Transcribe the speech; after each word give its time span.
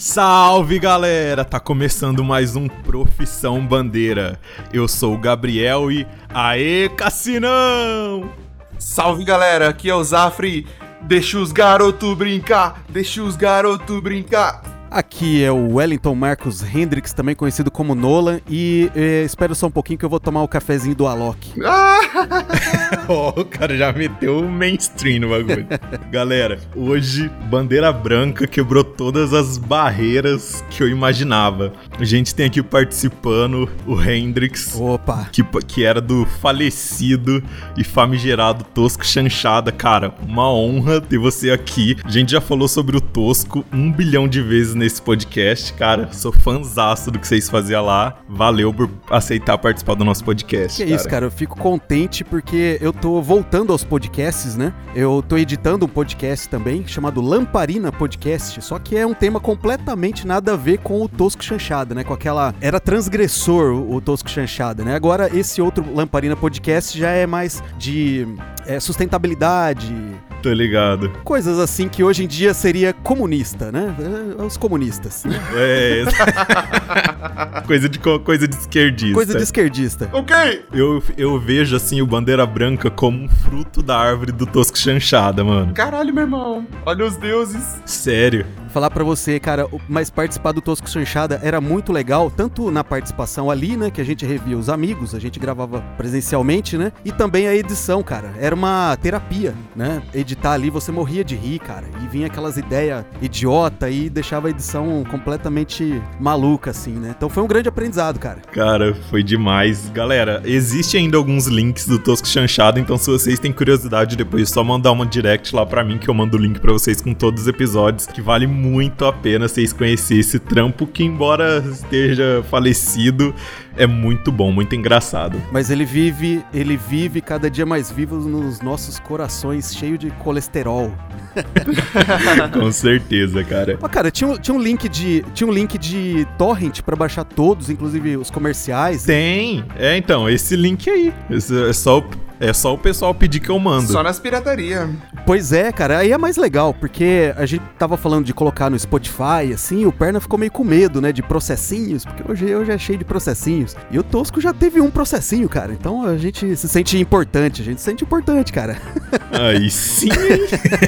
Salve 0.00 0.78
galera! 0.78 1.44
Tá 1.44 1.60
começando 1.60 2.24
mais 2.24 2.56
um 2.56 2.66
Profissão 2.68 3.66
Bandeira. 3.66 4.40
Eu 4.72 4.88
sou 4.88 5.12
o 5.12 5.18
Gabriel 5.18 5.92
e. 5.92 6.06
Aê, 6.32 6.88
Cassinão! 6.88 8.32
Salve 8.78 9.24
galera, 9.24 9.68
aqui 9.68 9.90
é 9.90 9.94
o 9.94 10.02
Zafre. 10.02 10.66
Deixa 11.02 11.38
os 11.38 11.52
garotos 11.52 12.16
brincar, 12.16 12.82
deixa 12.88 13.22
os 13.22 13.36
garotos 13.36 14.00
brincar. 14.00 14.69
Aqui 14.90 15.44
é 15.44 15.52
o 15.52 15.74
Wellington 15.74 16.16
Marcos 16.16 16.62
Hendricks, 16.62 17.12
também 17.12 17.32
conhecido 17.36 17.70
como 17.70 17.94
Nolan, 17.94 18.40
e 18.48 18.90
eh, 18.96 19.22
espero 19.24 19.54
só 19.54 19.68
um 19.68 19.70
pouquinho 19.70 19.96
que 19.96 20.04
eu 20.04 20.08
vou 20.08 20.18
tomar 20.18 20.42
o 20.42 20.48
cafezinho 20.48 20.96
do 20.96 21.06
Alok. 21.06 21.52
Ó, 23.08 23.28
o 23.40 23.44
cara 23.44 23.76
já 23.76 23.92
meteu 23.92 24.40
o 24.40 24.50
mainstream 24.50 25.20
no 25.20 25.28
bagulho. 25.28 25.64
Galera, 26.10 26.58
hoje 26.74 27.30
Bandeira 27.48 27.92
Branca 27.92 28.48
quebrou 28.48 28.82
todas 28.82 29.32
as 29.32 29.58
barreiras 29.58 30.64
que 30.70 30.82
eu 30.82 30.88
imaginava. 30.88 31.72
A 31.96 32.04
gente 32.04 32.34
tem 32.34 32.46
aqui 32.46 32.60
participando 32.60 33.70
o 33.86 34.00
Hendrix, 34.02 34.76
Opa! 34.76 35.28
que, 35.30 35.44
que 35.68 35.84
era 35.84 36.00
do 36.00 36.26
falecido 36.40 37.40
e 37.76 37.84
famigerado 37.84 38.64
Tosco 38.74 39.06
Chanchada. 39.06 39.70
Cara, 39.70 40.12
uma 40.26 40.52
honra 40.52 41.00
ter 41.00 41.18
você 41.18 41.52
aqui. 41.52 41.96
A 42.04 42.10
gente 42.10 42.32
já 42.32 42.40
falou 42.40 42.66
sobre 42.66 42.96
o 42.96 43.00
Tosco 43.00 43.64
um 43.72 43.92
bilhão 43.92 44.26
de 44.26 44.42
vezes 44.42 44.79
nesse 44.80 45.00
podcast. 45.00 45.74
Cara, 45.74 46.10
sou 46.12 46.32
fãzaço 46.32 47.10
do 47.10 47.18
que 47.18 47.28
vocês 47.28 47.48
faziam 47.48 47.84
lá. 47.84 48.18
Valeu 48.28 48.72
por 48.72 48.90
aceitar 49.10 49.58
participar 49.58 49.94
do 49.94 50.04
nosso 50.04 50.24
podcast. 50.24 50.82
Que 50.82 50.90
é 50.90 50.94
isso, 50.96 51.08
cara, 51.08 51.26
eu 51.26 51.30
fico 51.30 51.56
contente 51.56 52.24
porque 52.24 52.78
eu 52.80 52.92
tô 52.92 53.20
voltando 53.20 53.72
aos 53.72 53.84
podcasts, 53.84 54.56
né? 54.56 54.72
Eu 54.94 55.22
tô 55.26 55.36
editando 55.36 55.84
um 55.84 55.88
podcast 55.88 56.48
também, 56.48 56.86
chamado 56.86 57.20
Lamparina 57.20 57.92
Podcast, 57.92 58.62
só 58.62 58.78
que 58.78 58.96
é 58.96 59.06
um 59.06 59.14
tema 59.14 59.38
completamente 59.38 60.26
nada 60.26 60.54
a 60.54 60.56
ver 60.56 60.78
com 60.78 61.02
o 61.02 61.08
Tosco 61.08 61.44
Chanchada, 61.44 61.94
né? 61.94 62.02
Com 62.02 62.14
aquela... 62.14 62.54
Era 62.60 62.80
transgressor 62.80 63.74
o, 63.74 63.96
o 63.96 64.00
Tosco 64.00 64.30
Chanchada, 64.30 64.82
né? 64.82 64.94
Agora, 64.94 65.30
esse 65.36 65.60
outro 65.60 65.84
Lamparina 65.94 66.34
Podcast 66.34 66.98
já 66.98 67.10
é 67.10 67.26
mais 67.26 67.62
de 67.78 68.26
é, 68.66 68.80
sustentabilidade, 68.80 69.94
Tô 70.42 70.52
ligado. 70.52 71.10
coisas 71.24 71.58
assim 71.58 71.88
que 71.88 72.02
hoje 72.02 72.24
em 72.24 72.26
dia 72.26 72.54
seria 72.54 72.92
comunista, 72.92 73.70
né? 73.70 73.94
É, 74.38 74.42
Os 74.42 74.56
comunistas. 74.56 75.24
né? 75.24 75.38
É. 75.56 76.04
coisa, 77.66 77.88
de, 77.88 77.98
co- 77.98 78.20
coisa 78.20 78.46
de 78.48 78.56
esquerdista. 78.56 79.14
Coisa 79.14 79.34
de 79.36 79.42
esquerdista. 79.42 80.08
Ok, 80.12 80.64
Eu, 80.72 81.02
eu 81.16 81.38
vejo, 81.38 81.76
assim, 81.76 82.00
o 82.00 82.06
Bandeira 82.06 82.46
Branca 82.46 82.90
como 82.90 83.24
um 83.24 83.28
fruto 83.28 83.82
da 83.82 83.98
árvore 83.98 84.32
do 84.32 84.46
Tosco 84.46 84.78
Chanchada, 84.78 85.44
mano. 85.44 85.72
caralho, 85.74 86.12
meu 86.12 86.24
irmão. 86.24 86.66
Olha 86.84 87.04
os 87.04 87.16
deuses. 87.16 87.80
Sério. 87.84 88.46
Falar 88.70 88.90
pra 88.90 89.02
você, 89.02 89.40
cara, 89.40 89.66
o- 89.66 89.80
mas 89.88 90.10
participar 90.10 90.52
do 90.52 90.60
Tosco 90.60 90.88
Chanchada 90.88 91.40
era 91.42 91.60
muito 91.60 91.92
legal, 91.92 92.30
tanto 92.30 92.70
na 92.70 92.84
participação 92.84 93.50
ali, 93.50 93.76
né, 93.76 93.90
que 93.90 94.00
a 94.00 94.04
gente 94.04 94.24
revia 94.24 94.56
os 94.56 94.68
amigos, 94.68 95.14
a 95.14 95.18
gente 95.18 95.40
gravava 95.40 95.80
presencialmente, 95.96 96.76
né, 96.78 96.92
e 97.04 97.10
também 97.10 97.48
a 97.48 97.54
edição, 97.54 98.02
cara. 98.02 98.30
Era 98.38 98.54
uma 98.54 98.96
terapia, 99.02 99.54
né? 99.74 100.00
Editar 100.30 100.52
ali, 100.52 100.70
você 100.70 100.92
morria 100.92 101.24
de 101.24 101.34
rir, 101.34 101.58
cara, 101.58 101.88
e 102.04 102.06
vinha 102.06 102.28
aquelas 102.28 102.56
ideias 102.56 103.04
idiota 103.20 103.90
e 103.90 104.08
deixava 104.08 104.46
a 104.46 104.50
edição 104.50 105.02
completamente 105.10 106.00
maluca, 106.20 106.70
assim, 106.70 106.92
né? 106.92 107.12
Então 107.16 107.28
foi 107.28 107.42
um 107.42 107.48
grande 107.48 107.68
aprendizado, 107.68 108.20
cara. 108.20 108.40
Cara, 108.52 108.94
foi 109.10 109.24
demais. 109.24 109.90
Galera, 109.90 110.40
existe 110.44 110.96
ainda 110.96 111.16
alguns 111.16 111.48
links 111.48 111.84
do 111.84 111.98
Tosco 111.98 112.28
Chanchada, 112.28 112.78
então 112.78 112.96
se 112.96 113.10
vocês 113.10 113.40
têm 113.40 113.52
curiosidade, 113.52 114.16
depois 114.16 114.42
é 114.42 114.46
só 114.46 114.62
mandar 114.62 114.92
uma 114.92 115.04
direct 115.04 115.52
lá 115.52 115.66
pra 115.66 115.82
mim 115.82 115.98
que 115.98 116.08
eu 116.08 116.14
mando 116.14 116.36
o 116.36 116.40
link 116.40 116.60
pra 116.60 116.72
vocês 116.72 117.00
com 117.00 117.12
todos 117.12 117.42
os 117.42 117.48
episódios, 117.48 118.06
que 118.06 118.22
vale 118.22 118.46
muito 118.46 119.04
a 119.04 119.12
pena 119.12 119.48
vocês 119.48 119.72
conhecerem 119.72 120.20
esse 120.20 120.38
trampo 120.38 120.86
que 120.86 121.02
embora 121.02 121.58
esteja 121.58 122.44
falecido, 122.48 123.34
é 123.76 123.86
muito 123.86 124.30
bom, 124.32 124.50
muito 124.52 124.74
engraçado. 124.74 125.40
Mas 125.52 125.70
ele 125.70 125.84
vive, 125.84 126.44
ele 126.52 126.76
vive 126.76 127.20
cada 127.20 127.50
dia 127.50 127.64
mais 127.66 127.90
vivo 127.90 128.16
nos 128.16 128.60
nossos 128.60 128.98
corações, 128.98 129.74
cheio 129.74 129.96
de 129.96 130.10
colesterol. 130.12 130.92
com 132.52 132.72
certeza, 132.72 133.44
cara. 133.44 133.78
Mas, 133.80 133.90
cara, 133.90 134.10
tinha, 134.10 134.28
um- 134.30 134.38
tinha 134.38 134.54
um 134.54 134.60
link 134.60 134.88
de. 134.88 135.24
Tinha 135.34 135.48
um 135.48 135.52
link 135.52 135.78
de 135.78 136.26
torrent 136.36 136.80
pra 136.82 136.96
baixar 136.96 137.24
todos, 137.24 137.70
inclusive 137.70 138.16
os 138.16 138.30
comerciais. 138.30 139.04
Tem. 139.04 139.64
É, 139.76 139.96
então, 139.96 140.28
esse 140.28 140.56
link 140.56 140.88
aí. 140.90 141.12
Esse 141.30 141.68
é, 141.68 141.72
só, 141.72 141.98
o- 142.00 142.04
é 142.40 142.52
só 142.54 142.72
o 142.72 142.78
pessoal 142.78 143.14
pedir 143.14 143.38
que 143.38 143.50
eu 143.50 143.58
mando. 143.58 143.92
Só 143.92 144.02
nas 144.02 144.18
pirataria. 144.18 144.88
Pois 145.26 145.52
é, 145.52 145.70
cara, 145.70 145.98
aí 145.98 146.10
é 146.10 146.16
mais 146.18 146.38
legal, 146.38 146.72
porque 146.72 147.34
a 147.36 147.44
gente 147.44 147.62
tava 147.78 147.98
falando 147.98 148.24
de 148.24 148.32
colocar 148.32 148.70
no 148.70 148.78
Spotify, 148.78 149.52
assim, 149.54 149.84
o 149.84 149.92
Perna 149.92 150.20
ficou 150.20 150.38
meio 150.38 150.50
com 150.50 150.64
medo, 150.64 151.00
né, 151.00 151.12
de 151.12 151.22
processinhos, 151.22 152.04
porque 152.04 152.24
hoje 152.28 152.54
hoje 152.54 152.72
é 152.72 152.78
cheio 152.78 152.98
de 152.98 153.04
processinhos. 153.04 153.76
E 153.90 153.98
o 153.98 154.02
Tosco 154.02 154.40
já 154.40 154.54
teve 154.54 154.80
um 154.80 154.90
processinho, 154.90 155.48
cara. 155.48 155.72
Então 155.72 156.04
a 156.04 156.16
gente 156.16 156.56
se 156.56 156.68
sente 156.68 156.98
importante, 156.98 157.60
a 157.60 157.64
gente 157.64 157.78
se 157.78 157.84
sente 157.84 158.04
importante, 158.04 158.52
cara. 158.52 158.78
Aí 159.30 159.70
sim. 159.70 160.08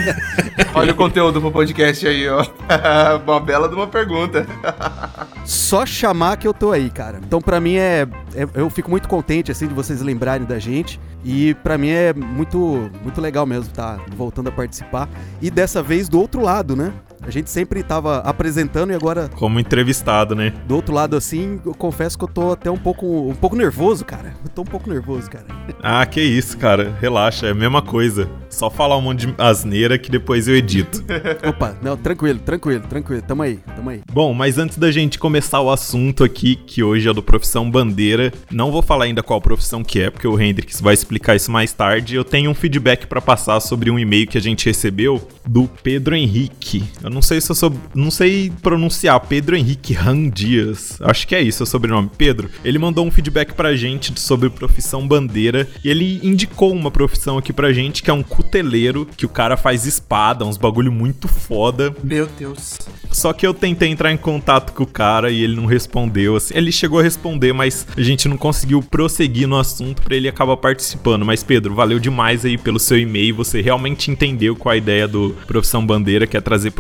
Olha 0.75 0.93
o 0.93 0.97
conteúdo 0.97 1.41
pro 1.41 1.53
podcast 1.53 2.07
aí, 2.07 2.29
ó. 2.29 2.45
uma 3.25 3.39
bela 3.41 3.69
de 3.69 3.75
uma 3.75 3.87
pergunta. 3.87 4.47
Só 5.45 5.85
chamar 5.85 6.37
que 6.37 6.49
eu 6.49 6.55
tô 6.55 6.73
aí, 6.73 6.91
cara. 6.91 7.21
Então 7.25 7.41
pra 7.41 7.61
mim 7.61 7.77
é, 7.77 8.07
é- 8.35 8.49
eu 8.55 8.69
fico 8.71 8.91
muito 8.91 9.09
contente 9.09 9.53
assim 9.53 9.67
de 9.67 9.75
vocês 9.75 10.01
lembrarem 10.01 10.47
da 10.47 10.59
gente 10.59 10.99
e 11.25 11.42
pra 11.63 11.77
mim 11.77 11.91
é 11.91 12.13
muito 12.13 12.91
muito 13.03 13.21
legal 13.21 13.47
mesmo 13.47 13.73
tá 13.73 13.99
voltando 14.17 14.49
a 14.49 14.53
participar 14.53 15.09
e 15.41 15.51
dessa 15.51 15.83
vez 15.83 16.09
do 16.09 16.21
outro 16.21 16.41
lado, 16.41 16.77
né? 16.77 16.93
A 17.25 17.31
gente 17.31 17.51
sempre 17.51 17.83
tava 17.83 18.19
apresentando 18.19 18.91
e 18.91 18.95
agora 18.95 19.29
Como 19.37 19.61
entrevistado, 19.61 20.35
né? 20.35 20.53
do 20.67 20.75
outro 20.75 20.95
lado 20.95 21.17
assim, 21.17 21.61
eu 21.65 21.75
confesso 21.75 22.19
que 22.19 22.25
eu 22.25 22.29
tô 22.29 22.53
até 22.53 22.71
um 22.71 22.77
pouco 22.77 23.07
um 23.29 23.35
pouco 23.35 23.57
nervoso, 23.57 24.05
cara. 24.05 24.35
Eu 24.45 24.51
tô 24.51 24.63
um 24.63 24.67
pouco 24.67 24.91
nervoso, 24.91 25.31
cara. 25.31 25.47
Ah, 25.83 26.05
que 26.07 26.21
isso, 26.21 26.57
cara. 26.59 26.97
Relaxa, 27.01 27.47
é 27.47 27.51
a 27.51 27.55
mesma 27.55 27.81
coisa. 27.83 28.29
Só 28.51 28.69
falar 28.69 28.97
um 28.97 29.03
monte 29.03 29.27
de 29.27 29.35
asneira 29.39 29.99
que 29.99 30.11
depois 30.11 30.47
eu 30.49 30.57
edito. 30.57 31.03
Opa, 31.49 31.77
não, 31.83 31.97
tranquilo, 31.97 32.39
tranquilo, 32.39 32.83
tranquilo. 32.89 33.23
Tamo 33.23 33.43
aí, 33.43 33.59
tamo 33.77 33.91
aí. 33.91 34.01
Bom, 34.13 34.35
mas 34.35 34.59
antes 34.59 34.77
da 34.79 34.91
gente 34.91 35.19
começar 35.19 35.61
o 35.61 35.71
assunto 35.71 36.23
aqui, 36.25 36.57
que 36.57 36.83
hoje 36.83 37.09
é 37.09 37.13
do 37.13 37.23
Profissão 37.23 37.71
Bandeira, 37.71 38.33
não 38.51 38.71
vou 38.71 38.83
falar 38.83 39.05
ainda 39.05 39.23
qual 39.23 39.41
profissão 39.41 39.83
que 39.83 40.01
é, 40.01 40.11
porque 40.11 40.27
o 40.27 40.39
Hendrix 40.41 40.81
vai 40.81 40.95
explicar 40.95 41.35
isso 41.37 41.51
mais 41.51 41.73
tarde. 41.73 42.15
Eu 42.17 42.25
tenho 42.25 42.51
um 42.51 42.55
feedback 42.55 43.07
pra 43.07 43.21
passar 43.21 43.61
sobre 43.61 43.91
um 43.91 43.99
e-mail 43.99 44.27
que 44.27 44.37
a 44.39 44.43
gente 44.43 44.67
recebeu 44.67 45.27
do 45.47 45.69
Pedro 45.83 46.15
Henrique. 46.15 46.85
Eu 47.03 47.11
não 47.13 47.23
sei 47.23 47.41
se 47.41 47.51
eu 47.51 47.55
sou, 47.55 47.73
não 47.95 48.11
sei 48.11 48.51
pronunciar, 48.63 49.21
Pedro 49.21 49.57
Henrique 49.57 49.93
Ram 49.93 50.29
Dias. 50.29 50.99
Acho 51.03 51.27
que 51.27 51.35
é 51.35 51.43
isso 51.43 51.63
o 51.63 51.67
sobrenome. 51.67 52.11
Pedro, 52.17 52.51
ele 52.65 52.79
mandou 52.79 53.07
um 53.07 53.11
feedback 53.11 53.53
pra 53.55 53.77
gente 53.77 54.19
sobre 54.19 54.51
profissão 54.51 55.07
bandeira 55.07 55.69
e 55.85 55.91
ele 55.91 56.21
indicou 56.23 56.73
uma 56.73 56.91
profissão 56.91 57.39
aqui 57.39 57.53
pra 57.53 57.73
gente 57.73 58.03
que 58.03 58.11
é 58.11 58.13
um 58.13 58.23
cuteleiro, 58.23 59.07
que 59.17 59.27
o 59.27 59.29
cara 59.29 59.57
faz 59.57 59.87
espada, 59.87 60.45
uns 60.45 60.57
bagulho 60.57 60.91
muito 60.91 61.29
foda. 61.29 61.95
Meu 62.03 62.27
Deus. 62.39 62.79
Só 63.11 63.33
que 63.33 63.47
eu 63.47 63.53
tentei 63.53 63.91
entrar 63.91 64.11
em 64.11 64.17
contato 64.17 64.73
com 64.73 64.85
o 64.85 64.87
cara 64.87 65.31
e 65.31 65.43
ele 65.43 65.55
não 65.55 65.67
respondeu. 65.67 66.37
Assim, 66.37 66.55
ele 66.57 66.73
chegou 66.73 67.01
a 67.01 67.03
responder, 67.03 67.53
mas 67.53 67.87
a 67.97 68.01
gente 68.01 68.29
não 68.29 68.37
conseguiu 68.37 68.83
prosseguir 68.83 69.47
no 69.47 69.59
assunto 69.59 70.03
pra 70.03 70.17
ele 70.17 70.29
acabar 70.29 70.57
participando. 70.57 71.25
Mas 71.25 71.43
Pedro, 71.43 71.75
valeu 71.75 71.99
demais 71.99 72.45
aí 72.45 72.57
pelo 72.57 72.79
seu 72.79 72.99
e-mail. 72.99 73.37
Você 73.37 73.61
realmente 73.61 74.11
entendeu 74.11 74.57
qual 74.57 74.73
a 74.73 74.77
ideia 74.77 75.07
do 75.07 75.37
Profissão 75.47 75.85
Bandeira, 75.85 76.27
que 76.27 76.37
é 76.37 76.41
trazer 76.41 76.71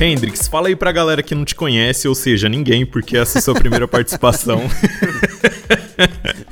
Hendrix, 0.00 0.48
fala 0.48 0.68
aí 0.68 0.76
pra 0.76 0.90
galera 0.92 1.22
que 1.22 1.34
não 1.34 1.44
te 1.44 1.54
conhece, 1.54 2.08
ou 2.08 2.14
seja, 2.14 2.48
ninguém, 2.48 2.86
porque 2.86 3.18
essa 3.18 3.36
é 3.36 3.40
a 3.40 3.42
sua 3.42 3.54
primeira 3.54 3.86
participação. 3.88 4.62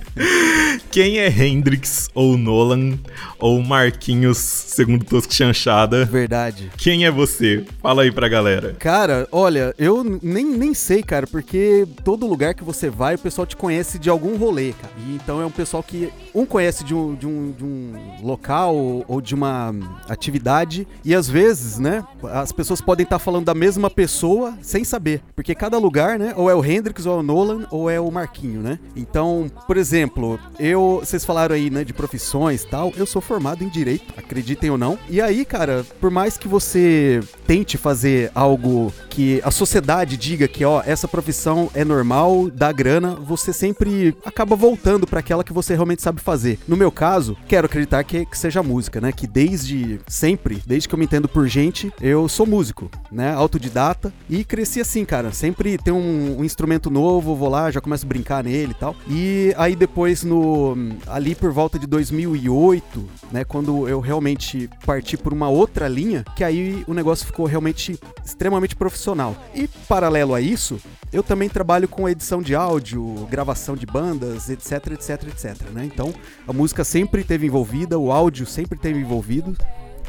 Quem 0.99 1.21
é 1.21 1.29
Hendrix 1.29 2.11
ou 2.13 2.37
Nolan 2.37 2.99
ou 3.39 3.63
Marquinhos, 3.63 4.37
segundo 4.39 5.05
Tosco 5.05 5.33
Chanchada? 5.33 6.05
Verdade. 6.05 6.73
Quem 6.77 7.07
é 7.07 7.11
você? 7.11 7.65
Fala 7.81 8.03
aí 8.03 8.11
pra 8.11 8.29
galera. 8.29 8.75
Cara, 8.81 9.29
olha, 9.31 9.73
eu 9.79 10.03
nem, 10.21 10.45
nem 10.45 10.75
sei, 10.75 11.01
cara, 11.05 11.25
porque 11.25 11.87
todo 12.03 12.27
lugar 12.27 12.53
que 12.53 12.65
você 12.65 12.91
vai, 12.91 13.15
o 13.15 13.19
pessoal 13.19 13.47
te 13.47 13.57
conhece 13.57 13.97
de 13.97 14.11
algum 14.11 14.37
rolê, 14.37 14.73
cara. 14.73 14.93
E 15.07 15.15
então 15.15 15.41
é 15.41 15.47
um 15.47 15.53
pessoal 15.53 15.85
que 15.85 16.11
um 16.35 16.45
conhece 16.45 16.83
de 16.83 16.93
um, 16.93 17.15
de 17.15 17.29
um, 17.29 17.53
de 17.53 17.65
um 17.65 17.93
local 18.21 18.75
ou 19.07 19.21
de 19.21 19.37
uma 19.37 19.73
atividade 20.09 20.85
e 21.05 21.15
às 21.15 21.29
vezes, 21.29 21.79
né, 21.79 22.05
as 22.25 22.51
pessoas 22.51 22.81
podem 22.81 23.05
estar 23.05 23.21
falando 23.21 23.45
da 23.45 23.55
mesma 23.55 23.89
pessoa 23.89 24.59
sem 24.61 24.83
saber, 24.83 25.23
porque 25.37 25.55
cada 25.55 25.79
lugar, 25.79 26.19
né, 26.19 26.35
ou 26.37 26.51
é 26.51 26.55
o 26.57 26.65
Hendrix, 26.65 27.07
ou 27.07 27.19
é 27.19 27.21
o 27.21 27.23
Nolan, 27.23 27.69
ou 27.71 27.89
é 27.89 28.01
o 28.01 28.11
Marquinho, 28.11 28.61
né? 28.61 28.81
Então, 28.97 29.49
por 29.65 29.77
exemplo, 29.77 30.41
eu, 30.59 30.88
vocês 30.97 31.25
falaram 31.25 31.55
aí, 31.55 31.71
né, 31.71 31.85
de 31.85 31.93
profissões 31.93 32.65
tal, 32.65 32.93
eu 32.97 33.07
sou 33.07 33.21
formado 33.21 33.63
em 33.63 33.69
direito, 33.69 34.13
acreditem 34.17 34.71
ou 34.71 34.79
não. 34.79 34.99
E 35.09 35.21
aí, 35.21 35.45
cara, 35.45 35.85
por 36.01 36.11
mais 36.11 36.37
que 36.37 36.49
você 36.49 37.21
tente 37.47 37.77
fazer 37.77 38.31
algo 38.35 38.93
que 39.09 39.41
a 39.45 39.51
sociedade 39.51 40.17
diga 40.17 40.47
que, 40.47 40.65
ó, 40.65 40.83
essa 40.85 41.09
profissão 41.09 41.71
é 41.75 41.85
normal, 41.85 42.51
dá 42.51 42.71
grana, 42.71 43.15
você 43.15 43.53
sempre 43.53 44.15
acaba 44.25 44.55
voltando 44.55 45.07
para 45.07 45.21
aquela 45.21 45.43
que 45.43 45.53
você 45.53 45.75
realmente 45.75 46.03
sabe 46.03 46.21
fazer. 46.21 46.59
No 46.69 46.77
meu 46.77 46.91
caso, 46.91 47.37
quero 47.49 47.67
acreditar 47.67 48.05
que, 48.05 48.25
que 48.25 48.39
seja 48.39 48.63
música, 48.63 49.01
né? 49.01 49.11
Que 49.13 49.27
desde 49.27 50.01
sempre, 50.07 50.63
desde 50.67 50.89
que 50.89 50.95
eu 50.95 50.99
me 50.99 51.05
entendo 51.05 51.29
por 51.29 51.49
gente, 51.49 51.93
eu 52.01 52.29
sou 52.29 52.47
músico, 52.47 52.91
né? 53.11 53.33
Autodidata 53.33 54.13
e 54.29 54.45
cresci 54.45 54.81
assim, 54.81 55.05
cara. 55.05 55.33
Sempre 55.33 55.79
tem 55.79 55.93
um, 55.93 56.39
um 56.39 56.45
instrumento 56.45 56.91
novo, 56.91 57.35
vou 57.35 57.49
lá, 57.49 57.71
já 57.71 57.81
começo 57.81 58.05
a 58.05 58.09
brincar 58.09 58.45
nele 58.45 58.73
e 58.73 58.75
tal. 58.75 58.95
E 59.09 59.55
aí 59.57 59.75
depois 59.75 60.23
no 60.23 60.77
ali 61.07 61.35
por 61.35 61.53
volta 61.53 61.79
de 61.79 61.87
2008, 61.87 63.09
né, 63.33 63.45
quando 63.45 63.89
eu 63.89 64.01
realmente 64.01 64.69
parti 64.85 65.17
por 65.17 65.33
uma 65.33 65.49
outra 65.49 65.89
linha, 65.89 66.25
que 66.37 66.45
aí 66.45 66.85
o 66.87 66.95
negócio 66.95 67.27
ficou 67.27 67.47
realmente 67.47 67.99
extremamente 68.25 68.77
profissional. 68.77 69.37
E 69.55 69.69
paralelo 69.89 70.35
a 70.35 70.41
isso, 70.41 70.81
eu 71.13 71.23
também 71.23 71.49
trabalho 71.49 71.89
com 71.89 72.09
edição 72.09 72.43
de 72.43 72.55
áudio, 72.55 73.27
gravação 73.31 73.75
de 73.75 73.87
bandas, 73.87 74.51
etc, 74.51 74.93
etc, 74.93 75.29
etc, 75.29 75.71
né? 75.71 75.85
Então, 75.85 76.13
a 76.47 76.53
música 76.53 76.85
sempre 76.85 77.23
esteve 77.23 77.47
envolvida, 77.47 77.99
o 77.99 78.13
áudio 78.13 78.47
sempre 78.47 78.77
esteve 78.77 79.01
envolvido. 79.01 79.57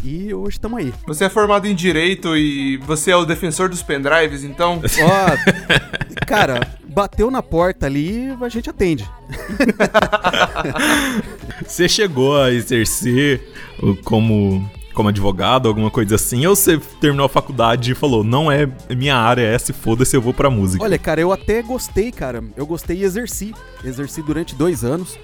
E 0.03 0.33
hoje 0.33 0.57
estamos 0.57 0.79
aí. 0.79 0.93
Você 1.07 1.25
é 1.25 1.29
formado 1.29 1.67
em 1.67 1.75
direito 1.75 2.35
e 2.35 2.77
você 2.77 3.11
é 3.11 3.15
o 3.15 3.25
defensor 3.25 3.69
dos 3.69 3.83
pendrives, 3.83 4.43
então? 4.43 4.81
Ó, 5.01 6.25
cara, 6.25 6.67
bateu 6.87 7.29
na 7.29 7.43
porta 7.43 7.85
ali, 7.85 8.29
a 8.41 8.49
gente 8.49 8.69
atende. 8.69 9.09
você 11.65 11.89
chegou 11.89 12.41
a 12.41 12.51
exercer 12.51 13.41
como 14.03 14.69
como 14.93 15.07
advogado, 15.07 15.69
alguma 15.69 15.89
coisa 15.89 16.15
assim, 16.15 16.45
ou 16.45 16.53
você 16.53 16.77
terminou 16.99 17.25
a 17.25 17.29
faculdade 17.29 17.93
e 17.93 17.95
falou, 17.95 18.21
não 18.21 18.51
é 18.51 18.69
minha 18.89 19.15
área 19.15 19.43
é 19.43 19.55
essa, 19.55 19.73
foda-se, 19.73 20.13
eu 20.13 20.21
vou 20.21 20.33
pra 20.33 20.49
música? 20.49 20.83
Olha, 20.83 20.99
cara, 20.99 21.21
eu 21.21 21.31
até 21.31 21.61
gostei, 21.61 22.11
cara. 22.11 22.43
Eu 22.57 22.65
gostei 22.65 22.97
e 22.97 23.03
exerci. 23.05 23.53
Exerci 23.81 24.21
durante 24.21 24.55
dois 24.55 24.83
anos, 24.83 25.17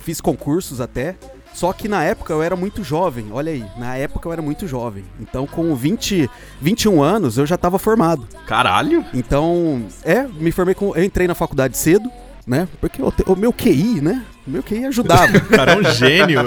fiz 0.00 0.20
concursos 0.20 0.82
até. 0.82 1.16
Só 1.54 1.72
que 1.72 1.88
na 1.88 2.02
época 2.02 2.32
eu 2.32 2.42
era 2.42 2.56
muito 2.56 2.82
jovem, 2.82 3.26
olha 3.30 3.52
aí, 3.52 3.64
na 3.76 3.96
época 3.96 4.28
eu 4.28 4.32
era 4.32 4.42
muito 4.42 4.66
jovem. 4.66 5.04
Então 5.20 5.46
com 5.46 5.74
20, 5.74 6.28
21 6.60 7.02
anos 7.02 7.38
eu 7.38 7.46
já 7.46 7.54
estava 7.56 7.78
formado. 7.78 8.26
Caralho! 8.46 9.04
Então, 9.12 9.84
é, 10.04 10.26
me 10.26 10.50
formei 10.50 10.74
com. 10.74 10.94
Eu 10.96 11.04
entrei 11.04 11.26
na 11.26 11.34
faculdade 11.34 11.76
cedo, 11.76 12.10
né? 12.46 12.68
Porque 12.80 13.02
o, 13.02 13.12
o 13.26 13.36
meu 13.36 13.52
QI, 13.52 14.00
né? 14.00 14.24
O 14.46 14.50
meu 14.50 14.62
QI 14.62 14.86
ajudava. 14.86 15.36
o 15.38 15.48
cara 15.48 15.72
é 15.72 15.76
um 15.76 15.84
gênio. 15.84 16.40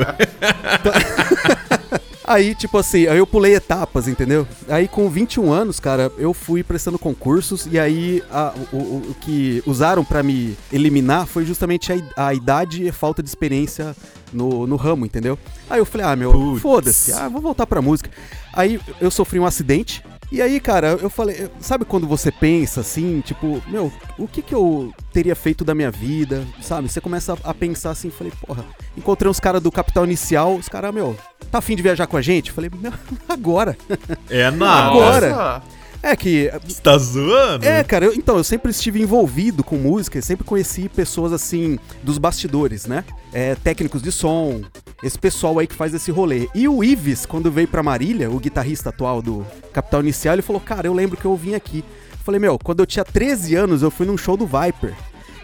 Aí, 2.27 2.55
tipo 2.55 2.77
assim, 2.77 3.07
aí 3.07 3.17
eu 3.17 3.27
pulei 3.27 3.55
etapas, 3.55 4.07
entendeu? 4.07 4.47
Aí 4.67 4.87
com 4.87 5.07
21 5.09 5.51
anos, 5.51 5.79
cara, 5.79 6.11
eu 6.17 6.33
fui 6.33 6.63
prestando 6.63 6.97
concursos 6.97 7.67
e 7.69 7.77
aí 7.77 8.23
a, 8.31 8.53
o, 8.73 8.77
o, 8.77 8.97
o, 9.09 9.15
que 9.21 9.61
usaram 9.65 10.03
para 10.03 10.23
me 10.23 10.57
eliminar 10.73 11.27
foi 11.27 11.45
justamente 11.45 11.93
a, 11.93 12.27
a 12.27 12.33
idade 12.33 12.83
e 12.83 12.89
a 12.89 12.93
falta 12.93 13.21
de 13.21 13.29
experiência 13.29 13.95
no, 14.33 14.65
no 14.65 14.75
ramo, 14.75 15.05
entendeu? 15.05 15.37
Aí 15.69 15.79
eu 15.79 15.85
falei, 15.85 16.07
ah, 16.07 16.15
meu, 16.15 16.57
foda-se, 16.57 17.13
ah, 17.13 17.29
vou 17.29 17.41
voltar 17.41 17.67
pra 17.67 17.81
música. 17.81 18.09
Aí 18.53 18.79
eu 18.99 19.11
sofri 19.11 19.39
um 19.39 19.45
acidente, 19.45 20.03
e 20.31 20.41
aí, 20.41 20.59
cara, 20.59 20.97
eu 21.01 21.09
falei, 21.09 21.49
sabe 21.59 21.85
quando 21.85 22.07
você 22.07 22.31
pensa 22.31 22.81
assim, 22.81 23.21
tipo, 23.21 23.61
meu, 23.67 23.91
o 24.17 24.27
que 24.27 24.41
que 24.41 24.53
eu 24.53 24.93
teria 25.13 25.35
feito 25.35 25.63
da 25.63 25.75
minha 25.75 25.91
vida, 25.91 26.45
sabe? 26.61 26.89
Você 26.89 26.99
começa 26.99 27.37
a 27.43 27.53
pensar 27.53 27.91
assim, 27.91 28.09
falei, 28.09 28.33
porra, 28.45 28.65
encontrei 28.97 29.29
uns 29.29 29.39
caras 29.39 29.61
do 29.61 29.71
Capital 29.71 30.05
Inicial, 30.05 30.55
os 30.55 30.67
caras, 30.67 30.93
meu, 30.93 31.15
tá 31.51 31.59
afim 31.59 31.75
de 31.75 31.83
viajar 31.83 32.07
com 32.07 32.17
a 32.17 32.21
gente? 32.21 32.51
Falei, 32.51 32.71
meu, 32.75 32.93
agora. 33.29 33.77
É 34.29 34.49
nada. 34.51 34.87
Agora. 34.89 35.61
É 36.05 36.15
que. 36.15 36.51
Você 36.63 36.81
tá 36.83 36.95
zoando? 36.99 37.65
É, 37.65 37.83
cara, 37.83 38.05
eu, 38.05 38.13
então, 38.13 38.37
eu 38.37 38.43
sempre 38.43 38.69
estive 38.69 39.01
envolvido 39.01 39.63
com 39.63 39.75
música, 39.75 40.21
sempre 40.21 40.45
conheci 40.45 40.87
pessoas 40.87 41.33
assim, 41.33 41.79
dos 42.03 42.19
bastidores, 42.19 42.85
né? 42.85 43.03
É, 43.33 43.55
técnicos 43.55 44.03
de 44.03 44.11
som, 44.11 44.61
esse 45.01 45.17
pessoal 45.17 45.57
aí 45.57 45.65
que 45.65 45.73
faz 45.73 45.95
esse 45.95 46.11
rolê. 46.11 46.47
E 46.53 46.67
o 46.67 46.83
Ives, 46.83 47.25
quando 47.25 47.51
veio 47.51 47.67
pra 47.67 47.81
Marília, 47.81 48.29
o 48.29 48.39
guitarrista 48.39 48.89
atual 48.89 49.19
do 49.19 49.43
Capital 49.73 50.01
Inicial, 50.01 50.35
ele 50.35 50.43
falou: 50.43 50.61
Cara, 50.61 50.85
eu 50.85 50.93
lembro 50.93 51.17
que 51.17 51.25
eu 51.25 51.35
vim 51.35 51.55
aqui. 51.55 51.83
falei, 52.23 52.39
meu, 52.39 52.59
quando 52.59 52.81
eu 52.81 52.85
tinha 52.85 53.03
13 53.03 53.55
anos, 53.55 53.81
eu 53.81 53.89
fui 53.89 54.05
num 54.05 54.15
show 54.15 54.37
do 54.37 54.45
Viper. 54.45 54.93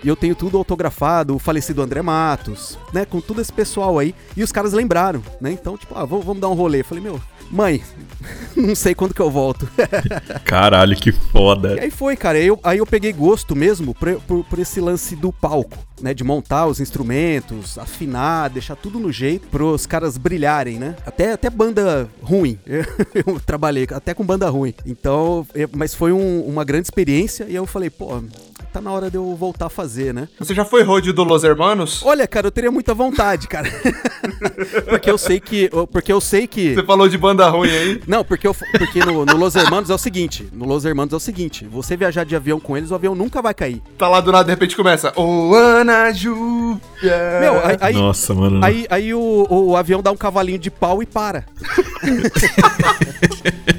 E 0.03 0.07
eu 0.07 0.15
tenho 0.15 0.35
tudo 0.35 0.59
autografado, 0.59 1.35
o 1.35 1.39
falecido 1.39 1.81
André 1.81 2.03
Matos, 2.03 2.77
né? 2.93 3.03
Com 3.03 3.19
todo 3.19 3.41
esse 3.41 3.51
pessoal 3.51 3.97
aí. 3.97 4.13
E 4.37 4.43
os 4.43 4.51
caras 4.51 4.73
lembraram, 4.73 5.23
né? 5.39 5.51
Então, 5.51 5.75
tipo, 5.75 5.95
ah, 5.95 6.05
vamos, 6.05 6.23
vamos 6.23 6.39
dar 6.39 6.49
um 6.49 6.53
rolê. 6.53 6.81
Eu 6.81 6.85
falei, 6.85 7.03
meu, 7.03 7.19
mãe, 7.51 7.83
não 8.55 8.75
sei 8.75 8.95
quando 8.95 9.13
que 9.13 9.21
eu 9.21 9.29
volto. 9.29 9.67
Caralho, 10.45 10.95
que 10.95 11.11
foda. 11.11 11.75
E 11.75 11.79
aí 11.81 11.91
foi, 11.91 12.15
cara. 12.15 12.39
Eu, 12.39 12.59
aí 12.63 12.77
eu 12.77 12.85
peguei 12.85 13.11
gosto 13.11 13.55
mesmo 13.55 13.93
por, 13.93 14.19
por, 14.21 14.43
por, 14.45 14.59
esse 14.59 14.79
lance 14.79 15.15
do 15.15 15.31
palco, 15.31 15.77
né? 16.01 16.13
De 16.13 16.23
montar 16.23 16.67
os 16.67 16.79
instrumentos, 16.79 17.77
afinar, 17.77 18.49
deixar 18.49 18.75
tudo 18.75 18.99
no 18.99 19.11
jeito 19.11 19.47
pros 19.47 19.85
caras 19.85 20.17
brilharem, 20.17 20.77
né? 20.77 20.95
Até, 21.05 21.33
até 21.33 21.49
banda 21.49 22.09
ruim. 22.21 22.57
Eu, 22.65 22.85
eu 23.25 23.39
trabalhei 23.39 23.87
até 23.91 24.13
com 24.13 24.25
banda 24.25 24.49
ruim. 24.49 24.73
Então, 24.85 25.45
eu, 25.53 25.69
mas 25.73 25.93
foi 25.93 26.11
um, 26.11 26.41
uma 26.41 26.63
grande 26.63 26.87
experiência 26.87 27.45
e 27.49 27.55
eu 27.55 27.65
falei, 27.65 27.89
pô, 27.89 28.21
tá 28.71 28.81
na 28.81 28.91
hora 28.91 29.09
de 29.09 29.17
eu 29.17 29.35
voltar 29.35 29.65
a 29.65 29.69
fazer, 29.69 30.13
né? 30.13 30.27
Você 30.39 30.55
já 30.55 30.63
foi 30.63 30.83
road 30.83 31.11
do 31.11 31.23
Los 31.23 31.43
Hermanos? 31.43 32.01
Olha, 32.03 32.25
cara, 32.27 32.47
eu 32.47 32.51
teria 32.51 32.71
muita 32.71 32.93
vontade, 32.93 33.47
cara. 33.47 33.69
porque 34.87 35.09
eu 35.09 35.17
sei 35.17 35.39
que. 35.39 35.69
Porque 35.91 36.11
eu 36.11 36.21
sei 36.21 36.47
que. 36.47 36.75
Você 36.75 36.83
falou 36.83 37.09
de 37.09 37.17
banda 37.17 37.47
ruim 37.49 37.69
aí? 37.69 38.01
Não, 38.07 38.23
porque, 38.23 38.47
eu, 38.47 38.55
porque 38.77 39.03
no, 39.03 39.25
no 39.25 39.35
Los 39.37 39.55
Hermanos 39.55 39.89
é 39.89 39.93
o 39.93 39.97
seguinte: 39.97 40.47
no 40.53 40.65
Los 40.65 40.85
Hermanos 40.85 41.13
é 41.13 41.17
o 41.17 41.19
seguinte, 41.19 41.65
você 41.65 41.97
viajar 41.97 42.23
de 42.23 42.35
avião 42.35 42.59
com 42.59 42.77
eles, 42.77 42.91
o 42.91 42.95
avião 42.95 43.13
nunca 43.13 43.41
vai 43.41 43.53
cair. 43.53 43.81
Tá 43.97 44.07
lá 44.07 44.21
do 44.21 44.31
nada, 44.31 44.45
de 44.45 44.51
repente 44.51 44.75
começa. 44.75 45.11
Ô, 45.15 45.53
Ana 45.53 46.11
Júlia. 46.13 46.79
Meu, 47.41 47.65
aí, 47.65 47.77
aí, 47.81 47.93
Nossa, 47.93 48.33
mano. 48.33 48.63
Aí, 48.63 48.85
aí 48.89 49.13
o, 49.13 49.47
o 49.49 49.75
avião 49.75 50.01
dá 50.01 50.11
um 50.11 50.17
cavalinho 50.17 50.59
de 50.59 50.71
pau 50.71 51.03
e 51.03 51.05
para. 51.05 51.45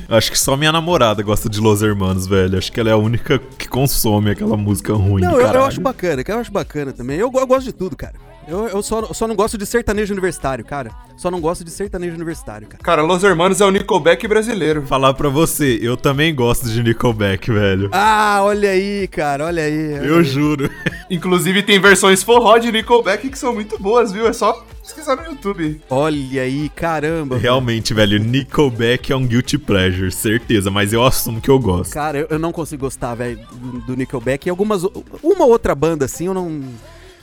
Acho 0.08 0.30
que 0.30 0.38
só 0.38 0.56
minha 0.58 0.70
namorada 0.70 1.22
gosta 1.22 1.48
de 1.48 1.58
Los 1.58 1.80
Hermanos, 1.80 2.26
velho. 2.26 2.58
Acho 2.58 2.70
que 2.70 2.78
ela 2.78 2.90
é 2.90 2.92
a 2.92 2.96
única 2.98 3.38
que 3.38 3.66
consome 3.66 4.30
aquela 4.30 4.58
música 4.58 4.81
ruim. 4.90 5.22
Não, 5.22 5.40
eu, 5.40 5.46
eu, 5.46 5.64
acho 5.64 5.80
bacana, 5.80 6.22
eu 6.26 6.38
acho 6.38 6.52
bacana 6.52 6.92
também. 6.92 7.18
Eu, 7.18 7.30
eu 7.32 7.46
gosto 7.46 7.64
de 7.64 7.72
tudo, 7.72 7.96
cara. 7.96 8.14
Eu, 8.46 8.66
eu 8.68 8.82
só, 8.82 9.12
só 9.12 9.28
não 9.28 9.36
gosto 9.36 9.56
de 9.56 9.64
sertanejo 9.64 10.12
universitário, 10.12 10.64
cara. 10.64 10.90
Só 11.16 11.30
não 11.30 11.40
gosto 11.40 11.64
de 11.64 11.70
sertanejo 11.70 12.14
universitário, 12.14 12.66
cara. 12.66 12.82
Cara, 12.82 13.02
Los 13.02 13.22
Hermanos 13.22 13.60
é 13.60 13.64
o 13.64 13.70
Nickelback 13.70 14.26
brasileiro. 14.26 14.82
Falar 14.82 15.14
pra 15.14 15.28
você, 15.28 15.78
eu 15.80 15.96
também 15.96 16.34
gosto 16.34 16.68
de 16.68 16.82
Nickelback, 16.82 17.50
velho. 17.50 17.88
Ah, 17.92 18.40
olha 18.42 18.70
aí, 18.70 19.06
cara, 19.06 19.46
olha 19.46 19.62
aí. 19.62 19.94
Olha 19.94 20.06
eu 20.06 20.18
aí. 20.18 20.24
juro. 20.24 20.70
Inclusive 21.10 21.62
tem 21.62 21.78
versões 21.78 22.22
forró 22.22 22.58
de 22.58 22.72
Nickelback 22.72 23.28
que 23.28 23.38
são 23.38 23.54
muito 23.54 23.78
boas, 23.78 24.10
viu? 24.12 24.26
É 24.26 24.32
só 24.32 24.64
pesquisar 24.82 25.14
no 25.16 25.24
YouTube. 25.24 25.80
Olha 25.88 26.42
aí, 26.42 26.68
caramba. 26.70 27.36
Realmente, 27.36 27.94
velho, 27.94 28.18
Nickelback 28.18 29.12
é 29.12 29.16
um 29.16 29.26
guilty 29.26 29.56
pleasure, 29.58 30.10
certeza, 30.10 30.70
mas 30.70 30.92
eu 30.92 31.04
assumo 31.04 31.40
que 31.40 31.48
eu 31.48 31.58
gosto. 31.60 31.92
Cara, 31.92 32.18
eu, 32.18 32.26
eu 32.30 32.38
não 32.38 32.50
consigo 32.50 32.80
gostar, 32.80 33.14
velho, 33.14 33.38
do, 33.52 33.80
do 33.82 33.96
Nickelback. 33.96 34.46
E 34.46 34.50
algumas. 34.50 34.82
Uma 35.22 35.44
outra 35.44 35.74
banda 35.74 36.06
assim, 36.06 36.26
eu 36.26 36.34
não 36.34 36.60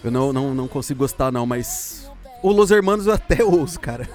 eu 0.03 0.11
não, 0.11 0.33
não, 0.33 0.53
não 0.53 0.67
consigo 0.67 0.99
gostar, 0.99 1.31
não, 1.31 1.45
mas. 1.45 2.09
O 2.41 2.51
Los 2.53 2.71
Hermanos 2.71 3.05
eu 3.05 3.13
até 3.13 3.43
ouço, 3.43 3.79
cara. 3.79 4.09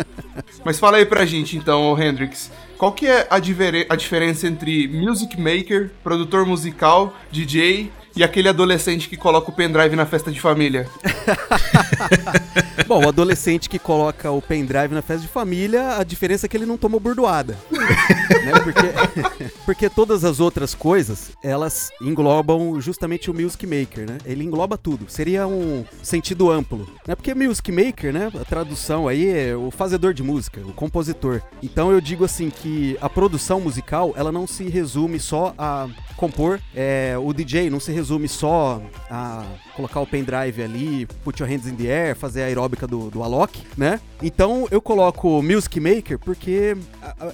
mas 0.64 0.78
fala 0.78 0.96
aí 0.96 1.04
pra 1.04 1.26
gente, 1.26 1.56
então, 1.56 2.00
Hendrix. 2.00 2.50
Qual 2.78 2.92
que 2.92 3.06
é 3.06 3.26
a, 3.28 3.36
a 3.36 3.96
diferença 3.96 4.46
entre 4.46 4.88
music 4.88 5.38
maker, 5.38 5.90
produtor 6.02 6.46
musical, 6.46 7.14
DJ 7.30 7.90
E 8.18 8.24
aquele 8.24 8.48
adolescente 8.48 9.08
que 9.08 9.16
coloca 9.16 9.48
o 9.48 9.54
pendrive 9.54 9.94
na 9.94 10.04
festa 10.04 10.28
de 10.28 10.40
família? 10.40 10.88
Bom, 12.84 13.04
o 13.04 13.08
adolescente 13.08 13.68
que 13.68 13.78
coloca 13.78 14.28
o 14.32 14.42
pendrive 14.42 14.92
na 14.92 15.02
festa 15.02 15.22
de 15.22 15.28
família, 15.28 15.98
a 15.98 16.02
diferença 16.02 16.46
é 16.46 16.48
que 16.48 16.56
ele 16.56 16.66
não 16.66 16.76
tomou 16.76 16.98
burdoada. 16.98 17.56
né? 17.70 18.52
porque, 18.64 19.54
porque 19.64 19.88
todas 19.88 20.24
as 20.24 20.40
outras 20.40 20.74
coisas, 20.74 21.30
elas 21.44 21.90
englobam 22.02 22.80
justamente 22.80 23.30
o 23.30 23.34
Music 23.34 23.64
Maker, 23.64 24.10
né? 24.10 24.18
Ele 24.24 24.42
engloba 24.42 24.76
tudo. 24.76 25.08
Seria 25.08 25.46
um 25.46 25.84
sentido 26.02 26.50
amplo. 26.50 26.88
Né? 27.06 27.14
Porque 27.14 27.32
Music 27.36 27.70
Maker, 27.70 28.12
né? 28.12 28.32
A 28.34 28.44
tradução 28.44 29.06
aí 29.06 29.28
é 29.28 29.54
o 29.54 29.70
fazedor 29.70 30.12
de 30.12 30.24
música, 30.24 30.60
o 30.62 30.72
compositor. 30.72 31.40
Então 31.62 31.92
eu 31.92 32.00
digo 32.00 32.24
assim 32.24 32.50
que 32.50 32.98
a 33.00 33.08
produção 33.08 33.60
musical, 33.60 34.12
ela 34.16 34.32
não 34.32 34.44
se 34.44 34.64
resume 34.64 35.20
só 35.20 35.54
a 35.56 35.86
compor. 36.16 36.58
É, 36.74 37.14
o 37.16 37.32
DJ 37.32 37.70
não 37.70 37.78
se 37.78 37.92
resume 37.92 38.07
só 38.28 38.80
a 39.10 39.44
colocar 39.74 40.00
o 40.00 40.06
pendrive 40.06 40.62
ali, 40.62 41.06
put 41.24 41.40
your 41.40 41.50
hands 41.50 41.66
in 41.66 41.74
the 41.74 41.86
air, 41.86 42.16
fazer 42.16 42.42
a 42.42 42.46
aeróbica 42.46 42.86
do, 42.86 43.10
do 43.10 43.22
Alok, 43.22 43.62
né? 43.76 44.00
Então 44.22 44.66
eu 44.70 44.80
coloco 44.80 45.42
Music 45.42 45.78
Maker 45.80 46.18
porque 46.18 46.76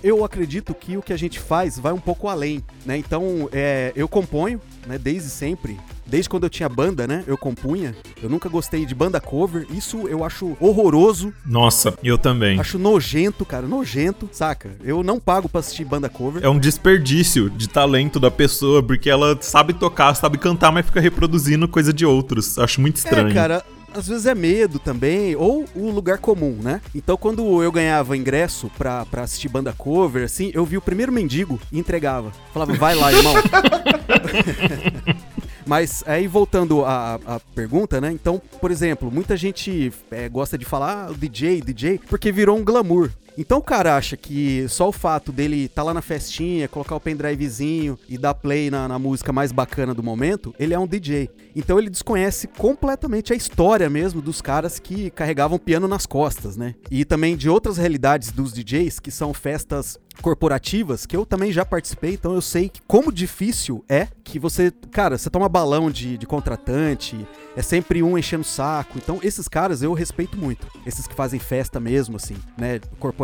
eu 0.02 0.25
acredito 0.25 0.75
que 0.75 0.97
o 0.97 1.02
que 1.02 1.12
a 1.12 1.16
gente 1.16 1.38
faz 1.38 1.78
vai 1.78 1.93
um 1.93 2.00
pouco 2.00 2.28
além, 2.28 2.62
né? 2.85 2.97
Então 2.97 3.49
é, 3.52 3.93
eu 3.95 4.09
componho, 4.09 4.61
né, 4.87 4.99
desde 4.99 5.31
sempre 5.31 5.78
Desde 6.06 6.28
quando 6.28 6.44
eu 6.44 6.50
tinha 6.50 6.68
banda, 6.68 7.06
né? 7.06 7.25
Eu 7.26 7.37
compunha. 7.37 7.94
Eu 8.23 8.28
nunca 8.28 8.49
gostei 8.49 8.84
de 8.84 8.94
banda 8.94 9.20
cover. 9.20 9.66
Isso 9.70 10.06
eu 10.08 10.25
acho 10.25 10.56
horroroso. 10.61 11.32
Nossa, 11.46 11.96
eu 12.02 12.18
também. 12.18 12.58
Acho 12.58 12.78
nojento, 12.78 13.44
cara. 13.44 13.66
Nojento, 13.66 14.28
saca? 14.32 14.70
Eu 14.82 15.02
não 15.02 15.18
pago 15.18 15.49
pra 15.49 15.61
assistir 15.61 15.84
banda 15.84 16.08
cover. 16.08 16.44
É 16.44 16.49
um 16.49 16.58
desperdício 16.58 17.50
de 17.50 17.68
talento 17.68 18.20
da 18.20 18.30
pessoa, 18.30 18.82
porque 18.82 19.08
ela 19.08 19.37
sabe 19.40 19.73
tocar, 19.73 20.14
sabe 20.14 20.38
cantar, 20.38 20.70
mas 20.73 20.87
fica 20.87 21.00
reproduzindo 21.00 21.66
coisa 21.68 21.92
de 21.92 22.04
outros. 22.04 22.58
Acho 22.58 22.80
muito 22.80 22.96
estranho. 22.96 23.28
É, 23.28 23.34
cara 23.34 23.64
às 23.94 24.08
vezes 24.08 24.26
é 24.26 24.34
medo 24.34 24.78
também, 24.78 25.37
ou 25.37 25.64
o 25.75 25.90
lugar 25.90 26.18
comum, 26.18 26.58
né? 26.61 26.80
Então 26.94 27.16
quando 27.16 27.62
eu 27.62 27.70
ganhava 27.70 28.16
ingresso 28.16 28.70
pra, 28.76 29.06
pra 29.06 29.23
assistir 29.23 29.49
banda 29.49 29.73
cover, 29.73 30.25
assim, 30.25 30.50
eu 30.52 30.64
vi 30.64 30.76
o 30.76 30.82
primeiro 30.82 31.12
mendigo 31.12 31.61
e 31.70 31.78
entregava. 31.78 32.32
Falava, 32.52 32.75
vai 32.75 32.94
lá, 32.94 33.12
irmão. 33.12 33.34
Mas 35.66 36.04
aí 36.06 36.26
voltando 36.26 36.85
à, 36.85 37.14
à, 37.26 37.40
pergunta, 37.54 38.00
né? 38.00 38.12
Então, 38.12 38.40
por 38.61 38.71
exemplo, 38.71 39.11
muita 39.11 39.37
gente 39.37 39.92
é, 40.11 40.28
gosta 40.28 40.59
de 40.59 40.64
falar 40.64 41.09
ah, 41.09 41.12
DJ, 41.16 41.61
DJ, 41.62 42.00
porque 42.09 42.30
virou 42.30 42.59
um 42.59 42.64
glamour. 42.64 43.11
Então 43.37 43.59
o 43.59 43.62
cara 43.62 43.97
acha 43.97 44.17
que 44.17 44.67
só 44.69 44.88
o 44.88 44.93
fato 44.93 45.33
dele 45.33 45.64
estar 45.64 45.83
tá 45.83 45.87
lá 45.87 45.95
na 45.95 46.03
festinha, 46.03 46.69
colocar 46.69 46.95
o 46.95 47.00
pendrivezinho 47.00 47.99
e 48.09 48.17
dar 48.17 48.35
play 48.35 48.71
na, 48.71 48.87
na, 48.87 48.99
música 48.99 49.33
mais 49.33 49.50
bacana 49.50 49.93
do 49.93 50.03
momento, 50.03 50.55
ele 50.59 50.73
é 50.73 50.79
um 50.79 50.87
DJ. 50.87 51.29
Então 51.55 51.79
ele 51.79 51.91
desconhece 51.91 52.47
completamente 52.47 53.33
a 53.33 53.37
história 53.37 53.91
mesmo 53.91 54.23
dos 54.23 54.41
caras 54.41 54.79
que 54.79 55.11
carregavam 55.11 55.59
piano 55.59 55.88
nas 55.88 56.07
costas, 56.07 56.57
né? 56.57 56.75
E 56.91 57.05
também 57.05 57.37
de 57.37 57.49
outras 57.49 57.76
realidades 57.76 58.31
dos 58.31 58.53
DJs, 58.53 59.00
que 59.00 59.11
são 59.11 59.35
festas 59.35 59.99
corporativas, 60.23 61.07
que 61.07 61.17
eu 61.17 61.26
também 61.26 61.53
já 61.53 61.64
participei, 61.64 62.14
então 62.14 62.35
eu 62.35 62.41
sei 62.41 62.69
que 62.69 62.81
como 62.87 63.12
difícil 63.12 63.85
é 63.88 64.07
que 64.23 64.38
você, 64.38 64.71
cara, 64.91 65.19
você 65.19 65.29
toma 65.29 65.49
balão 65.49 65.91
de, 65.91 66.17
de 66.17 66.26
contratante, 66.26 67.26
é 67.57 67.62
sempre 67.62 68.03
um 68.03 68.17
enchendo 68.17 68.43
o 68.43 68.47
saco. 68.47 68.97
Então, 68.97 69.19
esses 69.23 69.49
caras 69.49 69.83
eu 69.83 69.93
respeito 69.93 70.37
muito. 70.37 70.67
Esses 70.87 71.07
que 71.07 71.14
fazem 71.14 71.38
festa 71.38 71.79
mesmo, 71.79 72.17
assim, 72.17 72.37
né? 72.57 72.81
Corporativa. 72.99 73.24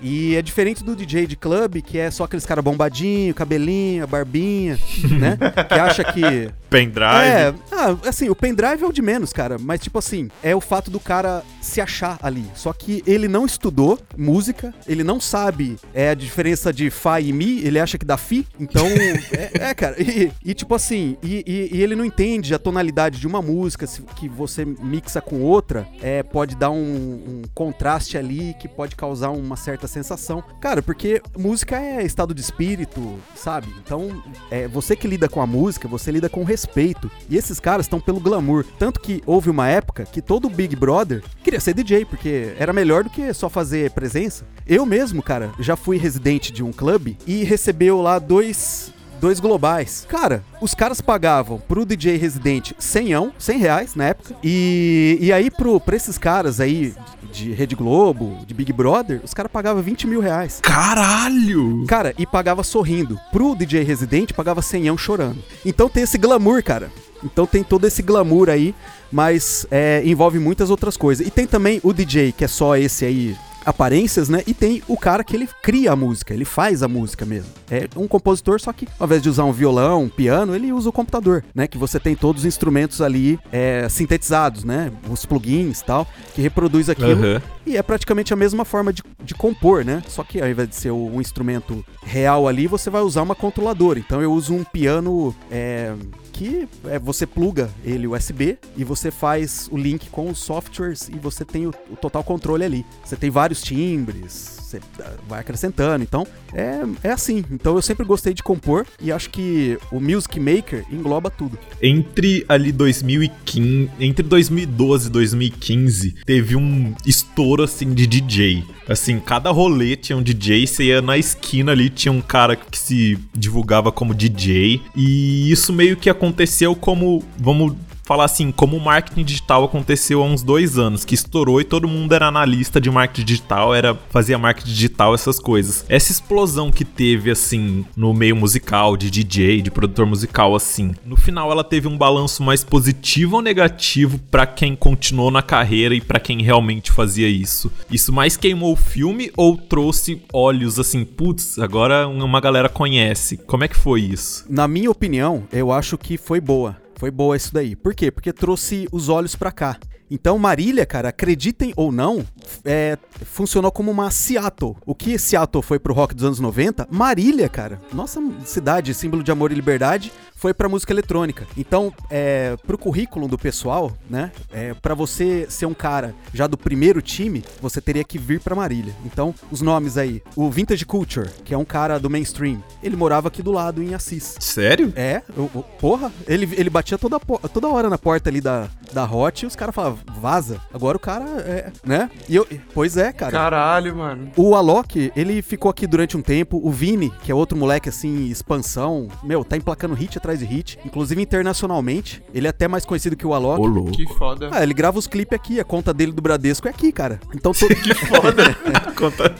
E 0.00 0.36
é 0.36 0.42
diferente 0.42 0.82
do 0.84 0.94
DJ 0.94 1.26
de 1.26 1.36
clube, 1.36 1.82
que 1.82 1.98
é 1.98 2.10
só 2.10 2.24
aqueles 2.24 2.46
caras 2.46 2.64
bombadinho, 2.64 3.34
cabelinho, 3.34 4.06
barbinha, 4.06 4.78
né? 5.18 5.38
Que 5.68 5.74
acha 5.74 6.04
que. 6.04 6.50
Pendrive. 6.70 7.24
É, 7.24 7.54
ah, 7.72 7.96
assim, 8.06 8.28
o 8.28 8.34
pendrive 8.34 8.82
é 8.82 8.86
o 8.86 8.92
de 8.92 9.00
menos, 9.00 9.32
cara. 9.32 9.56
Mas, 9.58 9.80
tipo 9.80 9.98
assim, 9.98 10.28
é 10.42 10.54
o 10.54 10.60
fato 10.60 10.90
do 10.90 11.00
cara 11.00 11.42
se 11.62 11.80
achar 11.80 12.18
ali. 12.22 12.44
Só 12.54 12.72
que 12.72 13.02
ele 13.06 13.26
não 13.26 13.46
estudou 13.46 13.98
música, 14.16 14.74
ele 14.86 15.02
não 15.02 15.18
sabe 15.18 15.76
é, 15.94 16.10
a 16.10 16.14
diferença 16.14 16.72
de 16.72 16.90
Fá 16.90 17.20
e 17.20 17.32
Mi, 17.32 17.60
ele 17.64 17.78
acha 17.78 17.96
que 17.96 18.04
dá 18.04 18.16
Fi. 18.16 18.46
Então, 18.60 18.86
é, 19.32 19.70
é, 19.70 19.74
cara. 19.74 20.00
E, 20.00 20.30
e 20.44 20.54
tipo 20.54 20.74
assim, 20.74 21.16
e, 21.22 21.42
e, 21.46 21.76
e 21.78 21.82
ele 21.82 21.96
não 21.96 22.04
entende 22.04 22.54
a 22.54 22.58
tonalidade 22.58 23.18
de 23.18 23.26
uma 23.26 23.40
música 23.40 23.86
que 24.16 24.28
você 24.28 24.64
mixa 24.64 25.20
com 25.20 25.40
outra, 25.40 25.86
é, 26.02 26.22
pode 26.22 26.54
dar 26.54 26.70
um, 26.70 26.76
um, 26.78 27.42
contraste 27.54 28.16
ali 28.16 28.54
que 28.58 28.68
pode 28.68 28.94
causar 28.94 29.17
uma 29.26 29.56
certa 29.56 29.86
sensação. 29.86 30.42
Cara, 30.60 30.82
porque 30.82 31.22
música 31.36 31.76
é 31.80 32.04
estado 32.04 32.34
de 32.34 32.40
espírito, 32.40 33.18
sabe? 33.34 33.68
Então, 33.82 34.22
é, 34.50 34.68
você 34.68 34.94
que 34.94 35.08
lida 35.08 35.28
com 35.28 35.40
a 35.40 35.46
música, 35.46 35.88
você 35.88 36.10
lida 36.10 36.28
com 36.28 36.44
respeito. 36.44 37.10
E 37.28 37.36
esses 37.36 37.58
caras 37.58 37.86
estão 37.86 38.00
pelo 38.00 38.20
glamour. 38.20 38.64
Tanto 38.78 39.00
que 39.00 39.22
houve 39.26 39.50
uma 39.50 39.68
época 39.68 40.04
que 40.04 40.22
todo 40.22 40.48
Big 40.48 40.76
Brother 40.76 41.22
queria 41.42 41.60
ser 41.60 41.74
DJ, 41.74 42.04
porque 42.04 42.54
era 42.58 42.72
melhor 42.72 43.04
do 43.04 43.10
que 43.10 43.32
só 43.32 43.48
fazer 43.48 43.90
presença. 43.92 44.46
Eu 44.66 44.84
mesmo, 44.84 45.22
cara, 45.22 45.52
já 45.58 45.76
fui 45.76 45.96
residente 45.96 46.52
de 46.52 46.62
um 46.62 46.72
clube 46.72 47.16
e 47.26 47.44
recebeu 47.44 48.00
lá 48.00 48.18
dois 48.18 48.92
dois 49.20 49.40
globais. 49.40 50.06
Cara, 50.08 50.42
os 50.60 50.74
caras 50.74 51.00
pagavam 51.00 51.60
pro 51.66 51.84
DJ 51.84 52.16
residente 52.16 52.74
100, 52.78 53.32
100 53.38 53.58
reais 53.58 53.94
na 53.94 54.06
época. 54.06 54.34
E, 54.42 55.18
e 55.20 55.32
aí, 55.32 55.50
pro, 55.50 55.80
pra 55.80 55.96
esses 55.96 56.18
caras 56.18 56.60
aí 56.60 56.94
de 57.32 57.52
Rede 57.52 57.74
Globo, 57.74 58.38
de 58.46 58.54
Big 58.54 58.72
Brother, 58.72 59.20
os 59.22 59.34
caras 59.34 59.52
pagavam 59.52 59.82
20 59.82 60.06
mil 60.06 60.20
reais. 60.20 60.60
Caralho! 60.62 61.84
Cara, 61.86 62.14
e 62.18 62.26
pagava 62.26 62.62
sorrindo. 62.62 63.18
Pro 63.30 63.54
DJ 63.54 63.82
residente, 63.82 64.32
pagava 64.32 64.62
100 64.62 64.96
chorando. 64.96 65.38
Então 65.64 65.88
tem 65.88 66.04
esse 66.04 66.18
glamour, 66.18 66.62
cara. 66.62 66.90
Então 67.22 67.46
tem 67.46 67.62
todo 67.62 67.84
esse 67.86 68.02
glamour 68.02 68.48
aí, 68.48 68.74
mas 69.10 69.66
é, 69.70 70.02
envolve 70.04 70.38
muitas 70.38 70.70
outras 70.70 70.96
coisas. 70.96 71.26
E 71.26 71.30
tem 71.30 71.46
também 71.46 71.80
o 71.82 71.92
DJ, 71.92 72.32
que 72.32 72.44
é 72.44 72.48
só 72.48 72.76
esse 72.76 73.04
aí 73.04 73.36
aparências, 73.68 74.28
né? 74.28 74.42
E 74.46 74.54
tem 74.54 74.82
o 74.88 74.96
cara 74.96 75.22
que 75.22 75.36
ele 75.36 75.48
cria 75.62 75.92
a 75.92 75.96
música, 75.96 76.32
ele 76.32 76.44
faz 76.44 76.82
a 76.82 76.88
música 76.88 77.26
mesmo. 77.26 77.50
É 77.70 77.86
um 77.96 78.08
compositor, 78.08 78.60
só 78.60 78.72
que 78.72 78.88
ao 78.98 79.06
invés 79.06 79.22
de 79.22 79.28
usar 79.28 79.44
um 79.44 79.52
violão, 79.52 80.04
um 80.04 80.08
piano, 80.08 80.54
ele 80.54 80.72
usa 80.72 80.88
o 80.88 80.92
computador, 80.92 81.44
né? 81.54 81.66
Que 81.66 81.76
você 81.76 82.00
tem 82.00 82.16
todos 82.16 82.42
os 82.42 82.46
instrumentos 82.46 83.02
ali 83.02 83.38
é, 83.52 83.86
sintetizados, 83.88 84.64
né? 84.64 84.90
Os 85.10 85.26
plugins 85.26 85.82
tal, 85.82 86.06
que 86.34 86.40
reproduz 86.40 86.88
aquilo. 86.88 87.34
Uhum. 87.34 87.40
E 87.66 87.76
é 87.76 87.82
praticamente 87.82 88.32
a 88.32 88.36
mesma 88.36 88.64
forma 88.64 88.92
de, 88.92 89.02
de 89.22 89.34
compor, 89.34 89.84
né? 89.84 90.02
Só 90.08 90.24
que 90.24 90.40
ao 90.40 90.48
invés 90.48 90.68
de 90.70 90.76
ser 90.76 90.90
um 90.90 91.20
instrumento 91.20 91.84
real 92.02 92.48
ali, 92.48 92.66
você 92.66 92.88
vai 92.88 93.02
usar 93.02 93.22
uma 93.22 93.34
controladora. 93.34 93.98
Então 93.98 94.22
eu 94.22 94.32
uso 94.32 94.54
um 94.54 94.64
piano. 94.64 95.34
É, 95.50 95.94
que 96.38 96.68
é, 96.84 97.00
você 97.00 97.26
pluga 97.26 97.68
ele 97.84 98.06
USB 98.06 98.58
e 98.76 98.84
você 98.84 99.10
faz 99.10 99.68
o 99.72 99.76
link 99.76 100.08
com 100.08 100.30
os 100.30 100.38
softwares 100.38 101.08
e 101.08 101.18
você 101.18 101.44
tem 101.44 101.66
o, 101.66 101.74
o 101.90 101.96
total 101.96 102.22
controle 102.22 102.64
ali. 102.64 102.86
Você 103.04 103.16
tem 103.16 103.28
vários 103.28 103.60
timbres, 103.60 104.57
você 104.68 104.80
vai 105.26 105.40
acrescentando. 105.40 106.02
Então, 106.02 106.26
é, 106.52 106.82
é 107.02 107.10
assim. 107.10 107.44
Então, 107.50 107.74
eu 107.76 107.82
sempre 107.82 108.04
gostei 108.04 108.34
de 108.34 108.42
compor 108.42 108.86
e 109.00 109.10
acho 109.10 109.30
que 109.30 109.78
o 109.90 110.00
Music 110.00 110.38
Maker 110.38 110.84
engloba 110.90 111.30
tudo. 111.30 111.58
Entre 111.82 112.44
ali 112.48 112.70
2015, 112.72 113.90
entre 113.98 114.22
2012 114.22 115.08
e 115.08 115.10
2015, 115.10 116.14
teve 116.24 116.56
um 116.56 116.94
estouro 117.06 117.62
assim 117.62 117.92
de 117.92 118.06
DJ. 118.06 118.64
Assim, 118.88 119.20
cada 119.20 119.50
rolê 119.50 119.96
tinha 119.96 120.16
um 120.16 120.22
DJ, 120.22 120.66
você 120.66 120.84
ia 120.84 121.02
na 121.02 121.18
esquina 121.18 121.72
ali, 121.72 121.90
tinha 121.90 122.12
um 122.12 122.20
cara 122.20 122.56
que 122.56 122.78
se 122.78 123.18
divulgava 123.34 123.92
como 123.92 124.14
DJ. 124.14 124.80
E 124.96 125.50
isso 125.50 125.72
meio 125.72 125.96
que 125.96 126.08
aconteceu 126.08 126.74
como, 126.74 127.22
vamos 127.38 127.74
falar 128.08 128.24
assim, 128.24 128.50
como 128.50 128.74
o 128.74 128.80
marketing 128.80 129.22
digital 129.22 129.64
aconteceu 129.64 130.22
há 130.22 130.24
uns 130.24 130.42
dois 130.42 130.78
anos, 130.78 131.04
que 131.04 131.14
estourou 131.14 131.60
e 131.60 131.64
todo 131.64 131.86
mundo 131.86 132.14
era 132.14 132.28
analista 132.28 132.80
de 132.80 132.90
marketing 132.90 133.26
digital, 133.26 133.74
era 133.74 133.94
fazia 134.08 134.38
marketing 134.38 134.70
digital, 134.70 135.14
essas 135.14 135.38
coisas. 135.38 135.84
Essa 135.90 136.10
explosão 136.10 136.70
que 136.70 136.86
teve, 136.86 137.30
assim, 137.30 137.84
no 137.94 138.14
meio 138.14 138.34
musical, 138.34 138.96
de 138.96 139.10
DJ, 139.10 139.60
de 139.60 139.70
produtor 139.70 140.06
musical, 140.06 140.56
assim, 140.56 140.94
no 141.04 141.18
final 141.18 141.52
ela 141.52 141.62
teve 141.62 141.86
um 141.86 141.98
balanço 141.98 142.42
mais 142.42 142.64
positivo 142.64 143.36
ou 143.36 143.42
negativo 143.42 144.18
para 144.30 144.46
quem 144.46 144.74
continuou 144.74 145.30
na 145.30 145.42
carreira 145.42 145.94
e 145.94 146.00
para 146.00 146.18
quem 146.18 146.42
realmente 146.42 146.90
fazia 146.90 147.28
isso? 147.28 147.70
Isso 147.90 148.10
mais 148.10 148.38
queimou 148.38 148.72
o 148.72 148.76
filme 148.76 149.30
ou 149.36 149.54
trouxe 149.54 150.22
olhos 150.32 150.78
assim, 150.78 151.04
putz, 151.04 151.58
agora 151.58 152.08
uma 152.08 152.40
galera 152.40 152.70
conhece? 152.70 153.36
Como 153.36 153.64
é 153.64 153.68
que 153.68 153.76
foi 153.76 154.00
isso? 154.00 154.46
Na 154.48 154.66
minha 154.66 154.90
opinião, 154.90 155.42
eu 155.52 155.70
acho 155.70 155.98
que 155.98 156.16
foi 156.16 156.40
boa 156.40 156.87
foi 156.98 157.12
boa 157.12 157.36
isso 157.36 157.54
daí. 157.54 157.76
Por 157.76 157.94
quê? 157.94 158.10
Porque 158.10 158.32
trouxe 158.32 158.88
os 158.90 159.08
olhos 159.08 159.36
para 159.36 159.52
cá. 159.52 159.78
Então, 160.10 160.38
Marília, 160.38 160.86
cara, 160.86 161.08
acreditem 161.10 161.72
ou 161.76 161.92
não, 161.92 162.24
é, 162.64 162.96
funcionou 163.24 163.70
como 163.70 163.90
uma 163.90 164.10
Seattle. 164.10 164.76
O 164.86 164.94
que 164.94 165.18
Seattle 165.18 165.62
foi 165.62 165.78
pro 165.78 165.94
rock 165.94 166.14
dos 166.14 166.24
anos 166.24 166.40
90, 166.40 166.86
Marília, 166.90 167.48
cara, 167.48 167.80
nossa 167.92 168.20
cidade, 168.44 168.94
símbolo 168.94 169.22
de 169.22 169.30
amor 169.30 169.52
e 169.52 169.54
liberdade, 169.54 170.12
foi 170.34 170.54
pra 170.54 170.68
música 170.68 170.92
eletrônica. 170.92 171.46
Então, 171.56 171.92
é, 172.08 172.56
pro 172.64 172.78
currículo 172.78 173.26
do 173.26 173.36
pessoal, 173.36 173.92
né? 174.08 174.30
É, 174.52 174.72
para 174.72 174.94
você 174.94 175.46
ser 175.50 175.66
um 175.66 175.74
cara 175.74 176.14
já 176.32 176.46
do 176.46 176.56
primeiro 176.56 177.02
time, 177.02 177.42
você 177.60 177.80
teria 177.80 178.04
que 178.04 178.18
vir 178.18 178.38
pra 178.40 178.54
Marília. 178.54 178.94
Então, 179.04 179.34
os 179.50 179.60
nomes 179.60 179.98
aí. 179.98 180.22
O 180.36 180.48
Vintage 180.48 180.84
Culture, 180.86 181.28
que 181.44 181.52
é 181.52 181.58
um 181.58 181.64
cara 181.64 181.98
do 181.98 182.08
mainstream. 182.08 182.62
Ele 182.80 182.94
morava 182.94 183.26
aqui 183.26 183.42
do 183.42 183.50
lado, 183.50 183.82
em 183.82 183.94
Assis. 183.94 184.36
Sério? 184.38 184.92
É, 184.94 185.22
eu- 185.36 185.50
eu- 185.52 185.62
porra, 185.80 186.12
ele, 186.28 186.48
ele 186.56 186.70
batia 186.70 186.96
toda, 186.96 187.18
toda 187.52 187.66
hora 187.68 187.90
na 187.90 187.98
porta 187.98 188.30
ali 188.30 188.40
da, 188.40 188.68
da 188.92 189.04
Hot 189.12 189.42
e 189.44 189.46
os 189.46 189.56
caras 189.56 189.74
falavam, 189.74 189.97
vaza. 190.20 190.60
Agora 190.72 190.96
o 190.96 191.00
cara 191.00 191.24
é, 191.40 191.72
né? 191.84 192.10
E 192.28 192.36
eu, 192.36 192.46
pois 192.74 192.96
é, 192.96 193.12
cara. 193.12 193.32
Caralho, 193.32 193.96
mano. 193.96 194.30
O 194.36 194.54
Alok, 194.54 195.12
ele 195.16 195.42
ficou 195.42 195.70
aqui 195.70 195.86
durante 195.86 196.16
um 196.16 196.22
tempo. 196.22 196.60
O 196.62 196.70
Vini, 196.70 197.10
que 197.22 197.30
é 197.30 197.34
outro 197.34 197.56
moleque 197.56 197.88
assim, 197.88 198.26
expansão, 198.26 199.08
meu, 199.22 199.44
tá 199.44 199.56
emplacando 199.56 199.94
hit 199.94 200.16
atrás 200.18 200.38
de 200.38 200.44
hit, 200.44 200.78
inclusive 200.84 201.20
internacionalmente. 201.20 202.22
Ele 202.32 202.46
é 202.46 202.50
até 202.50 202.68
mais 202.68 202.84
conhecido 202.84 203.16
que 203.16 203.26
o 203.26 203.34
Alok. 203.34 203.60
Ô, 203.60 203.66
louco. 203.66 203.92
Que 203.92 204.06
foda. 204.14 204.50
Ah, 204.52 204.62
ele 204.62 204.74
grava 204.74 204.98
os 204.98 205.06
clipes 205.06 205.34
aqui, 205.36 205.58
a 205.60 205.64
conta 205.64 205.92
dele 205.94 206.12
do 206.12 206.22
Bradesco 206.22 206.66
é 206.68 206.70
aqui, 206.70 206.92
cara. 206.92 207.20
Então, 207.34 207.52
to- 207.54 207.66
Conta- 208.96 209.34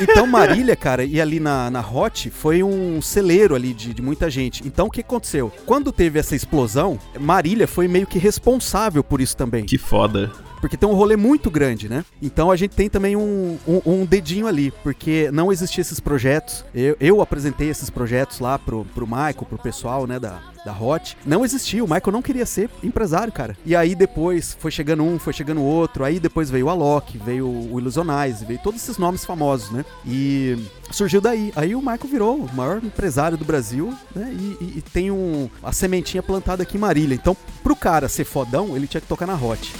então 0.00 0.26
Marília, 0.26 0.76
cara, 0.76 1.04
e 1.04 1.20
ali 1.20 1.40
na, 1.40 1.70
na 1.70 1.80
Hot 1.80 2.30
foi 2.30 2.62
um 2.62 3.00
celeiro 3.00 3.54
ali 3.54 3.72
de, 3.72 3.94
de 3.94 4.02
muita 4.02 4.28
gente. 4.30 4.66
Então 4.66 4.86
o 4.86 4.90
que 4.90 5.00
aconteceu? 5.00 5.50
Quando 5.66 5.90
teve 5.92 6.18
essa 6.18 6.34
explosão, 6.36 6.98
Marília 7.18 7.66
foi 7.66 7.88
meio 7.88 8.06
que 8.06 8.18
responsável 8.18 9.02
por 9.02 9.20
isso 9.20 9.36
também. 9.36 9.64
Que 9.64 9.78
foda. 9.90 10.30
Porque 10.60 10.76
tem 10.76 10.88
um 10.88 10.92
rolê 10.94 11.16
muito 11.16 11.50
grande, 11.50 11.88
né? 11.88 12.04
Então 12.20 12.50
a 12.50 12.56
gente 12.56 12.76
tem 12.76 12.88
também 12.88 13.16
um, 13.16 13.58
um, 13.66 13.80
um 13.86 14.04
dedinho 14.04 14.46
ali, 14.46 14.70
porque 14.82 15.30
não 15.32 15.50
existiam 15.50 15.80
esses 15.82 16.00
projetos. 16.00 16.64
Eu, 16.74 16.96
eu 17.00 17.20
apresentei 17.22 17.68
esses 17.70 17.88
projetos 17.90 18.40
lá 18.40 18.58
pro, 18.58 18.84
pro 18.94 19.06
Michael, 19.06 19.46
pro 19.48 19.58
pessoal, 19.58 20.06
né, 20.06 20.18
da, 20.18 20.38
da 20.64 20.72
Hot. 20.78 21.16
Não 21.24 21.44
existia, 21.44 21.82
o 21.82 21.88
Michael 21.88 22.12
não 22.12 22.20
queria 22.22 22.44
ser 22.44 22.68
empresário, 22.82 23.32
cara. 23.32 23.56
E 23.64 23.74
aí 23.74 23.94
depois 23.94 24.56
foi 24.60 24.70
chegando 24.70 25.02
um, 25.02 25.18
foi 25.18 25.32
chegando 25.32 25.62
outro. 25.62 26.04
Aí 26.04 26.20
depois 26.20 26.50
veio 26.50 26.66
o 26.66 26.70
Alok, 26.70 27.16
veio 27.18 27.46
o 27.48 27.78
Ilusionize, 27.80 28.44
veio 28.44 28.60
todos 28.62 28.82
esses 28.82 28.98
nomes 28.98 29.24
famosos, 29.24 29.70
né? 29.70 29.84
E 30.06 30.58
surgiu 30.90 31.20
daí. 31.22 31.52
Aí 31.56 31.74
o 31.74 31.80
Michael 31.80 32.08
virou 32.10 32.36
o 32.36 32.54
maior 32.54 32.84
empresário 32.84 33.38
do 33.38 33.44
Brasil, 33.44 33.94
né? 34.14 34.30
E, 34.32 34.56
e- 34.64 34.78
e 34.78 34.82
tem 34.82 35.10
um, 35.10 35.48
a 35.62 35.72
sementinha 35.72 36.22
plantada 36.22 36.62
aqui 36.62 36.76
em 36.76 36.80
Marília. 36.80 37.14
Então, 37.14 37.34
pro 37.62 37.74
cara 37.74 38.08
ser 38.08 38.24
fodão, 38.24 38.76
ele 38.76 38.86
tinha 38.86 39.00
que 39.00 39.06
tocar 39.06 39.26
na 39.26 39.34
Hot. 39.34 39.72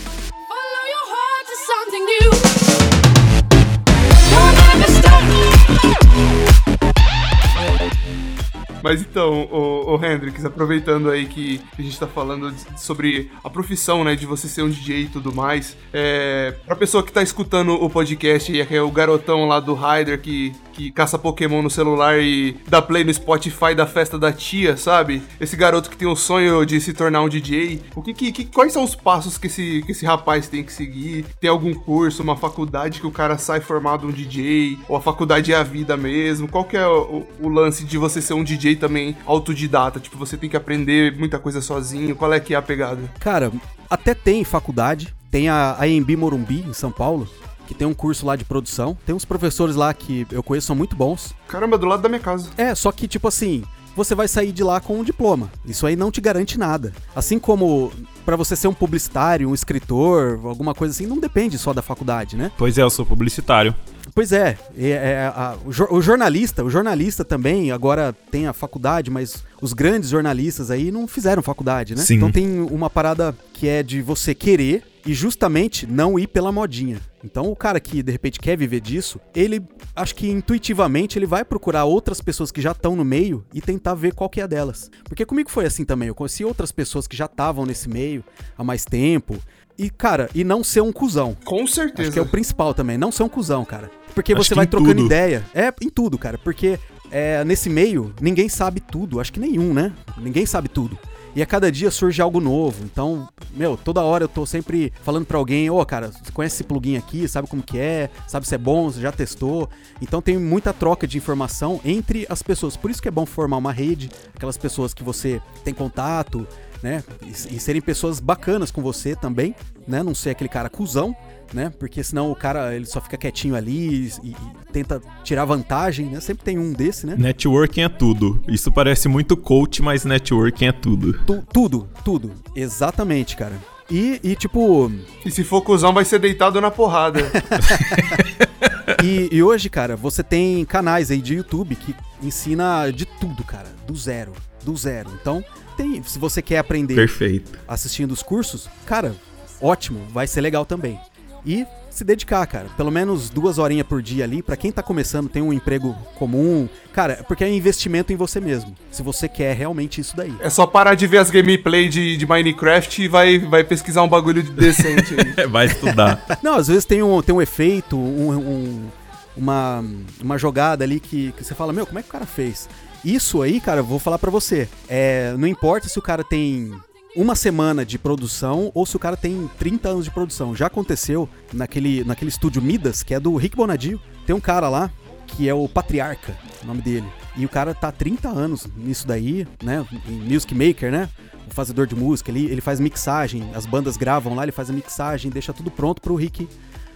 Mas 8.83 9.01
então, 9.01 9.49
o, 9.51 9.97
o 9.97 10.05
Hendrix, 10.05 10.45
aproveitando 10.45 11.11
aí 11.11 11.27
que 11.27 11.61
a 11.79 11.83
gente 11.83 11.99
tá 11.99 12.07
falando 12.07 12.51
de- 12.51 12.81
sobre 12.81 13.31
a 13.43 13.51
profissão, 13.51 14.05
né, 14.05 14.15
de 14.17 14.27
você 14.27 14.49
ser 14.49 14.63
um 14.63 14.71
DJ 14.71 15.03
e 15.03 15.09
tudo 15.09 15.35
mais, 15.35 15.77
é, 15.93 16.55
pra 16.67 16.75
pessoa 16.77 17.03
que 17.03 17.13
tá 17.13 17.23
escutando 17.23 17.73
o 17.75 17.91
podcast 17.91 18.51
que 18.51 18.75
é 18.75 18.83
o 18.83 18.91
garotão 18.91 19.47
lá 19.47 19.61
do 19.61 19.75
Ryder 19.75 20.21
que, 20.21 20.53
que 20.73 20.91
caça 20.91 21.19
Pokémon 21.19 21.63
no 21.63 21.71
celular 21.71 22.19
e 22.21 22.57
dá 22.69 22.81
play 22.81 23.05
no 23.05 23.13
Spotify 23.13 23.75
da 23.75 23.87
festa 23.87 24.19
da 24.19 24.33
tia, 24.33 24.77
sabe? 24.77 25.23
Esse 25.41 25.57
garoto 25.57 25.91
que 25.91 25.97
tem 25.97 26.09
o 26.09 26.17
sonho 26.17 26.65
de 26.65 26.81
se 26.81 26.93
tornar 26.93 27.23
um 27.23 27.29
DJ, 27.29 27.81
o 27.95 28.03
que, 28.03 28.15
que, 28.33 28.45
quais 28.47 28.73
são 28.73 28.83
os 28.85 28.95
passos 28.95 29.37
que 29.39 29.47
esse, 29.47 29.83
que 29.85 29.93
esse 29.93 30.05
rapaz 30.07 30.49
tem 30.49 30.63
que 30.65 30.73
seguir? 30.73 31.25
Tem 31.41 31.51
algum 31.51 31.75
curso, 31.75 32.23
uma 32.23 32.37
faculdade 32.37 33.01
que 33.01 33.07
o 33.07 33.11
cara 33.11 33.37
sai 33.39 33.61
formado 33.61 34.07
um 34.07 34.11
DJ? 34.11 34.79
Ou 34.89 34.97
a 34.97 35.01
faculdade 35.01 35.53
é 35.53 35.57
a 35.57 35.63
vida 35.63 35.97
mesmo? 35.97 36.49
Qual 36.49 36.65
que 36.65 36.77
é 36.77 36.87
o, 36.87 37.27
o 37.41 37.49
lance 37.49 37.85
de 37.85 37.99
você 37.99 38.21
ser 38.21 38.35
um 38.35 38.45
DJ 38.45 38.70
também 38.77 39.17
autodidata? 39.27 40.01
Tipo, 40.01 40.17
você 40.17 40.37
tem 40.37 40.49
que 40.49 40.57
aprender 40.57 41.17
muita 41.17 41.39
coisa 41.39 41.61
sozinho? 41.61 42.17
Qual 42.17 42.33
é 42.33 42.41
que 42.41 42.55
é 42.55 42.57
a 42.57 42.63
pegada? 42.63 43.03
Cara, 43.19 43.53
até 43.89 44.15
tem 44.15 44.45
faculdade. 44.45 45.15
Tem 45.31 45.49
a 45.49 45.77
AMB 45.81 46.17
Morumbi, 46.17 46.65
em 46.67 46.73
São 46.73 46.91
Paulo, 46.91 47.29
que 47.69 47.75
tem 47.75 47.87
um 47.87 47.95
curso 47.95 48.27
lá 48.27 48.35
de 48.35 48.45
produção. 48.45 48.99
Tem 49.07 49.15
uns 49.15 49.25
professores 49.25 49.77
lá 49.77 49.95
que 49.95 50.27
eu 50.33 50.43
conheço, 50.43 50.67
são 50.67 50.75
muito 50.75 50.97
bons. 50.97 51.33
Caramba, 51.47 51.79
do 51.79 51.87
lado 51.87 52.03
da 52.03 52.09
minha 52.09 52.21
casa. 52.21 52.51
É, 52.57 52.75
só 52.75 52.91
que, 52.91 53.07
tipo 53.07 53.29
assim, 53.29 53.63
você 53.95 54.15
vai 54.15 54.27
sair 54.27 54.51
de 54.51 54.65
lá 54.65 54.81
com 54.81 54.99
um 54.99 55.05
diploma. 55.05 55.51
Isso 55.65 55.87
aí 55.87 55.95
não 55.95 56.11
te 56.11 56.21
garante 56.21 56.59
nada. 56.59 56.93
Assim 57.15 57.39
como 57.39 57.93
pra 58.25 58.37
você 58.37 58.57
ser 58.57 58.69
um 58.69 58.75
publicitário, 58.75 59.49
um 59.49 59.55
escritor, 59.55 60.41
alguma 60.45 60.75
coisa 60.75 60.95
assim, 60.95 61.07
não 61.07 61.19
depende 61.19 61.59
só 61.59 61.73
da 61.73 61.83
faculdade, 61.83 62.37
né? 62.37 62.51
Pois 62.57 62.79
é, 62.79 62.83
eu 62.83 62.91
sou 62.91 63.05
publicitário. 63.05 63.75
Pois 64.15 64.33
é, 64.33 64.59
é, 64.77 64.89
é, 64.91 65.33
a- 65.35 65.57
o, 65.65 65.97
o 65.97 66.03
jornalista, 66.03 66.65
o 66.65 66.71
jornalista 66.71 67.25
também 67.25 67.71
agora 67.71 68.15
tem 68.31 68.47
a 68.47 68.53
faculdade, 68.53 69.11
mas 69.11 69.45
os 69.61 69.73
grandes 69.73 70.11
jornalistas 70.11 70.71
aí 70.71 70.91
não 70.91 71.07
fizeram 71.07 71.43
faculdade, 71.43 71.95
né? 71.95 72.03
Sim. 72.03 72.17
Então 72.17 72.31
tem 72.31 72.61
uma 72.61 72.91
parada 72.91 73.37
que 73.53 73.69
é 73.69 73.83
de 73.83 74.03
você 74.03 74.35
querer 74.35 74.83
e 75.07 75.15
justamente 75.15 75.87
não 75.87 76.19
ir 76.19 76.27
pela 76.27 76.53
modinha. 76.53 77.01
Então 77.25 77.51
o 77.51 77.57
cara 77.57 77.79
que 77.81 78.03
de 78.03 78.13
repente 78.13 78.39
quer 78.39 78.57
viver 78.57 78.81
disso, 78.81 79.21
ele 79.35 79.63
acho 79.95 80.15
que 80.15 80.29
intuitivamente 80.29 81.19
ele 81.19 81.27
vai 81.27 81.45
procurar 81.45 81.85
outras 81.85 82.21
pessoas 82.21 82.51
que 82.51 82.61
já 82.61 82.73
estão 82.73 82.97
no 82.97 83.05
meio 83.05 83.45
e 83.53 83.61
tentar 83.61 83.95
ver 83.95 84.15
qual 84.15 84.31
que 84.31 84.41
é 84.41 84.49
delas. 84.49 84.91
Porque 85.05 85.27
comigo 85.27 85.51
foi 85.51 85.67
assim 85.67 85.85
também, 85.85 86.09
eu 86.09 86.15
conheci 86.15 86.45
outras 86.45 86.73
pessoas 86.73 87.07
que 87.07 87.17
já 87.17 87.27
estavam 87.27 87.67
nesse 87.67 87.89
meio 87.89 88.25
há 88.57 88.65
mais 88.65 88.85
tempo. 88.85 89.37
E, 89.79 89.89
cara, 89.89 90.29
e 90.35 90.45
não 90.45 90.63
ser 90.63 90.83
um 90.83 90.93
cuzão. 90.93 91.35
Com 91.43 91.63
Acho 91.63 91.75
certeza. 91.75 92.13
que 92.13 92.19
é 92.19 92.23
o 92.23 92.27
principal 92.27 92.75
também, 92.75 92.99
não 92.99 93.11
ser 93.11 93.23
um 93.23 93.31
cuzão, 93.31 93.65
cara. 93.65 93.91
Porque 94.15 94.35
Acho 94.35 94.45
você 94.45 94.55
vai 94.55 94.67
trocando 94.67 94.97
tudo. 94.97 95.07
ideia. 95.07 95.43
É, 95.55 95.73
em 95.81 95.89
tudo, 95.89 96.19
cara. 96.19 96.37
Porque 96.37 96.79
é, 97.11 97.43
nesse 97.45 97.71
meio, 97.71 98.15
ninguém 98.21 98.47
sabe 98.49 98.81
tudo. 98.81 99.19
Acho 99.21 99.33
que 99.33 99.41
nenhum, 99.41 99.73
né? 99.73 99.93
Ninguém 100.19 100.45
sabe 100.45 100.69
tudo. 100.69 100.99
E 101.35 101.43
a 101.43 101.47
cada 101.47 101.71
dia 101.71 101.91
surge 101.91 102.21
algo 102.21 102.41
novo. 102.41 102.85
Então, 102.85 103.29
meu, 103.53 103.77
toda 103.77 104.03
hora 104.03 104.25
eu 104.25 104.29
tô 104.29 104.45
sempre 104.45 104.93
falando 105.03 105.27
pra 105.27 105.39
alguém, 105.39 105.71
ô, 105.71 105.85
cara, 105.85 106.11
você 106.11 106.33
conhece 106.33 106.57
esse 106.57 106.65
plugin 106.65 106.97
aqui, 106.97 107.29
sabe 107.29 107.49
como 107.49 107.63
que 107.63 107.79
é, 107.79 108.11
sabe 108.27 108.47
se 108.47 108.55
é 108.55 108.59
bom, 108.59 108.91
você 108.91 109.01
já 109.01 109.13
testou. 109.13 109.69
Então 110.03 110.21
tem 110.21 110.39
muita 110.39 110.73
troca 110.73 111.07
de 111.07 111.19
informação 111.19 111.81
entre 111.85 112.27
as 112.29 112.43
pessoas. 112.43 112.77
Por 112.77 112.91
isso 112.91 113.01
que 113.01 113.09
é 113.09 113.13
bom 113.13 113.25
formar 113.25 113.59
uma 113.59 113.73
rede, 113.73 114.11
aquelas 114.35 114.57
pessoas 114.57 114.93
que 114.93 115.05
você 115.05 115.41
tem 115.65 115.73
contato, 115.73 116.47
né? 116.83 117.03
E, 117.23 117.57
e 117.57 117.61
serem 117.61 117.81
pessoas 117.83 118.21
bacanas 118.21 118.71
com 118.71 118.83
você 118.83 119.15
também, 119.15 119.55
né? 119.87 120.03
Não 120.03 120.15
ser 120.15 120.31
aquele 120.31 120.49
cara 120.49 120.69
cuzão, 120.71 121.15
né? 121.53 121.71
Porque 121.79 122.03
senão 122.03 122.31
o 122.31 122.37
cara 122.37 122.75
ele 122.75 122.87
só 122.87 123.01
fica 123.01 123.17
quietinho 123.17 123.55
ali 123.55 124.07
e, 124.23 124.31
e 124.31 124.37
tenta 124.73 125.01
tirar 125.25 125.45
vantagem, 125.45 126.07
né? 126.07 126.21
Sempre 126.21 126.45
tem 126.45 126.59
um 126.59 126.73
desse, 126.73 127.07
né? 127.07 127.15
Networking 127.19 127.83
é 127.83 127.89
tudo. 127.89 128.43
Isso 128.49 128.71
parece 128.73 129.09
muito 129.09 129.37
coach, 129.37 129.83
mas 129.83 130.05
networking 130.05 130.67
é 130.67 130.73
tudo. 130.73 131.13
Tu- 131.25 131.45
tudo, 131.53 131.89
tudo. 132.05 132.33
Exatamente, 132.55 133.37
cara. 133.37 133.55
E, 133.91 134.21
e, 134.23 134.37
tipo, 134.37 134.91
E 135.27 135.31
se 135.33 135.43
for 135.43 135.63
cuzão, 135.63 135.93
vai 135.93 136.05
ser 136.05 136.21
deitado 136.21 136.61
na 136.61 136.71
porrada. 136.71 137.21
e, 139.03 139.29
e 139.33 139.43
hoje, 139.43 139.69
cara, 139.69 139.97
você 139.97 140.23
tem 140.23 140.65
canais 140.65 141.11
aí 141.11 141.21
de 141.21 141.35
YouTube 141.35 141.75
que 141.75 141.95
ensina 142.23 142.91
de 142.91 143.05
tudo, 143.05 143.43
cara, 143.43 143.67
do 143.87 143.97
zero, 143.97 144.33
do 144.65 144.77
zero. 144.77 145.11
Então, 145.21 145.45
tem, 145.77 146.03
se 146.03 146.19
você 146.19 146.41
quer 146.43 146.59
aprender 146.59 146.95
Perfeito. 146.95 147.53
assistindo 147.67 148.13
os 148.13 148.23
cursos, 148.23 148.69
cara, 148.87 149.15
ótimo, 149.61 150.01
vai 150.13 150.27
ser 150.27 150.41
legal 150.41 150.65
também. 150.65 150.99
E 151.47 151.67
se 151.91 152.05
dedicar, 152.05 152.47
cara, 152.47 152.67
pelo 152.77 152.91
menos 152.91 153.31
duas 153.31 153.59
horinhas 153.59 153.87
por 153.87 154.01
dia 154.03 154.25
ali, 154.25 154.43
pra 154.43 154.57
quem 154.57 154.71
tá 154.71 154.83
começando, 154.83 155.29
tem 155.29 155.43
um 155.43 155.53
emprego 155.53 155.97
comum, 156.17 156.69
cara, 156.93 157.25
porque 157.27 157.43
é 157.43 157.51
investimento 157.51 158.13
em 158.13 158.17
você 158.17 158.39
mesmo. 158.41 158.75
Se 158.93 159.03
você 159.03 159.27
quer 159.29 159.57
realmente 159.57 160.01
isso 160.01 160.15
daí. 160.17 160.33
é 160.41 160.51
só 160.51 160.67
parar 160.67 160.95
de 160.95 161.07
ver 161.07 161.17
as 161.19 161.31
gameplay 161.31 161.89
de, 161.89 162.17
de 162.17 162.27
Minecraft 162.27 163.03
e 163.03 163.09
vai, 163.09 163.39
vai 163.39 163.65
pesquisar 163.65 164.03
um 164.03 164.09
bagulho 164.09 164.43
de 164.43 164.51
decente 164.53 165.15
aí. 165.19 165.47
Vai 165.49 165.67
estudar. 165.67 166.25
Não, 166.43 166.55
às 166.57 166.69
vezes 166.69 166.85
tem 166.85 167.03
um, 167.03 167.21
tem 167.23 167.35
um 167.35 167.41
efeito, 167.43 167.97
um- 167.97 168.31
um- 168.37 168.89
uma, 169.37 169.83
uma 170.23 170.37
jogada 170.39 170.85
ali 170.85 171.01
que, 171.01 171.33
que 171.33 171.43
você 171.43 171.55
fala, 171.55 171.73
meu, 171.73 171.87
como 171.87 171.99
é 171.99 172.03
que 172.03 172.09
o 172.09 172.13
cara 172.13 172.27
fez? 172.27 172.69
Isso 173.05 173.41
aí, 173.41 173.61
cara, 173.61 173.81
eu 173.81 173.85
vou 173.85 173.99
falar 173.99 174.19
pra 174.19 174.31
você. 174.31 174.69
É, 174.89 175.35
não 175.39 175.49
importa 175.49 175.89
se 175.89 175.99
o 175.99 176.03
cara 176.03 176.23
tem 176.23 176.73
uma 177.17 177.35
semana 177.35 177.85
de 177.85 177.99
produção 177.99 178.71
ou 178.75 178.85
se 178.85 178.95
o 178.95 178.99
cara 178.99 179.17
tem 179.17 179.51
30 179.59 179.89
anos 179.89 180.05
de 180.05 180.11
produção. 180.11 180.55
Já 180.55 180.67
aconteceu 180.67 181.29
naquele, 181.53 182.05
naquele 182.05 182.29
estúdio 182.29 182.61
Midas, 182.61 183.03
que 183.03 183.15
é 183.15 183.21
do 183.21 183.35
Rick 183.37 183.57
Bonadio. 183.57 184.01
Tem 184.27 184.37
um 184.37 184.41
cara 184.41 184.69
lá 184.69 184.91
que 185.27 185.49
é 185.49 185.55
o 185.55 185.69
Patriarca, 185.69 186.37
o 186.63 186.67
nome 186.67 186.83
dele. 186.83 187.07
E 187.37 187.45
o 187.45 187.49
cara 187.49 187.75
tá 187.75 187.89
há 187.89 187.93
30 187.93 188.29
anos 188.29 188.67
nisso 188.77 189.07
daí, 189.07 189.47
né? 189.63 189.87
Em 190.07 190.13
Music 190.13 190.55
Maker, 190.55 190.93
né? 190.93 191.09
O 191.51 191.55
fazedor 191.55 191.87
de 191.87 191.95
música, 191.95 192.31
ele, 192.31 192.47
ele 192.47 192.61
faz 192.61 192.79
mixagem, 192.79 193.51
as 193.55 193.65
bandas 193.65 193.97
gravam 193.97 194.35
lá, 194.35 194.43
ele 194.43 194.53
faz 194.53 194.69
a 194.71 194.73
mixagem, 194.73 195.31
deixa 195.31 195.53
tudo 195.53 195.71
pronto 195.71 196.03
pro 196.03 196.15
Rick 196.15 196.49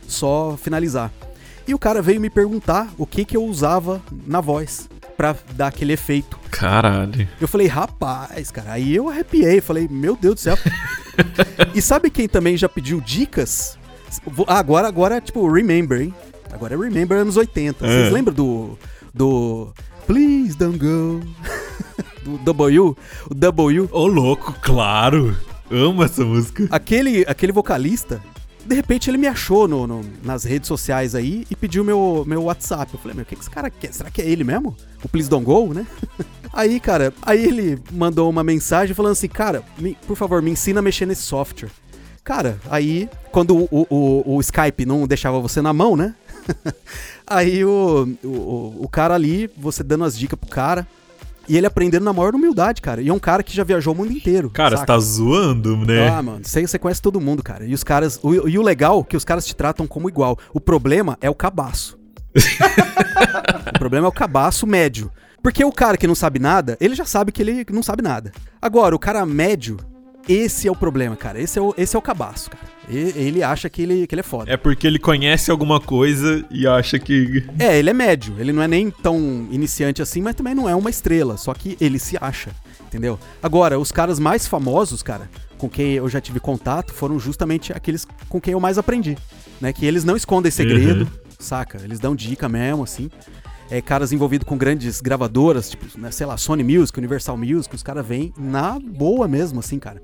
só 0.06 0.56
finalizar. 0.56 1.10
E 1.66 1.74
o 1.74 1.78
cara 1.78 2.02
veio 2.02 2.20
me 2.20 2.28
perguntar 2.28 2.92
o 2.98 3.06
que 3.06 3.24
que 3.24 3.36
eu 3.36 3.44
usava 3.44 4.02
na 4.26 4.40
voz 4.40 4.88
pra 5.16 5.34
dar 5.54 5.68
aquele 5.68 5.92
efeito. 5.92 6.38
Caralho. 6.50 7.28
Eu 7.40 7.48
falei, 7.48 7.66
rapaz, 7.66 8.50
cara, 8.50 8.72
aí 8.72 8.94
eu 8.94 9.08
arrepiei, 9.08 9.60
falei, 9.60 9.88
meu 9.90 10.16
Deus 10.16 10.34
do 10.36 10.40
céu. 10.40 10.58
e 11.74 11.80
sabe 11.82 12.10
quem 12.10 12.28
também 12.28 12.56
já 12.56 12.68
pediu 12.68 13.00
dicas? 13.00 13.78
Ah, 14.46 14.58
Agora, 14.58 14.86
agora, 14.88 15.20
tipo, 15.20 15.50
Remember, 15.50 16.00
hein? 16.00 16.14
Agora 16.52 16.74
é 16.74 16.78
Remember 16.78 17.18
anos 17.18 17.36
80. 17.36 17.86
Vocês 17.86 18.08
É. 18.08 18.10
lembram 18.10 18.34
do. 18.34 18.78
do. 19.12 19.72
Please 20.06 20.56
don't 20.56 20.78
go. 20.78 21.20
Do 22.24 22.38
W, 22.38 22.96
o 23.30 23.34
W. 23.34 23.88
Ô, 23.92 24.06
louco, 24.06 24.54
claro. 24.62 25.36
Amo 25.70 26.02
essa 26.02 26.24
música. 26.24 26.66
Aquele, 26.70 27.22
aquele 27.28 27.52
vocalista, 27.52 28.18
de 28.66 28.74
repente 28.74 29.10
ele 29.10 29.18
me 29.18 29.26
achou 29.26 29.66
no, 29.68 29.86
no- 29.86 30.04
nas 30.22 30.44
redes 30.44 30.68
sociais 30.68 31.14
aí 31.14 31.46
e 31.50 31.56
pediu 31.56 31.84
meu, 31.84 32.24
meu 32.26 32.44
WhatsApp. 32.44 32.92
Eu 32.94 32.98
falei, 33.00 33.14
meu, 33.14 33.22
o 33.22 33.26
que, 33.26 33.34
que 33.36 33.40
esse 33.42 33.50
cara 33.50 33.68
quer? 33.70 33.92
Será 33.92 34.10
que 34.10 34.22
é 34.22 34.28
ele 34.28 34.44
mesmo? 34.44 34.76
O 35.02 35.08
Please 35.08 35.28
Don't 35.28 35.44
Go, 35.44 35.72
né? 35.74 35.86
Aí, 36.52 36.78
cara, 36.78 37.12
aí 37.20 37.44
ele 37.44 37.82
mandou 37.90 38.30
uma 38.30 38.44
mensagem 38.44 38.94
falando 38.94 39.10
assim, 39.12 39.26
cara, 39.26 39.64
me- 39.76 39.96
por 40.06 40.16
favor, 40.16 40.40
me 40.40 40.52
ensina 40.52 40.78
a 40.78 40.82
mexer 40.82 41.04
nesse 41.04 41.22
software. 41.22 41.68
Cara, 42.22 42.60
aí, 42.70 43.08
quando 43.32 43.56
o, 43.56 43.86
o, 43.90 44.36
o- 44.36 44.40
Skype 44.40 44.86
não 44.86 45.04
deixava 45.06 45.40
você 45.40 45.60
na 45.60 45.72
mão, 45.72 45.96
né? 45.96 46.14
aí 47.26 47.64
o, 47.64 48.08
o, 48.22 48.76
o 48.84 48.88
cara 48.88 49.14
ali, 49.14 49.50
você 49.58 49.82
dando 49.82 50.04
as 50.04 50.16
dicas 50.16 50.38
pro 50.38 50.48
cara, 50.48 50.86
e 51.48 51.56
ele 51.56 51.66
aprendendo 51.66 52.04
na 52.04 52.12
maior 52.12 52.34
humildade, 52.34 52.80
cara. 52.80 53.00
E 53.02 53.08
é 53.08 53.12
um 53.12 53.18
cara 53.18 53.42
que 53.42 53.54
já 53.54 53.64
viajou 53.64 53.94
o 53.94 53.96
mundo 53.96 54.12
inteiro. 54.12 54.50
Cara, 54.50 54.76
você 54.76 54.80
saca? 54.80 54.92
tá 54.92 54.98
zoando, 54.98 55.76
né? 55.78 56.08
Ah, 56.08 56.22
mano, 56.22 56.40
você, 56.42 56.66
você 56.66 56.78
conhece 56.78 57.02
todo 57.02 57.20
mundo, 57.20 57.42
cara. 57.42 57.64
E 57.64 57.74
os 57.74 57.84
caras. 57.84 58.18
O, 58.22 58.48
e 58.48 58.58
o 58.58 58.62
legal 58.62 59.00
é 59.00 59.04
que 59.04 59.16
os 59.16 59.24
caras 59.24 59.46
te 59.46 59.54
tratam 59.54 59.86
como 59.86 60.08
igual. 60.08 60.38
O 60.52 60.60
problema 60.60 61.18
é 61.20 61.28
o 61.28 61.34
cabaço. 61.34 61.98
o 63.74 63.78
problema 63.78 64.06
é 64.06 64.08
o 64.08 64.12
cabaço 64.12 64.66
médio. 64.66 65.10
Porque 65.42 65.62
o 65.62 65.72
cara 65.72 65.98
que 65.98 66.06
não 66.06 66.14
sabe 66.14 66.38
nada, 66.38 66.76
ele 66.80 66.94
já 66.94 67.04
sabe 67.04 67.30
que 67.30 67.42
ele 67.42 67.66
não 67.70 67.82
sabe 67.82 68.02
nada. 68.02 68.32
Agora, 68.62 68.96
o 68.96 68.98
cara 68.98 69.26
médio, 69.26 69.76
esse 70.26 70.66
é 70.66 70.72
o 70.72 70.76
problema, 70.76 71.14
cara. 71.16 71.40
Esse 71.40 71.58
é 71.58 71.62
o, 71.62 71.74
esse 71.76 71.94
é 71.94 71.98
o 71.98 72.02
cabaço, 72.02 72.50
cara. 72.50 72.73
Ele 72.88 73.42
acha 73.42 73.68
que 73.70 73.82
ele, 73.82 74.06
que 74.06 74.14
ele 74.14 74.20
é 74.20 74.24
foda. 74.24 74.52
É 74.52 74.56
porque 74.56 74.86
ele 74.86 74.98
conhece 74.98 75.50
alguma 75.50 75.80
coisa 75.80 76.44
e 76.50 76.66
acha 76.66 76.98
que. 76.98 77.44
É, 77.58 77.78
ele 77.78 77.90
é 77.90 77.94
médio. 77.94 78.34
Ele 78.38 78.52
não 78.52 78.62
é 78.62 78.68
nem 78.68 78.90
tão 78.90 79.48
iniciante 79.50 80.02
assim, 80.02 80.20
mas 80.20 80.34
também 80.34 80.54
não 80.54 80.68
é 80.68 80.74
uma 80.74 80.90
estrela. 80.90 81.36
Só 81.36 81.54
que 81.54 81.76
ele 81.80 81.98
se 81.98 82.16
acha, 82.20 82.50
entendeu? 82.86 83.18
Agora, 83.42 83.78
os 83.78 83.90
caras 83.90 84.18
mais 84.18 84.46
famosos, 84.46 85.02
cara, 85.02 85.30
com 85.56 85.68
quem 85.68 85.92
eu 85.92 86.08
já 86.08 86.20
tive 86.20 86.40
contato, 86.40 86.92
foram 86.92 87.18
justamente 87.18 87.72
aqueles 87.72 88.06
com 88.28 88.40
quem 88.40 88.52
eu 88.52 88.60
mais 88.60 88.76
aprendi. 88.76 89.16
Né? 89.60 89.72
Que 89.72 89.86
eles 89.86 90.04
não 90.04 90.16
escondem 90.16 90.50
segredo, 90.52 91.04
Uhum. 91.04 91.10
saca? 91.38 91.80
Eles 91.82 91.98
dão 91.98 92.14
dica 92.14 92.48
mesmo, 92.48 92.82
assim. 92.82 93.08
É, 93.70 93.80
caras 93.80 94.12
envolvidos 94.12 94.46
com 94.46 94.58
grandes 94.58 95.00
gravadoras, 95.00 95.70
tipo, 95.70 95.86
né, 95.98 96.10
sei 96.10 96.26
lá, 96.26 96.36
Sony 96.36 96.62
Music, 96.62 96.98
Universal 96.98 97.34
Music, 97.38 97.74
os 97.74 97.82
caras 97.82 98.06
vêm 98.06 98.30
na 98.38 98.78
boa 98.78 99.26
mesmo, 99.26 99.58
assim, 99.60 99.78
cara. 99.78 100.02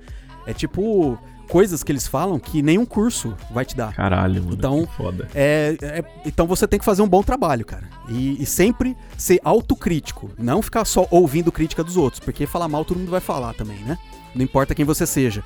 É 0.51 0.55
tipo 0.55 1.17
coisas 1.49 1.83
que 1.83 1.91
eles 1.91 2.07
falam 2.07 2.39
que 2.39 2.63
nenhum 2.63 2.85
curso 2.87 3.35
vai 3.51 3.65
te 3.65 3.77
dar. 3.77 3.93
Caralho, 3.95 4.43
mano. 4.43 4.55
Então, 4.57 4.87
foda. 4.97 5.29
É, 5.35 5.77
é- 5.83 6.05
então 6.25 6.47
você 6.47 6.67
tem 6.67 6.79
que 6.79 6.85
fazer 6.85 7.03
um 7.03 7.09
bom 7.09 7.23
trabalho, 7.23 7.65
cara. 7.65 7.89
E, 8.09 8.41
e 8.41 8.47
sempre 8.47 8.97
ser 9.19 9.41
autocrítico. 9.45 10.31
Não 10.39 10.63
ficar 10.63 10.85
só 10.85 11.07
ouvindo 11.11 11.51
crítica 11.51 11.83
dos 11.83 11.97
outros. 11.97 12.21
Porque 12.21 12.47
falar 12.47 12.69
mal 12.69 12.85
todo 12.85 12.99
mundo 12.99 13.11
vai 13.11 13.21
falar 13.21 13.53
também, 13.55 13.79
né? 13.81 13.99
Não 14.35 14.45
importa 14.45 14.75
quem 14.77 14.85
você 14.85 15.05
seja. 15.07 15.43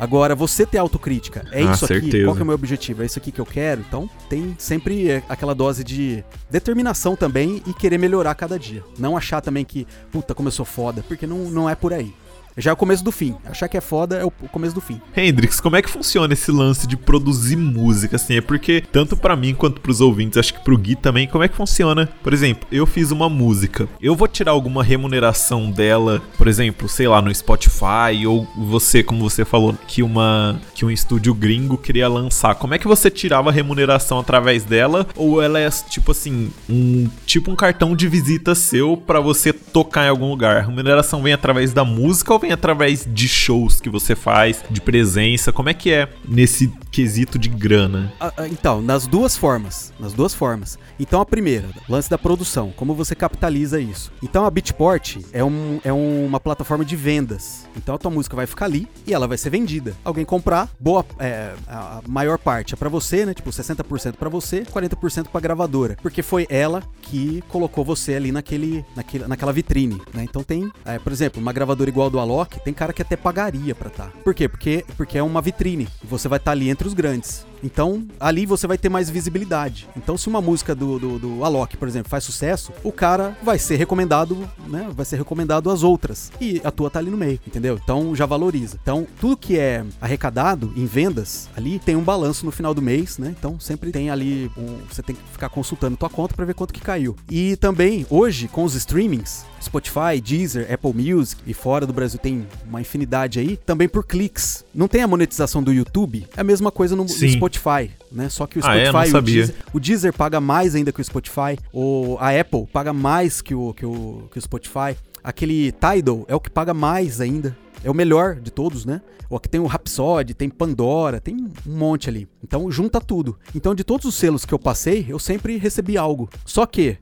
Agora, 0.00 0.34
você 0.34 0.64
ter 0.64 0.78
autocrítica. 0.78 1.44
É 1.50 1.62
Ah, 1.62 1.72
isso 1.72 1.84
aqui? 1.84 1.94
certeza. 2.00 2.24
Qual 2.24 2.36
é 2.38 2.42
o 2.42 2.46
meu 2.46 2.54
objetivo? 2.54 3.02
É 3.02 3.06
isso 3.06 3.18
aqui 3.18 3.32
que 3.32 3.40
eu 3.40 3.46
quero? 3.46 3.80
Então, 3.80 4.08
tem 4.28 4.54
sempre 4.58 5.10
é, 5.10 5.22
aquela 5.28 5.54
dose 5.54 5.82
de 5.82 6.22
determinação 6.48 7.16
também 7.16 7.62
e 7.66 7.72
querer 7.74 7.98
melhorar 7.98 8.34
cada 8.36 8.56
dia. 8.58 8.82
Não 8.96 9.16
achar 9.16 9.40
também 9.40 9.64
que, 9.64 9.86
puta, 10.12 10.34
como 10.36 10.48
eu 10.48 10.52
sou 10.52 10.64
foda. 10.64 11.04
Porque 11.08 11.26
não, 11.26 11.38
não 11.50 11.68
é 11.68 11.74
por 11.74 11.92
aí. 11.92 12.12
Já 12.58 12.72
é 12.72 12.74
o 12.74 12.76
começo 12.76 13.04
do 13.04 13.12
fim. 13.12 13.36
Achar 13.44 13.68
que 13.68 13.76
é 13.76 13.80
foda 13.80 14.16
é 14.16 14.24
o 14.24 14.30
começo 14.30 14.74
do 14.74 14.80
fim. 14.80 15.00
Hendrix, 15.16 15.60
como 15.60 15.76
é 15.76 15.82
que 15.82 15.88
funciona 15.88 16.32
esse 16.32 16.50
lance 16.50 16.88
de 16.88 16.96
produzir 16.96 17.56
música, 17.56 18.16
assim? 18.16 18.36
É 18.36 18.40
porque, 18.40 18.82
tanto 18.92 19.16
pra 19.16 19.36
mim 19.36 19.54
quanto 19.54 19.80
pros 19.80 20.00
ouvintes, 20.00 20.36
acho 20.36 20.54
que 20.54 20.64
pro 20.64 20.76
Gui 20.76 20.96
também, 20.96 21.28
como 21.28 21.44
é 21.44 21.48
que 21.48 21.54
funciona? 21.54 22.08
Por 22.22 22.32
exemplo, 22.32 22.66
eu 22.72 22.84
fiz 22.84 23.12
uma 23.12 23.28
música. 23.28 23.88
Eu 24.02 24.16
vou 24.16 24.26
tirar 24.26 24.50
alguma 24.52 24.82
remuneração 24.82 25.70
dela, 25.70 26.20
por 26.36 26.48
exemplo, 26.48 26.88
sei 26.88 27.06
lá, 27.06 27.22
no 27.22 27.32
Spotify, 27.32 28.26
ou 28.26 28.46
você, 28.56 29.04
como 29.04 29.28
você 29.28 29.44
falou, 29.44 29.76
que 29.86 30.02
uma 30.02 30.60
que 30.74 30.84
um 30.84 30.90
estúdio 30.90 31.34
gringo 31.34 31.78
queria 31.78 32.08
lançar. 32.08 32.56
Como 32.56 32.74
é 32.74 32.78
que 32.78 32.88
você 32.88 33.08
tirava 33.08 33.50
a 33.50 33.52
remuneração 33.52 34.18
através 34.18 34.64
dela? 34.64 35.06
Ou 35.14 35.40
ela 35.40 35.60
é, 35.60 35.70
tipo 35.70 36.10
assim, 36.10 36.50
um 36.68 37.08
tipo 37.24 37.50
um 37.50 37.56
cartão 37.56 37.94
de 37.94 38.08
visita 38.08 38.54
seu 38.54 38.96
pra 38.96 39.20
você 39.20 39.52
tocar 39.52 40.06
em 40.06 40.08
algum 40.08 40.28
lugar? 40.28 40.56
A 40.56 40.62
remuneração 40.62 41.22
vem 41.22 41.32
através 41.32 41.72
da 41.72 41.84
música 41.84 42.32
ou 42.32 42.38
vem 42.38 42.47
através 42.52 43.06
de 43.06 43.28
shows 43.28 43.80
que 43.80 43.88
você 43.88 44.14
faz, 44.14 44.64
de 44.70 44.80
presença? 44.80 45.52
Como 45.52 45.68
é 45.68 45.74
que 45.74 45.90
é 45.90 46.08
nesse 46.26 46.72
quesito 46.90 47.38
de 47.38 47.48
grana? 47.48 48.12
Ah, 48.20 48.32
ah, 48.36 48.48
Então, 48.48 48.80
nas 48.82 49.06
duas 49.06 49.36
formas. 49.36 49.92
Nas 49.98 50.12
duas 50.12 50.34
formas. 50.34 50.78
Então, 50.98 51.20
a 51.20 51.26
primeira, 51.26 51.68
lance 51.88 52.10
da 52.10 52.18
produção. 52.18 52.72
Como 52.76 52.94
você 52.94 53.14
capitaliza 53.14 53.80
isso? 53.80 54.12
Então, 54.22 54.44
a 54.44 54.50
Beatport 54.50 55.18
é, 55.32 55.44
um, 55.44 55.80
é 55.84 55.92
uma 55.92 56.40
plataforma 56.40 56.84
de 56.84 56.96
vendas. 56.96 57.66
Então, 57.76 57.94
a 57.94 57.98
tua 57.98 58.10
música 58.10 58.34
vai 58.34 58.46
ficar 58.46 58.64
ali 58.64 58.88
e 59.06 59.14
ela 59.14 59.28
vai 59.28 59.38
ser 59.38 59.50
vendida. 59.50 59.94
Alguém 60.04 60.24
comprar, 60.24 60.68
boa, 60.80 61.04
é, 61.18 61.54
a 61.68 62.00
maior 62.06 62.38
parte 62.38 62.74
é 62.74 62.76
pra 62.76 62.88
você, 62.88 63.24
né? 63.24 63.34
Tipo, 63.34 63.50
60% 63.50 64.14
pra 64.16 64.28
você, 64.28 64.62
40% 64.62 65.28
pra 65.28 65.40
gravadora. 65.40 65.96
Porque 66.02 66.22
foi 66.22 66.46
ela 66.50 66.82
que 67.02 67.42
colocou 67.48 67.84
você 67.84 68.14
ali 68.14 68.32
naquele, 68.32 68.84
naquele, 68.96 69.26
naquela 69.26 69.52
vitrine, 69.52 70.00
né? 70.12 70.24
Então, 70.24 70.42
tem, 70.42 70.70
é, 70.84 70.98
por 70.98 71.12
exemplo, 71.12 71.40
uma 71.40 71.52
gravadora 71.52 71.88
igual 71.88 72.10
do 72.10 72.18
Alok, 72.18 72.60
tem 72.64 72.74
cara 72.74 72.92
que 72.92 73.02
até 73.02 73.16
pagaria 73.16 73.74
pra 73.74 73.88
estar. 73.88 74.10
Por 74.24 74.34
quê? 74.34 74.48
Porque, 74.48 74.84
porque 74.96 75.18
é 75.18 75.22
uma 75.22 75.40
vitrine. 75.40 75.88
Você 76.04 76.28
vai 76.28 76.38
estar 76.38 76.52
ali 76.52 76.68
entre 76.68 76.87
os 76.88 76.94
grandes. 76.94 77.47
Então, 77.62 78.06
ali 78.20 78.46
você 78.46 78.66
vai 78.66 78.78
ter 78.78 78.88
mais 78.88 79.10
visibilidade. 79.10 79.88
Então, 79.96 80.16
se 80.16 80.28
uma 80.28 80.40
música 80.40 80.74
do, 80.74 80.98
do, 80.98 81.18
do 81.18 81.44
Alok, 81.44 81.76
por 81.76 81.88
exemplo, 81.88 82.08
faz 82.08 82.24
sucesso, 82.24 82.72
o 82.84 82.92
cara 82.92 83.36
vai 83.42 83.58
ser 83.58 83.76
recomendado, 83.76 84.48
né? 84.66 84.88
Vai 84.94 85.04
ser 85.04 85.16
recomendado 85.16 85.70
às 85.70 85.82
outras. 85.82 86.30
E 86.40 86.60
a 86.64 86.70
tua 86.70 86.90
tá 86.90 86.98
ali 86.98 87.10
no 87.10 87.16
meio, 87.16 87.40
entendeu? 87.46 87.78
Então, 87.82 88.14
já 88.14 88.26
valoriza. 88.26 88.78
Então, 88.82 89.06
tudo 89.20 89.36
que 89.36 89.58
é 89.58 89.84
arrecadado 90.00 90.72
em 90.76 90.86
vendas, 90.86 91.48
ali 91.56 91.78
tem 91.78 91.96
um 91.96 92.02
balanço 92.02 92.44
no 92.46 92.52
final 92.52 92.72
do 92.74 92.82
mês, 92.82 93.18
né? 93.18 93.34
Então, 93.38 93.58
sempre 93.60 93.90
tem 93.90 94.10
ali, 94.10 94.50
um- 94.56 94.78
você 94.90 95.02
tem 95.02 95.14
que 95.16 95.22
ficar 95.32 95.48
consultando 95.48 95.96
tua 95.96 96.08
conta 96.10 96.34
pra 96.34 96.44
ver 96.44 96.54
quanto 96.54 96.72
que 96.72 96.80
caiu. 96.80 97.16
E 97.30 97.56
também, 97.56 98.06
hoje, 98.10 98.48
com 98.48 98.64
os 98.64 98.74
streamings, 98.74 99.44
Spotify, 99.60 100.20
Deezer, 100.22 100.72
Apple 100.72 100.92
Music 100.94 101.40
e 101.46 101.52
fora 101.52 101.84
do 101.86 101.92
Brasil 101.92 102.18
tem 102.18 102.46
uma 102.68 102.80
infinidade 102.80 103.38
aí, 103.40 103.56
também 103.56 103.88
por 103.88 104.04
cliques. 104.06 104.64
Não 104.74 104.86
tem 104.86 105.02
a 105.02 105.08
monetização 105.08 105.62
do 105.62 105.72
YouTube, 105.72 106.26
é 106.36 106.40
a 106.40 106.44
mesma 106.44 106.70
coisa 106.70 106.94
no, 106.94 107.02
no 107.02 107.08
Sim. 107.08 107.26
Spotify, 107.48 107.90
né? 108.10 108.28
Só 108.28 108.46
que 108.46 108.58
o 108.58 108.62
Ah, 108.64 108.76
é? 108.76 108.86
Spotify, 108.86 109.08
o, 109.08 109.12
sabia. 109.12 109.34
Deezer, 109.46 109.54
o 109.72 109.80
Deezer 109.80 110.12
paga 110.12 110.40
mais 110.40 110.74
ainda 110.74 110.92
que 110.92 111.00
o 111.00 111.04
Spotify, 111.04 111.58
o, 111.72 112.16
a 112.20 112.30
Apple 112.38 112.66
paga 112.72 112.92
mais 112.92 113.40
que 113.40 113.54
o, 113.54 113.72
que, 113.74 113.84
o, 113.86 114.28
que 114.30 114.38
o 114.38 114.40
Spotify, 114.42 114.96
aquele 115.22 115.72
Tidal 115.72 116.24
é 116.28 116.34
o 116.34 116.40
que 116.40 116.50
paga 116.50 116.72
mais 116.74 117.20
ainda. 117.20 117.56
É 117.84 117.90
o 117.90 117.94
melhor 117.94 118.34
de 118.36 118.50
todos, 118.50 118.84
né? 118.84 119.00
O 119.30 119.36
aqui 119.36 119.48
tem 119.48 119.60
o 119.60 119.66
Rhapsody, 119.66 120.34
tem 120.34 120.48
Pandora, 120.48 121.20
tem 121.20 121.36
um 121.36 121.76
monte 121.76 122.08
ali. 122.08 122.26
Então 122.42 122.70
junta 122.72 123.00
tudo. 123.00 123.38
Então 123.54 123.74
de 123.74 123.84
todos 123.84 124.04
os 124.06 124.14
selos 124.14 124.44
que 124.44 124.52
eu 124.52 124.58
passei, 124.58 125.06
eu 125.08 125.18
sempre 125.18 125.56
recebi 125.58 125.96
algo. 125.96 126.28
Só 126.44 126.66
que 126.66 126.96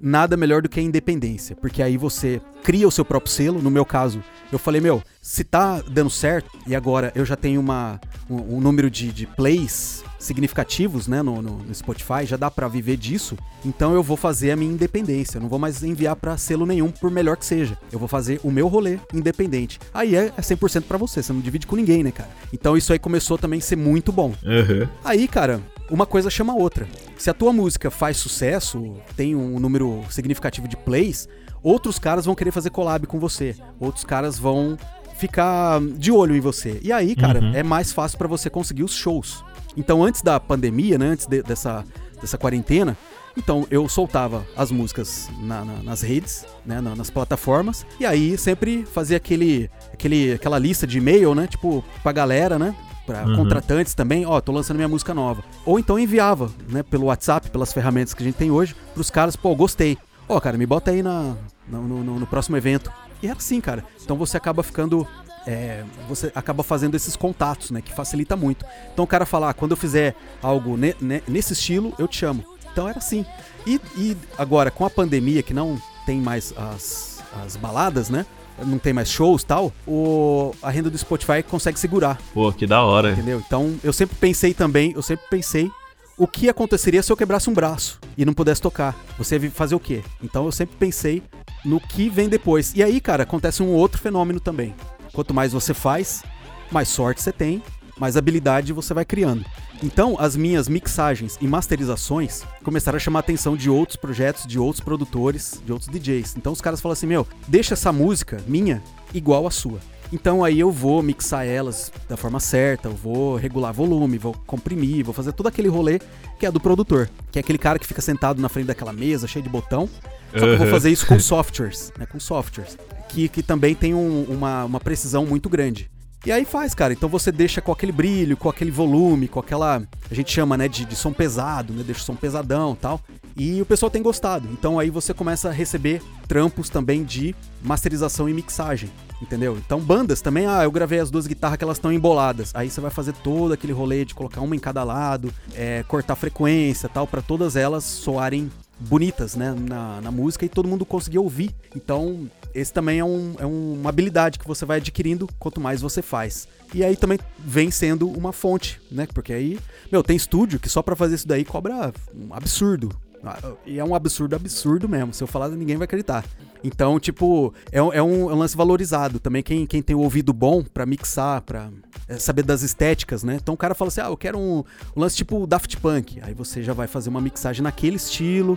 nada 0.00 0.36
melhor 0.36 0.62
do 0.62 0.68
que 0.68 0.80
a 0.80 0.82
independência, 0.82 1.56
porque 1.56 1.82
aí 1.82 1.96
você 1.96 2.40
cria 2.62 2.86
o 2.86 2.90
seu 2.90 3.04
próprio 3.04 3.32
selo. 3.32 3.60
No 3.62 3.70
meu 3.70 3.84
caso, 3.84 4.22
eu 4.52 4.58
falei, 4.58 4.80
meu, 4.80 5.02
se 5.20 5.44
tá 5.44 5.80
dando 5.82 6.10
certo 6.10 6.50
e 6.66 6.74
agora 6.76 7.12
eu 7.14 7.24
já 7.24 7.36
tenho 7.36 7.60
uma, 7.60 8.00
um, 8.28 8.56
um 8.56 8.60
número 8.60 8.90
de, 8.90 9.12
de 9.12 9.26
plays 9.26 10.04
significativos, 10.18 11.06
né, 11.08 11.22
no, 11.22 11.40
no- 11.42 11.58
no 11.58 11.74
Spotify, 11.74 12.24
já 12.24 12.36
dá 12.36 12.50
pra 12.50 12.68
viver 12.68 12.96
disso. 12.96 13.36
Então 13.64 13.94
eu 13.94 14.02
vou 14.02 14.16
fazer 14.16 14.50
a 14.50 14.56
minha 14.56 14.72
independência, 14.72 15.38
eu 15.38 15.42
não 15.42 15.48
vou 15.48 15.58
mais 15.58 15.82
enviar 15.82 16.16
pra 16.16 16.36
selo 16.36 16.66
nenhum, 16.66 16.90
por 16.90 17.10
melhor 17.10 17.36
que 17.36 17.46
seja. 17.46 17.76
Eu 17.92 17.98
vou 17.98 18.08
fazer 18.08 18.40
o 18.42 18.50
meu 18.50 18.68
rolê 18.68 18.98
independente. 19.14 19.78
Aí 19.92 20.14
é, 20.16 20.32
é 20.36 20.40
100% 20.40 20.82
pra 20.82 20.98
você, 20.98 21.22
você 21.22 21.32
não 21.32 21.40
divide 21.40 21.66
com 21.66 21.76
ninguém, 21.76 22.02
né, 22.02 22.10
cara? 22.10 22.30
Então 22.52 22.76
isso 22.76 22.92
aí 22.92 22.98
começou 22.98 23.36
também 23.38 23.58
a 23.58 23.62
ser 23.62 23.76
muito 23.76 24.12
bom. 24.12 24.32
Aham. 24.44 24.88
Aí, 25.04 25.26
cara, 25.28 25.60
uma 25.90 26.06
coisa 26.06 26.30
chama 26.30 26.52
a 26.52 26.56
outra. 26.56 26.86
Se 27.16 27.30
a 27.30 27.34
tua 27.34 27.52
música 27.52 27.90
faz 27.90 28.16
sucesso, 28.16 28.94
tem 29.16 29.34
um 29.34 29.58
número 29.58 30.02
significativo 30.10 30.68
de 30.68 30.76
plays, 30.76 31.28
outros 31.62 31.98
caras 31.98 32.24
vão 32.26 32.34
querer 32.34 32.50
fazer 32.50 32.70
collab 32.70 33.06
com 33.06 33.18
você. 33.18 33.56
Outros 33.80 34.04
caras 34.04 34.38
vão 34.38 34.76
ficar 35.16 35.80
de 35.80 36.12
olho 36.12 36.36
em 36.36 36.40
você. 36.40 36.78
E 36.82 36.92
aí, 36.92 37.16
cara, 37.16 37.40
Uhum. 37.40 37.54
é 37.54 37.62
mais 37.62 37.92
fácil 37.92 38.16
pra 38.18 38.28
você 38.28 38.48
conseguir 38.48 38.84
os 38.84 38.94
shows. 38.94 39.42
Então, 39.76 40.02
antes 40.04 40.22
da 40.22 40.38
pandemia, 40.38 40.96
né, 40.98 41.06
antes 41.06 41.26
de- 41.26 41.42
dessa, 41.42 41.84
dessa 42.20 42.38
quarentena, 42.38 42.96
então 43.36 43.66
eu 43.70 43.88
soltava 43.88 44.44
as 44.56 44.70
músicas 44.70 45.28
na- 45.40 45.64
na- 45.64 45.82
nas 45.82 46.02
redes, 46.02 46.44
né, 46.64 46.80
na- 46.80 46.94
nas 46.96 47.10
plataformas, 47.10 47.84
e 47.98 48.06
aí 48.06 48.36
sempre 48.38 48.84
fazia 48.86 49.16
aquele, 49.16 49.68
aquele, 49.92 50.32
aquela 50.32 50.58
lista 50.58 50.86
de 50.86 50.98
e-mail, 50.98 51.34
né, 51.34 51.46
tipo, 51.46 51.84
pra 52.02 52.12
galera, 52.12 52.58
né, 52.58 52.74
pra 53.08 53.24
Uhum. 53.26 53.36
contratantes 53.36 53.94
também, 53.94 54.26
ó, 54.26 54.38
tô 54.40 54.52
lançando 54.52 54.76
minha 54.76 54.88
música 54.88 55.14
nova. 55.14 55.42
Ou 55.64 55.78
então 55.78 55.98
enviava, 55.98 56.50
né, 56.68 56.82
pelo 56.82 57.06
WhatsApp, 57.06 57.48
pelas 57.50 57.72
ferramentas 57.72 58.12
que 58.12 58.22
a 58.22 58.26
gente 58.26 58.36
tem 58.36 58.50
hoje, 58.50 58.76
pros 58.94 59.10
caras, 59.10 59.34
pô, 59.34 59.54
gostei. 59.56 59.96
Ó, 60.28 60.38
cara, 60.38 60.58
me 60.58 60.66
bota 60.66 60.90
aí 60.90 61.02
na, 61.02 61.34
no, 61.66 61.82
no- 61.88 62.04
no- 62.04 62.20
no 62.20 62.26
próximo 62.26 62.56
evento. 62.56 62.92
E 63.22 63.26
era 63.26 63.36
assim, 63.38 63.60
cara. 63.60 63.82
Então 64.04 64.16
você 64.16 64.36
acaba 64.36 64.62
ficando. 64.62 65.06
é, 65.46 65.82
você 66.06 66.30
acaba 66.34 66.62
fazendo 66.62 66.94
esses 66.94 67.16
contatos, 67.16 67.70
né? 67.70 67.80
Que 67.80 67.90
facilita 67.94 68.36
muito. 68.36 68.66
Então 68.92 69.02
o 69.04 69.08
cara 69.08 69.24
fala, 69.24 69.48
ah, 69.48 69.54
quando 69.54 69.70
eu 69.70 69.76
fizer 69.78 70.14
algo 70.42 70.76
ne- 70.76 70.94
ne- 71.00 71.22
nesse 71.26 71.54
estilo, 71.54 71.94
eu 71.98 72.06
te 72.06 72.18
chamo. 72.18 72.44
Então 72.70 72.86
era 72.86 72.98
assim. 72.98 73.24
E, 73.66 73.80
e 73.96 74.14
agora, 74.36 74.70
com 74.70 74.84
a 74.84 74.90
pandemia, 74.90 75.42
que 75.42 75.54
não 75.54 75.80
tem 76.04 76.20
mais 76.20 76.52
as, 76.54 77.22
as 77.42 77.56
baladas, 77.56 78.10
né? 78.10 78.26
Não 78.64 78.78
tem 78.78 78.92
mais 78.92 79.08
shows 79.10 79.42
e 79.42 79.46
tal, 79.46 79.72
o, 79.86 80.52
a 80.62 80.70
renda 80.70 80.90
do 80.90 80.98
Spotify 80.98 81.42
consegue 81.42 81.78
segurar, 81.78 82.18
Pô, 82.34 82.52
que 82.52 82.66
da 82.66 82.82
hora. 82.82 83.12
entendeu? 83.12 83.42
Então 83.46 83.76
eu 83.84 83.92
sempre 83.92 84.16
pensei 84.16 84.52
também, 84.52 84.92
eu 84.94 85.02
sempre 85.02 85.26
pensei 85.30 85.70
o 86.16 86.26
que 86.26 86.48
aconteceria 86.48 87.02
se 87.02 87.12
eu 87.12 87.16
quebrasse 87.16 87.48
um 87.48 87.54
braço 87.54 88.00
e 88.16 88.24
não 88.24 88.32
pudesse 88.34 88.60
tocar. 88.60 88.96
Você 89.16 89.38
ia 89.38 89.50
fazer 89.52 89.76
o 89.76 89.80
quê? 89.80 90.02
Então 90.22 90.44
eu 90.44 90.52
sempre 90.52 90.76
pensei 90.76 91.22
no 91.64 91.80
que 91.80 92.08
vem 92.08 92.28
depois. 92.28 92.72
E 92.74 92.82
aí, 92.82 93.00
cara, 93.00 93.22
acontece 93.22 93.62
um 93.62 93.68
outro 93.72 94.00
fenômeno 94.00 94.40
também. 94.40 94.74
Quanto 95.12 95.32
mais 95.32 95.52
você 95.52 95.72
faz, 95.72 96.24
mais 96.72 96.88
sorte 96.88 97.22
você 97.22 97.30
tem, 97.30 97.62
mais 97.98 98.16
habilidade 98.16 98.72
você 98.72 98.92
vai 98.94 99.04
criando. 99.04 99.44
Então, 99.82 100.16
as 100.18 100.34
minhas 100.36 100.68
mixagens 100.68 101.38
e 101.40 101.46
masterizações 101.46 102.42
começaram 102.64 102.96
a 102.96 103.00
chamar 103.00 103.18
a 103.18 103.20
atenção 103.20 103.56
de 103.56 103.70
outros 103.70 103.96
projetos, 103.96 104.46
de 104.46 104.58
outros 104.58 104.82
produtores, 104.84 105.60
de 105.64 105.72
outros 105.72 105.88
DJs. 105.90 106.34
Então, 106.36 106.52
os 106.52 106.60
caras 106.60 106.80
falam 106.80 106.92
assim: 106.94 107.06
meu, 107.06 107.26
deixa 107.46 107.74
essa 107.74 107.92
música 107.92 108.40
minha 108.46 108.82
igual 109.14 109.46
a 109.46 109.50
sua. 109.50 109.78
Então 110.10 110.42
aí 110.42 110.58
eu 110.58 110.72
vou 110.72 111.02
mixar 111.02 111.44
elas 111.46 111.92
da 112.08 112.16
forma 112.16 112.40
certa, 112.40 112.88
eu 112.88 112.94
vou 112.94 113.36
regular 113.36 113.74
volume, 113.74 114.16
vou 114.16 114.34
comprimir, 114.46 115.04
vou 115.04 115.12
fazer 115.12 115.32
todo 115.34 115.48
aquele 115.48 115.68
rolê 115.68 116.00
que 116.38 116.46
é 116.46 116.50
do 116.50 116.58
produtor, 116.58 117.10
que 117.30 117.38
é 117.38 117.40
aquele 117.40 117.58
cara 117.58 117.78
que 117.78 117.86
fica 117.86 118.00
sentado 118.00 118.40
na 118.40 118.48
frente 118.48 118.68
daquela 118.68 118.90
mesa 118.90 119.26
cheio 119.26 119.42
de 119.42 119.50
botão. 119.50 119.86
Só 120.32 120.38
que 120.38 120.46
eu 120.46 120.56
vou 120.58 120.66
fazer 120.68 120.90
isso 120.90 121.06
com 121.06 121.20
softwares, 121.20 121.92
né? 121.98 122.06
Com 122.06 122.18
softwares. 122.18 122.78
Que, 123.10 123.28
que 123.28 123.42
também 123.42 123.74
tem 123.74 123.92
um- 123.94 124.22
uma, 124.30 124.64
uma 124.64 124.80
precisão 124.80 125.26
muito 125.26 125.46
grande. 125.46 125.90
E 126.26 126.32
aí 126.32 126.44
faz, 126.44 126.74
cara. 126.74 126.92
Então 126.92 127.08
você 127.08 127.30
deixa 127.30 127.60
com 127.60 127.72
aquele 127.72 127.92
brilho, 127.92 128.36
com 128.36 128.48
aquele 128.48 128.70
volume, 128.70 129.28
com 129.28 129.38
aquela. 129.40 129.82
A 130.10 130.14
gente 130.14 130.32
chama, 130.32 130.56
né, 130.56 130.68
de, 130.68 130.84
de 130.84 130.96
som 130.96 131.12
pesado, 131.12 131.72
né? 131.72 131.82
Deixa 131.84 132.00
o 132.00 132.04
som 132.04 132.16
pesadão 132.16 132.74
tal. 132.74 133.00
E 133.36 133.62
o 133.62 133.66
pessoal 133.66 133.88
tem 133.88 134.02
gostado. 134.02 134.48
Então 134.52 134.78
aí 134.78 134.90
você 134.90 135.14
começa 135.14 135.48
a 135.48 135.52
receber 135.52 136.02
trampos 136.26 136.68
também 136.68 137.04
de 137.04 137.34
masterização 137.62 138.28
e 138.28 138.34
mixagem. 138.34 138.90
Entendeu? 139.20 139.56
Então, 139.56 139.80
bandas 139.80 140.20
também, 140.20 140.46
ah, 140.46 140.62
eu 140.62 140.70
gravei 140.70 141.00
as 141.00 141.10
duas 141.10 141.26
guitarras 141.26 141.58
que 141.58 141.64
elas 141.64 141.76
estão 141.76 141.92
emboladas. 141.92 142.52
Aí 142.54 142.70
você 142.70 142.80
vai 142.80 142.90
fazer 142.90 143.12
todo 143.14 143.52
aquele 143.52 143.72
rolê 143.72 144.04
de 144.04 144.14
colocar 144.14 144.40
uma 144.40 144.54
em 144.54 144.60
cada 144.60 144.84
lado, 144.84 145.34
é, 145.56 145.82
cortar 145.88 146.14
frequência 146.14 146.88
tal, 146.88 147.04
pra 147.04 147.20
todas 147.20 147.56
elas 147.56 147.82
soarem 147.82 148.48
bonitas, 148.78 149.34
né, 149.34 149.54
na, 149.58 150.00
na 150.00 150.10
música 150.12 150.44
e 150.44 150.48
todo 150.48 150.68
mundo 150.68 150.86
conseguir 150.86 151.18
ouvir. 151.18 151.52
Então, 151.74 152.28
esse 152.54 152.72
também 152.72 152.98
é, 153.00 153.04
um- 153.04 153.34
é 153.38 153.46
uma 153.46 153.88
habilidade 153.90 154.38
que 154.38 154.46
você 154.46 154.64
vai 154.64 154.78
adquirindo 154.78 155.28
quanto 155.38 155.60
mais 155.60 155.80
você 155.80 156.02
faz. 156.02 156.46
E 156.74 156.84
aí 156.84 156.96
também 156.96 157.18
vem 157.38 157.70
sendo 157.70 158.08
uma 158.08 158.32
fonte, 158.32 158.80
né? 158.90 159.06
Porque 159.14 159.32
aí, 159.32 159.58
meu, 159.90 160.02
tem 160.02 160.16
estúdio 160.16 160.58
que 160.60 160.68
só 160.68 160.82
pra 160.82 160.94
fazer 160.96 161.14
isso 161.14 161.26
daí 161.28 161.44
cobra 161.44 161.92
um 162.14 162.32
absurdo. 162.34 162.90
Ah, 163.24 163.36
E 163.66 163.80
é 163.80 163.84
um 163.84 163.96
absurdo, 163.96 164.36
absurdo 164.36 164.88
mesmo. 164.88 165.12
Se 165.12 165.22
eu 165.22 165.26
falar, 165.26 165.48
ninguém 165.48 165.76
vai 165.76 165.86
acreditar. 165.86 166.24
Então, 166.62 167.00
tipo, 167.00 167.52
é, 167.72 167.82
um- 167.82 167.92
é 167.92 168.00
um, 168.02 168.30
é 168.30 168.34
um 168.34 168.38
lance 168.38 168.56
valorizado. 168.56 169.18
Também 169.18 169.42
quem, 169.42 169.66
quem 169.66 169.82
tem 169.82 169.96
o 169.96 170.00
ouvido 170.00 170.32
bom 170.32 170.62
pra 170.62 170.86
mixar, 170.86 171.40
pra 171.42 171.68
é, 172.06 172.16
saber 172.16 172.42
das 172.44 172.62
estéticas, 172.62 173.24
né? 173.24 173.36
Então 173.42 173.54
o 173.54 173.56
cara 173.56 173.74
fala 173.74 173.88
assim: 173.88 174.00
ah, 174.00 174.06
eu 174.06 174.16
quero 174.16 174.38
um, 174.38 174.58
um 174.96 175.00
lance 175.00 175.16
tipo 175.16 175.46
Daft 175.48 175.76
Punk. 175.78 176.20
Aí 176.22 176.32
você 176.32 176.62
já 176.62 176.72
vai 176.72 176.86
fazer 176.86 177.08
uma 177.08 177.20
mixagem 177.20 177.60
naquele 177.62 177.96
estilo. 177.96 178.56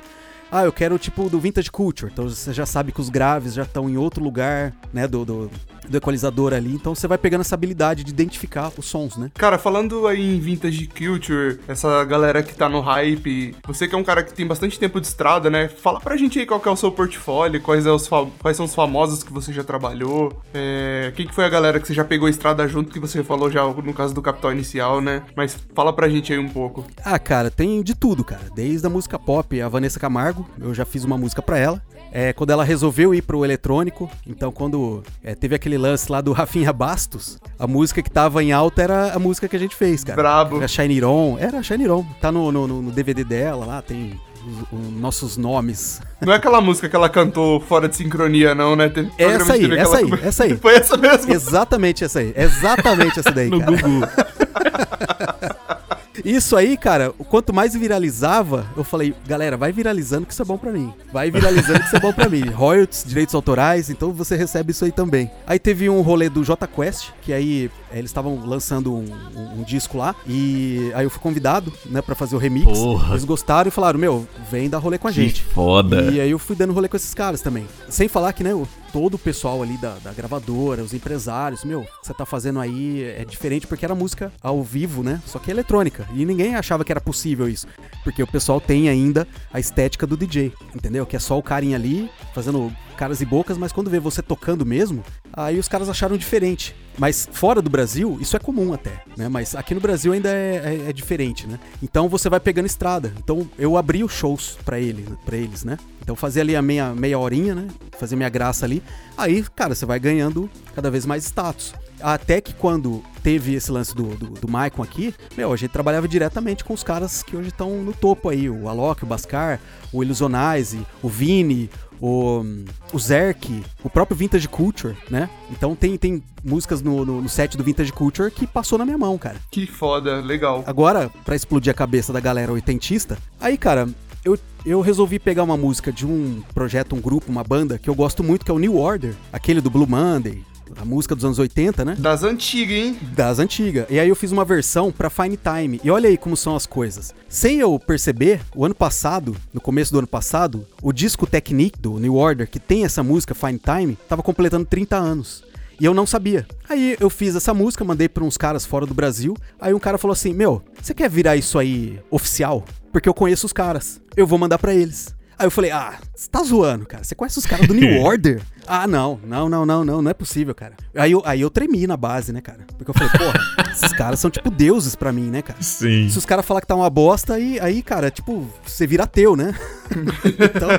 Ah, 0.52 0.66
eu 0.66 0.74
quero 0.74 1.00
tipo 1.00 1.30
do 1.30 1.40
Vintage 1.40 1.72
Culture. 1.72 2.12
Então 2.12 2.28
você 2.28 2.52
já 2.52 2.66
sabe 2.66 2.92
que 2.92 3.00
os 3.00 3.10
graves 3.10 3.54
já 3.54 3.64
estão 3.64 3.90
em 3.90 3.96
outro 3.96 4.22
lugar, 4.22 4.74
né? 4.92 5.08
Do, 5.08 5.24
do, 5.24 5.52
do 5.88 5.98
equalizador 5.98 6.54
ali. 6.54 6.74
Então 6.74 6.96
você 6.96 7.08
vai 7.08 7.18
pegando 7.18 7.42
essa 7.42 7.56
habilidade 7.56 8.04
de 8.04 8.12
identificar 8.12 8.72
os 8.78 8.86
sons, 8.86 9.18
né? 9.18 9.32
Cara, 9.36 9.58
falando 9.58 10.08
aí 10.08 10.36
em 10.36 10.40
Vintage 10.40 10.88
Culture, 10.88 11.60
essa 11.68 12.04
galera 12.06 12.44
que 12.44 12.54
tá 12.54 12.68
no 12.70 12.82
hype, 12.82 13.56
você 13.66 13.88
que 13.88 13.96
é 13.96 13.98
um 13.98 14.04
cara 14.04 14.24
que 14.24 14.34
tem 14.34 14.46
bastante 14.46 14.80
tempo 14.80 15.00
de 15.00 15.08
estrada, 15.08 15.50
né? 15.50 15.68
Fala 15.68 16.00
pra 16.00 16.18
gente 16.18 16.40
aí 16.40 16.46
qual 16.46 16.62
é 16.66 16.70
o 16.70 16.76
seu 16.76 16.92
portfólio, 16.92 17.62
quais, 17.62 17.86
é 17.86 17.92
os 17.92 18.10
quais 18.40 18.58
são 18.58 18.66
os 18.66 18.76
famosos 18.76 19.24
que 19.24 19.34
você 19.34 19.52
já 19.54 19.64
trabalhou, 19.64 20.42
é... 20.54 21.12
quem 21.16 21.28
que 21.28 21.34
foi 21.34 21.46
a 21.46 21.50
galera 21.50 21.80
que 21.80 21.88
você 21.88 21.94
já 21.94 22.04
pegou 22.04 22.30
estrada 22.30 22.68
junto, 22.68 22.92
que 22.92 23.00
você 23.00 23.24
falou 23.24 23.50
já 23.50 23.64
no 23.64 23.94
caso 23.94 24.14
do 24.14 24.22
Capital 24.22 24.52
Inicial, 24.52 25.02
né? 25.02 25.24
Mas 25.36 25.58
fala 25.74 25.94
pra 25.94 26.10
gente 26.10 26.32
aí 26.34 26.40
um 26.40 26.50
pouco. 26.50 26.86
Ah, 27.04 27.20
cara, 27.20 27.50
tem 27.50 27.82
de 27.82 27.96
tudo, 27.96 28.24
cara. 28.24 28.44
Desde 28.54 28.86
a 28.86 28.90
música 28.90 29.18
pop, 29.18 29.62
a 29.62 29.70
Vanessa 29.70 30.00
Camargo, 30.00 30.48
eu 30.60 30.74
já 30.74 30.86
fiz 30.86 31.04
uma 31.04 31.18
música 31.18 31.42
pra 31.42 31.58
ela. 31.58 31.82
É, 32.12 32.34
quando 32.34 32.50
ela 32.50 32.64
resolveu 32.64 33.16
ir 33.16 33.22
pro 33.22 33.46
eletrônico, 33.46 34.10
então 34.28 34.52
quando 34.52 35.02
é, 35.24 35.34
teve 35.34 35.56
aquele 35.56 35.78
lance 35.78 36.12
lá 36.12 36.20
do 36.20 36.32
Rafinha 36.34 36.74
Bastos, 36.74 37.40
a 37.58 37.66
música 37.66 38.02
que 38.02 38.12
tava 38.12 38.44
em 38.44 38.52
alta 38.52 38.82
era 38.82 39.14
a 39.14 39.20
música 39.20 39.48
que 39.48 39.56
a 39.56 39.60
gente 39.60 39.76
fez, 39.76 40.04
cara. 40.04 40.16
Brabo. 40.16 40.58
Era 40.58 40.68
Shiny 40.68 41.04
On, 41.04 41.38
era 41.40 41.64
Shiny 41.64 41.88
On. 41.90 42.04
Tá 42.20 42.32
no, 42.32 42.52
no, 42.52 42.68
no 42.68 42.92
DVD 42.92 43.24
dela 43.24 43.66
lá, 43.66 43.82
tem 43.82 44.20
os, 44.46 44.80
os 44.80 44.92
nossos 45.00 45.38
nomes. 45.38 46.02
Não 46.20 46.34
é 46.34 46.36
aquela 46.36 46.60
música 46.60 46.90
que 46.90 46.96
ela 46.96 47.10
cantou 47.10 47.60
fora 47.62 47.88
de 47.88 47.96
sincronia, 47.96 48.54
não, 48.54 48.76
né? 48.76 48.90
Teve 48.90 49.10
programa 49.12 49.44
Essa 49.44 49.54
aí, 49.54 49.78
essa 49.78 49.98
aí, 49.98 50.12
essa 50.24 50.44
aí. 50.46 50.58
Foi 50.58 50.76
essa 50.76 50.98
mesmo? 50.98 51.34
Exatamente 51.34 52.04
essa 52.04 52.20
aí, 52.20 52.34
exatamente 52.36 53.20
essa 53.20 53.32
daí, 53.32 53.50
No 53.50 53.60
cara. 53.60 53.72
Gugu. 53.72 54.02
Isso 56.26 56.56
aí, 56.56 56.76
cara, 56.76 57.14
o 57.18 57.24
quanto 57.24 57.54
mais 57.54 57.74
viralizava, 57.74 58.66
eu 58.76 58.84
falei, 58.84 59.14
galera, 59.26 59.56
vai 59.56 59.72
viralizando 59.72 60.26
que 60.26 60.34
isso 60.34 60.42
é 60.42 60.46
bom 60.46 60.58
pra 60.58 60.72
mim. 60.72 60.94
Vai 61.12 61.32
viralizando 61.32 61.80
que 61.80 61.86
isso 61.86 61.96
é 61.96 62.00
bom 62.00 62.12
pra 62.12 62.30
mim. 62.30 62.48
Royalties, 62.52 63.04
direitos 63.06 63.34
autorais, 63.34 63.90
então 63.90 64.12
você 64.12 64.36
recebe 64.36 64.72
isso 64.72 64.84
aí 64.86 64.92
também. 64.92 65.32
Aí 65.48 65.58
teve 65.58 65.90
um 65.90 66.02
rolê 66.02 66.30
do 66.30 66.44
J 66.44 66.68
Quest, 66.68 67.10
que 67.22 67.32
aí 67.32 67.72
eles 67.94 68.10
estavam 68.12 68.46
lançando 68.46 68.94
um, 68.94 69.06
um- 69.36 69.60
um 69.62 69.64
disco 69.64 69.98
lá, 69.98 70.16
e 70.28 70.92
aí 70.96 71.06
eu 71.06 71.10
fui 71.10 71.20
convidado, 71.22 71.72
né, 71.86 72.02
pra 72.02 72.16
fazer 72.16 72.36
o 72.36 72.40
remix. 72.40 72.66
Porra. 72.78 73.12
Eles 73.14 73.26
gostaram 73.26 73.68
e 73.68 73.72
falaram, 73.72 74.00
meu, 74.00 74.28
vem 74.50 74.70
dar 74.70 74.78
rolê 74.80 74.98
com 74.98 75.08
a 75.08 75.12
Que 75.12 75.22
gente. 75.24 75.44
foda. 75.44 76.04
E 76.12 76.20
aí 76.20 76.32
eu 76.32 76.40
fui 76.40 76.56
dando 76.56 76.74
rolê 76.74 76.88
com 76.88 76.96
esses 76.98 77.14
caras 77.14 77.42
também. 77.42 77.66
Sem 77.90 78.08
falar 78.08 78.34
que, 78.34 78.44
né, 78.44 78.54
o- 78.54 78.68
todo 78.94 79.14
o 79.16 79.18
pessoal 79.20 79.64
ali 79.64 79.78
da, 79.78 79.96
da 80.04 80.12
gravadora, 80.12 80.84
os 80.84 80.94
empresários, 80.94 81.64
meu, 81.64 81.82
o 81.82 81.86
que 81.86 81.90
você 82.08 82.14
tá 82.14 82.26
fazendo 82.26 82.60
aí 82.60 83.04
é 83.04 83.24
diferente 83.24 83.66
porque 83.68 83.86
era 83.86 83.96
música 83.96 84.32
ao 84.42 84.62
vivo, 84.64 85.02
né? 85.02 85.22
Só 85.26 85.40
que 85.40 85.50
é 85.50 85.54
eletrônica. 85.54 86.06
E 86.14 86.26
ninguém 86.26 86.56
achava 86.56 86.84
que 86.84 86.92
era 86.92 87.00
possível 87.00 87.48
isso. 87.48 87.68
Porque 88.04 88.22
o 88.22 88.28
pessoal 88.28 88.60
tem 88.60 88.90
ainda 88.90 89.26
a 89.54 89.60
estética 89.60 90.06
do 90.06 90.18
DJ, 90.18 90.52
entendeu? 90.76 91.06
Que 91.06 91.16
é 91.16 91.20
só 91.20 91.38
o 91.38 91.44
carinha 91.44 91.78
ali 91.78 92.10
fazendo 92.34 92.72
caras 92.92 93.22
e 93.22 93.26
bocas, 93.26 93.58
mas 93.58 93.72
quando 93.72 93.90
vê 93.90 94.00
você 94.00 94.22
tocando 94.22 94.66
mesmo, 94.66 95.04
aí 95.34 95.58
os 95.60 95.68
caras 95.68 95.90
acharam 95.90 96.18
diferente. 96.18 96.76
Mas 96.98 97.28
fora 97.32 97.62
do 97.62 97.70
Brasil, 97.70 98.18
isso 98.22 98.36
é 98.36 98.40
comum 98.40 98.74
até, 98.74 99.04
né? 99.18 99.30
Mas 99.30 99.56
aqui 99.56 99.74
no 99.74 99.80
Brasil 99.80 100.12
ainda 100.14 100.30
é, 100.30 100.82
é- 100.86 100.90
é 100.90 100.94
diferente, 100.94 101.48
né? 101.48 101.58
Então 101.82 102.10
você 102.10 102.30
vai 102.30 102.40
pegando 102.40 102.66
estrada. 102.66 103.14
Então 103.18 103.50
eu 103.58 103.78
abri 103.78 104.04
os 104.04 104.12
shows 104.12 104.58
pra 104.66 104.80
ele, 104.80 105.06
para 105.26 105.38
eles, 105.38 105.64
né? 105.64 105.78
Então 106.02 106.16
fazia 106.16 106.42
ali 106.42 106.56
a 106.56 106.62
meia, 106.62 106.94
meia 106.94 107.18
horinha, 107.18 107.56
né? 107.56 107.68
Fazia 107.98 108.18
minha 108.18 108.30
graça 108.30 108.66
ali. 108.66 108.84
Aí, 109.18 109.44
cara, 109.56 109.74
você 109.74 109.86
vai 109.86 110.00
ganhando 110.00 110.50
cada 110.76 110.92
vez 110.92 111.06
mais 111.06 111.24
status. 111.24 111.74
Até 112.02 112.42
que 112.42 112.54
quando 112.54 113.04
teve 113.22 113.54
esse 113.54 113.72
lance 113.72 113.96
do, 113.96 114.16
do, 114.16 114.26
do 114.32 114.48
Maicon 114.48 114.82
aqui, 114.82 115.14
meu, 115.38 115.54
a 115.54 115.56
gente 115.56 115.70
trabalhava 115.72 116.08
diretamente 116.08 116.64
com 116.64 116.74
os 116.74 116.84
caras 116.84 117.22
que 117.22 117.38
hoje 117.38 117.50
estão 117.50 117.70
no 117.84 117.94
topo 117.94 118.28
aí. 118.30 118.50
O 118.50 118.68
Alok, 118.68 119.04
o 119.04 119.08
Bascar, 119.08 119.60
o 119.94 120.04
Illusionize, 120.04 120.80
o 121.04 121.08
Vini, 121.08 121.70
o, 122.02 122.44
o 122.92 123.00
Zerk, 123.00 123.64
o 123.84 123.90
próprio 123.90 124.18
Vintage 124.18 124.48
Culture, 124.48 124.98
né? 125.10 125.30
Então 125.52 125.76
tem, 125.76 125.96
tem 125.98 126.24
músicas 126.44 126.82
no, 126.82 127.06
no, 127.06 127.22
no 127.22 127.30
set 127.30 127.56
do 127.56 127.64
Vintage 127.64 127.94
Culture 127.94 128.32
que 128.32 128.48
passou 128.48 128.78
na 128.80 128.86
minha 128.86 128.98
mão, 128.98 129.18
cara. 129.18 129.38
Que 129.52 129.68
foda, 129.68 130.20
legal. 130.20 130.64
Agora, 130.66 131.10
pra 131.24 131.36
explodir 131.36 131.72
a 131.72 131.76
cabeça 131.76 132.12
da 132.12 132.20
galera 132.20 132.52
oitentista, 132.52 133.18
aí, 133.40 133.58
cara, 133.58 133.88
eu, 134.26 134.38
eu 134.66 134.82
resolvi 134.82 135.20
pegar 135.20 135.44
uma 135.44 135.56
música 135.56 135.92
de 135.92 136.06
um 136.06 136.42
projeto, 136.54 136.96
um 136.96 137.02
grupo, 137.02 137.32
uma 137.32 137.44
banda 137.44 137.78
que 137.78 137.90
eu 137.90 137.96
gosto 137.96 138.24
muito, 138.24 138.44
que 138.44 138.52
é 138.52 138.54
o 138.54 138.60
New 138.60 138.78
Order, 138.78 139.16
aquele 139.32 139.62
do 139.62 139.70
Blue 139.70 139.88
Monday, 139.88 140.44
a 140.80 140.86
música 140.86 141.16
dos 141.16 141.26
anos 141.26 141.40
80, 141.40 141.84
né? 141.86 141.96
Das 141.98 142.24
antigas, 142.24 142.76
hein? 142.76 142.98
Das 143.16 143.40
antigas. 143.40 143.86
E 143.90 144.00
aí 144.00 144.08
eu 144.08 144.16
fiz 144.16 144.32
uma 144.32 144.46
versão 144.46 144.92
pra 144.92 145.10
Fine 145.10 145.38
Time. 145.38 145.82
E 145.84 145.90
olha 145.92 146.10
aí 146.10 146.18
como 146.18 146.38
são 146.38 146.56
as 146.56 146.66
coisas. 146.66 147.14
Sem 147.28 147.60
eu 147.60 147.80
perceber, 147.80 148.42
o 148.56 148.66
ano 148.66 148.76
passado, 148.76 149.36
no 149.54 149.62
começo 149.62 149.92
do 149.92 150.00
ano 150.00 150.08
passado, 150.08 150.66
o 150.82 150.92
disco 150.92 151.28
Technique 151.28 151.80
do 151.80 152.00
New 152.00 152.16
Order, 152.16 152.50
que 152.50 152.60
tem 152.60 152.86
essa 152.86 153.04
música 153.04 153.36
Fine 153.36 153.60
Time, 153.60 153.98
tava 154.08 154.24
completando 154.24 154.66
30 154.66 154.96
anos. 154.96 155.44
E 155.80 155.86
eu 155.86 155.96
não 155.96 156.06
sabia. 156.06 156.46
Aí 156.70 156.96
eu 157.00 157.10
fiz 157.10 157.36
essa 157.36 157.56
música, 157.56 157.84
mandei 157.84 158.08
pra 158.08 158.24
uns 158.24 158.38
caras 158.38 158.66
fora 158.66 158.86
do 158.86 158.94
Brasil. 158.94 159.36
Aí 159.60 159.74
um 159.74 159.80
cara 159.80 159.98
falou 159.98 160.14
assim: 160.14 160.32
Meu, 160.32 160.62
você 160.80 160.94
quer 160.94 161.10
virar 161.10 161.36
isso 161.36 161.58
aí 161.58 162.00
oficial? 162.12 162.64
Porque 162.92 163.10
eu 163.10 163.16
conheço 163.16 163.48
os 163.48 163.54
caras. 163.54 164.00
Eu 164.16 164.28
vou 164.28 164.38
mandar 164.38 164.60
pra 164.60 164.76
eles. 164.76 165.16
Aí 165.42 165.48
eu 165.48 165.52
falei, 165.52 165.72
ah, 165.72 165.96
você 166.14 166.30
tá 166.30 166.44
zoando, 166.44 166.86
cara. 166.86 167.04
Você 167.04 167.16
conhece 167.16 167.40
os 167.40 167.48
caras 167.48 167.68
do 167.68 167.74
New 167.74 167.98
Order? 168.06 168.44
ah, 168.68 168.86
não, 168.86 169.20
não, 169.26 169.50
não, 169.50 169.66
não, 169.66 169.84
não, 169.84 170.02
não 170.04 170.12
é 170.12 170.14
possível, 170.14 170.54
cara. 170.54 170.76
Aí 170.96 171.14
eu, 171.14 171.24
aí 171.26 171.42
eu 171.42 171.50
tremi 171.50 171.88
na 171.88 171.98
base, 171.98 172.32
né, 172.32 172.42
cara? 172.42 172.60
Porque 172.78 172.92
eu 172.92 172.94
falei, 172.94 173.10
porra, 173.10 173.34
esses 173.74 173.92
caras 173.94 174.20
são 174.20 174.30
tipo 174.30 174.52
deuses 174.52 174.94
pra 174.96 175.12
mim, 175.12 175.32
né, 175.32 175.42
cara? 175.42 175.60
Sim. 175.64 176.08
Se 176.10 176.16
os 176.20 176.28
caras 176.28 176.46
falar 176.46 176.62
que 176.62 176.68
tá 176.68 176.76
uma 176.76 176.92
bosta, 176.92 177.34
aí, 177.34 177.60
aí, 177.60 177.82
cara, 177.82 178.12
tipo, 178.12 178.48
você 178.64 178.86
vira 178.86 179.06
ateu, 179.06 179.36
né? 179.36 179.56
então. 180.24 180.70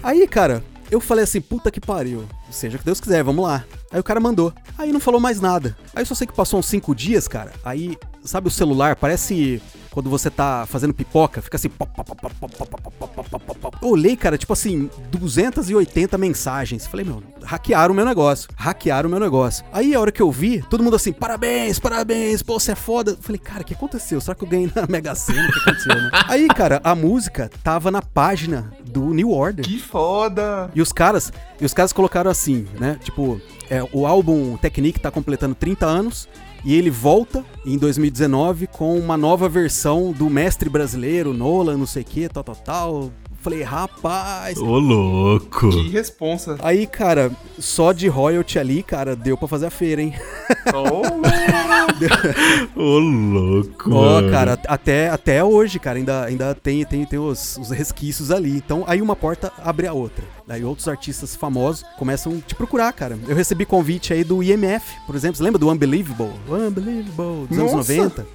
aí, 0.00 0.28
cara, 0.28 0.62
eu 0.90 1.00
falei 1.00 1.24
assim, 1.24 1.40
puta 1.40 1.70
que 1.70 1.80
pariu. 1.80 2.24
Seja 2.50 2.78
que 2.78 2.84
Deus 2.84 3.00
quiser, 3.00 3.22
vamos 3.22 3.44
lá. 3.44 3.64
Aí 3.90 4.00
o 4.00 4.04
cara 4.04 4.20
mandou. 4.20 4.52
Aí 4.78 4.92
não 4.92 5.00
falou 5.00 5.20
mais 5.20 5.40
nada. 5.40 5.76
Aí 5.94 6.02
eu 6.02 6.06
só 6.06 6.14
sei 6.14 6.26
que 6.26 6.32
passou 6.32 6.60
uns 6.60 6.66
5 6.66 6.94
dias, 6.94 7.26
cara. 7.26 7.52
Aí, 7.64 7.96
sabe 8.24 8.48
o 8.48 8.50
celular? 8.50 8.96
Parece 8.96 9.60
quando 9.96 10.10
você 10.10 10.28
tá 10.28 10.66
fazendo 10.66 10.92
pipoca, 10.92 11.40
fica 11.40 11.56
assim. 11.56 11.70
Eu 13.80 13.88
olhei, 13.88 14.14
cara, 14.14 14.36
tipo 14.36 14.52
assim, 14.52 14.90
280 15.10 16.18
mensagens. 16.18 16.86
Falei, 16.86 17.06
meu, 17.06 17.22
hackearam 17.42 17.94
o 17.94 17.96
meu 17.96 18.04
negócio. 18.04 18.50
Hackearam 18.54 19.08
o 19.08 19.10
meu 19.10 19.18
negócio. 19.18 19.64
Aí 19.72 19.94
a 19.94 20.00
hora 20.00 20.12
que 20.12 20.20
eu 20.20 20.30
vi, 20.30 20.60
todo 20.68 20.84
mundo 20.84 20.96
assim, 20.96 21.14
parabéns, 21.14 21.78
parabéns, 21.78 22.42
pô, 22.42 22.60
você 22.60 22.72
é 22.72 22.74
foda. 22.74 23.16
Falei, 23.22 23.38
cara, 23.38 23.62
o 23.62 23.64
que 23.64 23.72
aconteceu? 23.72 24.20
Será 24.20 24.34
que 24.34 24.44
eu 24.44 24.48
ganhei 24.48 24.70
na 24.74 24.86
Mega 24.86 25.14
Sena? 25.14 25.48
O 25.48 25.52
que 25.52 25.60
aconteceu, 25.60 25.94
né? 25.94 26.10
Aí, 26.28 26.46
cara, 26.48 26.78
a 26.84 26.94
música 26.94 27.50
tava 27.64 27.90
na 27.90 28.02
página 28.02 28.70
do 28.96 29.12
New 29.12 29.30
Order. 29.30 29.62
Que 29.62 29.78
foda! 29.78 30.70
E 30.74 30.80
os 30.80 30.90
caras, 30.90 31.30
e 31.60 31.64
os 31.66 31.74
caras 31.74 31.92
colocaram 31.92 32.30
assim, 32.30 32.66
né? 32.80 32.98
Tipo, 33.04 33.38
é, 33.68 33.86
o 33.92 34.06
álbum 34.06 34.56
Technique 34.56 34.98
tá 34.98 35.10
completando 35.10 35.54
30 35.54 35.84
anos 35.84 36.26
e 36.64 36.74
ele 36.74 36.88
volta 36.88 37.44
em 37.66 37.76
2019 37.76 38.66
com 38.66 38.98
uma 38.98 39.16
nova 39.16 39.50
versão 39.50 40.12
do 40.12 40.30
mestre 40.30 40.70
brasileiro, 40.70 41.34
Nolan, 41.34 41.76
não 41.76 41.86
sei 41.86 42.02
o 42.02 42.06
que, 42.06 42.26
tal, 42.28 42.42
tal, 42.42 42.56
tal. 42.56 43.12
Falei, 43.46 43.62
rapaz. 43.62 44.58
Ô, 44.58 44.76
louco. 44.76 45.70
Que 45.70 45.88
responsa. 45.90 46.56
Aí, 46.58 46.84
cara, 46.84 47.30
só 47.60 47.92
de 47.92 48.08
royalty 48.08 48.58
ali, 48.58 48.82
cara, 48.82 49.14
deu 49.14 49.38
pra 49.38 49.46
fazer 49.46 49.66
a 49.66 49.70
feira, 49.70 50.02
hein? 50.02 50.12
Oh, 50.74 51.02
Ô, 52.80 52.98
louco. 52.98 53.92
Ó, 53.94 54.28
cara, 54.28 54.58
até, 54.66 55.08
até 55.08 55.44
hoje, 55.44 55.78
cara, 55.78 55.96
ainda, 55.96 56.24
ainda 56.24 56.54
tem, 56.56 56.84
tem, 56.84 57.04
tem 57.06 57.18
os, 57.20 57.56
os 57.56 57.70
resquícios 57.70 58.32
ali. 58.32 58.50
Então, 58.56 58.82
aí 58.88 59.00
uma 59.00 59.14
porta 59.14 59.52
abre 59.62 59.86
a 59.86 59.92
outra. 59.92 60.24
Daí 60.44 60.64
outros 60.64 60.88
artistas 60.88 61.36
famosos 61.36 61.84
começam 61.96 62.32
a 62.32 62.40
te 62.48 62.54
procurar, 62.56 62.92
cara. 62.92 63.16
Eu 63.28 63.36
recebi 63.36 63.64
convite 63.64 64.12
aí 64.12 64.24
do 64.24 64.42
IMF, 64.42 64.84
por 65.06 65.14
exemplo. 65.14 65.36
Você 65.36 65.42
lembra 65.44 65.58
do 65.60 65.70
Unbelievable? 65.70 66.32
Unbelievable, 66.48 67.46
dos 67.48 67.58
anos 67.58 67.72
Nossa! 67.72 67.94
90. 67.94 68.26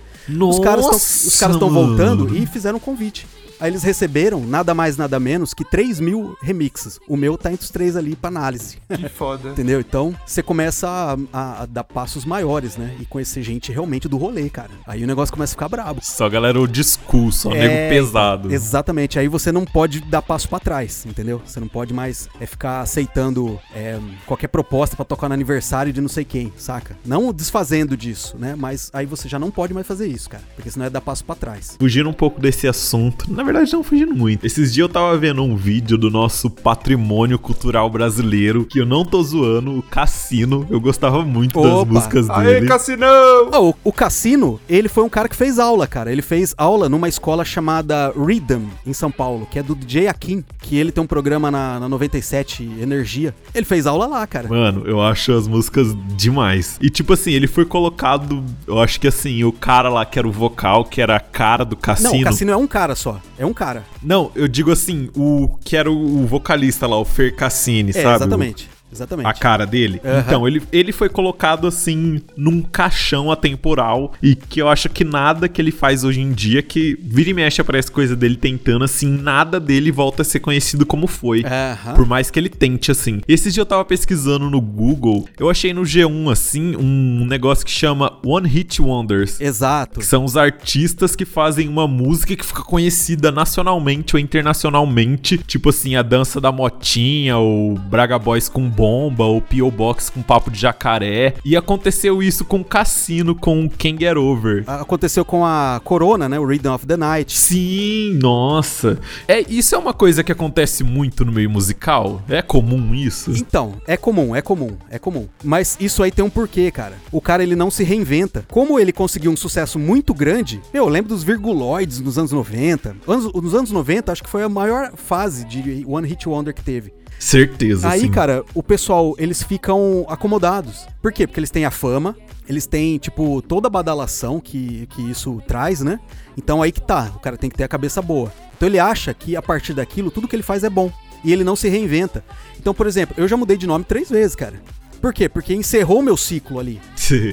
Os 0.47 0.59
caras 0.59 0.85
tão- 0.85 0.95
os 0.95 1.39
caras 1.39 1.55
estão 1.57 1.69
voltando 1.69 2.35
e 2.35 2.45
fizeram 2.45 2.77
um 2.77 2.81
convite. 2.81 3.27
Aí 3.61 3.69
eles 3.71 3.83
receberam 3.83 4.41
nada 4.41 4.73
mais, 4.73 4.97
nada 4.97 5.19
menos 5.19 5.53
que 5.53 5.63
3 5.63 5.99
mil 5.99 6.35
remixes. 6.41 6.99
O 7.07 7.15
meu 7.15 7.37
tá 7.37 7.51
entre 7.51 7.63
os 7.63 7.69
três 7.69 7.95
ali 7.95 8.15
pra 8.15 8.27
análise. 8.29 8.77
que 8.89 9.07
foda. 9.07 9.49
Entendeu? 9.51 9.79
Então, 9.79 10.15
você 10.25 10.41
começa 10.43 10.87
a, 10.89 11.17
a- 11.31 11.61
a 11.61 11.65
dar 11.65 11.83
passos 11.83 12.25
maiores, 12.25 12.75
né? 12.75 12.95
E 12.99 13.05
conhecer 13.05 13.41
gente 13.43 13.71
realmente 13.71 14.07
do 14.09 14.17
rolê, 14.17 14.49
cara. 14.49 14.71
Aí 14.87 15.03
o 15.03 15.07
negócio 15.07 15.31
começa 15.33 15.51
a 15.51 15.55
ficar 15.55 15.69
brabo. 15.69 15.99
Só 16.03 16.27
galera 16.29 16.57
school, 16.83 17.31
só 17.31 17.51
É, 17.53 17.67
nego 17.67 17.89
pesado. 17.95 18.51
Exatamente. 18.51 19.19
Aí 19.19 19.27
você 19.27 19.51
não 19.51 19.63
pode 19.65 19.99
dar 20.01 20.21
passo 20.21 20.49
pra 20.49 20.59
trás, 20.59 21.05
entendeu? 21.05 21.41
Você 21.45 21.59
não 21.59 21.67
pode 21.67 21.93
mais 21.93 22.27
é, 22.39 22.45
ficar 22.45 22.81
aceitando 22.81 23.59
é, 23.75 23.99
qualquer 24.25 24.47
proposta 24.47 24.95
pra 24.95 25.05
tocar 25.05 25.27
no 25.27 25.33
aniversário 25.33 25.93
de 25.93 26.01
não 26.01 26.09
sei 26.09 26.25
quem, 26.25 26.51
saca? 26.57 26.97
Não 27.05 27.31
desfazendo 27.31 27.95
disso, 27.95 28.35
né? 28.39 28.55
Mas 28.57 28.89
aí 28.93 29.05
você 29.05 29.29
já 29.29 29.37
não 29.37 29.51
pode 29.51 29.73
mais 29.73 29.85
fazer 29.85 30.07
isso, 30.07 30.29
cara. 30.29 30.43
Porque 30.55 30.71
senão 30.71 30.85
é 30.85 30.89
dar 30.89 31.01
passo 31.01 31.23
pra 31.23 31.35
trás. 31.35 31.75
Fugindo 31.79 32.09
um 32.09 32.13
pouco 32.13 32.39
desse 32.41 32.67
assunto. 32.67 33.31
Na 33.31 33.43
verdade, 33.43 33.50
não 33.53 33.83
fugindo 33.83 34.13
muito. 34.15 34.45
Esses 34.45 34.73
dias 34.73 34.87
eu 34.87 34.89
tava 34.89 35.17
vendo 35.17 35.43
um 35.43 35.55
vídeo 35.55 35.97
do 35.97 36.09
nosso 36.09 36.49
patrimônio 36.49 37.37
cultural 37.37 37.89
brasileiro, 37.89 38.65
que 38.65 38.79
eu 38.79 38.85
não 38.85 39.05
tô 39.05 39.21
zoando, 39.21 39.77
o 39.77 39.81
Cassino. 39.81 40.65
Eu 40.69 40.79
gostava 40.79 41.23
muito 41.23 41.61
das 41.61 41.71
Opa. 41.71 41.93
músicas 41.93 42.29
Aê, 42.29 42.45
dele. 42.55 42.67
Cassinão! 42.67 43.49
Ah, 43.51 43.59
o, 43.61 43.75
o 43.83 43.91
Cassino, 43.93 44.59
ele 44.69 44.87
foi 44.89 45.03
um 45.03 45.09
cara 45.09 45.27
que 45.29 45.35
fez 45.35 45.59
aula, 45.59 45.87
cara. 45.87 46.11
Ele 46.11 46.21
fez 46.21 46.53
aula 46.57 46.87
numa 46.89 47.07
escola 47.09 47.43
chamada 47.45 48.11
Rhythm, 48.15 48.63
em 48.85 48.93
São 48.93 49.11
Paulo, 49.11 49.47
que 49.49 49.59
é 49.59 49.63
do 49.63 49.75
DJ 49.75 50.07
Akin, 50.07 50.43
que 50.59 50.77
ele 50.77 50.91
tem 50.91 51.03
um 51.03 51.07
programa 51.07 51.49
na, 51.51 51.79
na 51.79 51.89
97 51.89 52.63
Energia. 52.81 53.33
Ele 53.53 53.65
fez 53.65 53.85
aula 53.85 54.07
lá, 54.07 54.25
cara. 54.27 54.47
Mano, 54.47 54.83
eu 54.85 55.01
acho 55.01 55.31
as 55.33 55.47
músicas 55.47 55.95
demais. 56.15 56.77
E 56.81 56.89
tipo 56.89 57.13
assim, 57.13 57.31
ele 57.31 57.47
foi 57.47 57.65
colocado, 57.65 58.43
eu 58.67 58.79
acho 58.79 58.99
que 58.99 59.07
assim, 59.07 59.43
o 59.43 59.51
cara 59.51 59.89
lá 59.89 60.05
que 60.05 60.17
era 60.17 60.27
o 60.27 60.31
vocal, 60.31 60.85
que 60.85 61.01
era 61.01 61.15
a 61.15 61.19
cara 61.19 61.63
do 61.63 61.75
Não, 61.75 61.81
Cassino. 61.81 62.21
o 62.21 62.23
Cassino 62.23 62.51
é 62.51 62.57
um 62.57 62.67
cara 62.67 62.95
só. 62.95 63.19
É 63.41 63.45
um 63.45 63.53
cara. 63.53 63.83
Não, 64.03 64.31
eu 64.35 64.47
digo 64.47 64.71
assim, 64.71 65.09
o 65.15 65.47
que 65.63 65.75
era 65.75 65.89
o 65.91 66.27
vocalista 66.27 66.85
lá, 66.85 66.95
o 66.99 67.03
Fer 67.03 67.35
Cassini, 67.35 67.89
É, 67.89 67.93
sabe? 67.93 68.15
exatamente. 68.17 68.69
Exatamente. 68.91 69.27
A 69.27 69.33
cara 69.33 69.65
dele. 69.65 70.01
Aham. 70.03 70.23
Então, 70.25 70.47
ele, 70.47 70.61
ele 70.71 70.91
foi 70.91 71.09
colocado 71.09 71.67
assim 71.67 72.21
num 72.35 72.61
caixão 72.61 73.31
atemporal 73.31 74.13
e 74.21 74.35
que 74.35 74.61
eu 74.61 74.67
acho 74.67 74.89
que 74.89 75.03
nada 75.03 75.47
que 75.47 75.61
ele 75.61 75.71
faz 75.71 76.03
hoje 76.03 76.21
em 76.21 76.31
dia, 76.31 76.61
que 76.61 76.97
vira 77.01 77.29
e 77.29 77.33
mexe 77.33 77.61
aparece 77.61 77.91
coisa 77.91 78.15
dele 78.15 78.35
tentando, 78.35 78.83
assim, 78.83 79.07
nada 79.07 79.59
dele 79.59 79.91
volta 79.91 80.21
a 80.21 80.25
ser 80.25 80.39
conhecido 80.39 80.85
como 80.85 81.07
foi. 81.07 81.43
Aham. 81.45 81.93
Por 81.95 82.05
mais 82.05 82.29
que 82.29 82.39
ele 82.39 82.49
tente, 82.49 82.91
assim. 82.91 83.21
Esses 83.27 83.53
dias 83.53 83.61
eu 83.61 83.65
tava 83.65 83.85
pesquisando 83.85 84.49
no 84.49 84.59
Google, 84.59 85.27
eu 85.39 85.49
achei 85.49 85.73
no 85.73 85.81
G1, 85.81 86.31
assim, 86.31 86.75
um 86.75 87.25
negócio 87.25 87.65
que 87.65 87.71
chama 87.71 88.17
One 88.25 88.47
Hit 88.47 88.81
Wonders. 88.81 89.39
Exato. 89.39 90.01
São 90.01 90.25
os 90.25 90.35
artistas 90.35 91.15
que 91.15 91.25
fazem 91.25 91.67
uma 91.67 91.87
música 91.87 92.35
que 92.35 92.45
fica 92.45 92.63
conhecida 92.63 93.31
nacionalmente 93.31 94.15
ou 94.15 94.19
internacionalmente. 94.19 95.37
Tipo 95.37 95.69
assim, 95.69 95.95
a 95.95 96.01
dança 96.01 96.41
da 96.41 96.51
motinha, 96.51 97.37
ou 97.37 97.75
Braga 97.75 98.17
Boys 98.17 98.49
com 98.49 98.69
bomba, 98.81 99.25
ou 99.25 99.39
P.O. 99.39 99.69
Box 99.69 100.09
com 100.09 100.23
papo 100.23 100.49
de 100.49 100.59
jacaré. 100.59 101.35
E 101.45 101.55
aconteceu 101.55 102.23
isso 102.23 102.43
com 102.43 102.63
Cassino, 102.63 103.35
com 103.35 103.69
Can 103.69 103.95
Get 103.99 104.17
Over. 104.17 104.63
Aconteceu 104.65 105.23
com 105.23 105.45
a 105.45 105.79
Corona, 105.83 106.27
né? 106.27 106.39
O 106.39 106.45
Rhythm 106.47 106.73
of 106.73 106.87
the 106.87 106.97
Night. 106.97 107.37
Sim, 107.37 108.17
nossa. 108.19 108.97
É, 109.27 109.41
isso 109.47 109.75
é 109.75 109.77
uma 109.77 109.93
coisa 109.93 110.23
que 110.23 110.31
acontece 110.31 110.83
muito 110.83 111.23
no 111.23 111.31
meio 111.31 111.47
musical? 111.47 112.23
É 112.27 112.41
comum 112.41 112.95
isso? 112.95 113.29
Então, 113.37 113.73
é 113.85 113.95
comum, 113.95 114.35
é 114.35 114.41
comum, 114.41 114.71
é 114.89 114.97
comum. 114.97 115.27
Mas 115.43 115.77
isso 115.79 116.01
aí 116.01 116.09
tem 116.11 116.25
um 116.25 116.29
porquê, 116.29 116.71
cara. 116.71 116.95
O 117.11 117.21
cara, 117.21 117.43
ele 117.43 117.55
não 117.55 117.69
se 117.69 117.83
reinventa. 117.83 118.43
Como 118.49 118.79
ele 118.79 118.91
conseguiu 118.91 119.29
um 119.31 119.37
sucesso 119.37 119.77
muito 119.77 120.11
grande, 120.11 120.59
meu, 120.73 120.85
eu 120.85 120.89
lembro 120.89 121.09
dos 121.09 121.23
virguloides 121.23 121.99
nos 121.99 122.17
anos 122.17 122.31
90. 122.31 122.95
Anos- 123.07 123.31
nos 123.31 123.53
anos 123.53 123.71
90, 123.71 124.11
acho 124.11 124.23
que 124.23 124.29
foi 124.29 124.41
a 124.41 124.49
maior 124.49 124.93
fase 124.95 125.45
de 125.45 125.83
One 125.87 126.07
Hit 126.07 126.27
Wonder 126.27 126.51
que 126.53 126.63
teve. 126.63 126.91
Certeza, 127.21 127.87
Aí, 127.87 128.01
sim. 128.01 128.09
cara, 128.09 128.43
o 128.51 128.63
pessoal, 128.63 129.13
eles 129.19 129.43
ficam 129.43 130.07
acomodados. 130.09 130.87
Por 130.99 131.13
quê? 131.13 131.27
Porque 131.27 131.39
eles 131.39 131.51
têm 131.51 131.65
a 131.65 131.71
fama, 131.71 132.17
eles 132.49 132.65
têm, 132.65 132.97
tipo, 132.97 133.43
toda 133.43 133.67
a 133.67 133.69
badalação 133.69 134.39
que, 134.39 134.87
que 134.87 135.03
isso 135.03 135.39
traz, 135.47 135.81
né? 135.81 135.99
Então 136.35 136.63
aí 136.63 136.71
que 136.71 136.81
tá, 136.81 137.11
o 137.15 137.19
cara 137.19 137.37
tem 137.37 137.47
que 137.47 137.55
ter 137.55 137.63
a 137.63 137.67
cabeça 137.67 138.01
boa. 138.01 138.33
Então 138.57 138.67
ele 138.67 138.79
acha 138.79 139.13
que 139.13 139.35
a 139.35 139.41
partir 139.41 139.75
daquilo, 139.75 140.09
tudo 140.09 140.27
que 140.27 140.35
ele 140.35 140.41
faz 140.41 140.63
é 140.63 140.69
bom. 140.69 140.91
E 141.23 141.31
ele 141.31 141.43
não 141.43 141.55
se 141.55 141.69
reinventa. 141.69 142.25
Então, 142.59 142.73
por 142.73 142.87
exemplo, 142.87 143.13
eu 143.15 143.27
já 143.27 143.37
mudei 143.37 143.55
de 143.55 143.67
nome 143.67 143.85
três 143.85 144.09
vezes, 144.09 144.35
cara. 144.35 144.59
Por 144.99 145.13
quê? 145.13 145.27
Porque 145.27 145.53
encerrou 145.53 146.01
meu 146.01 146.15
ciclo 146.15 146.59
ali. 146.59 146.79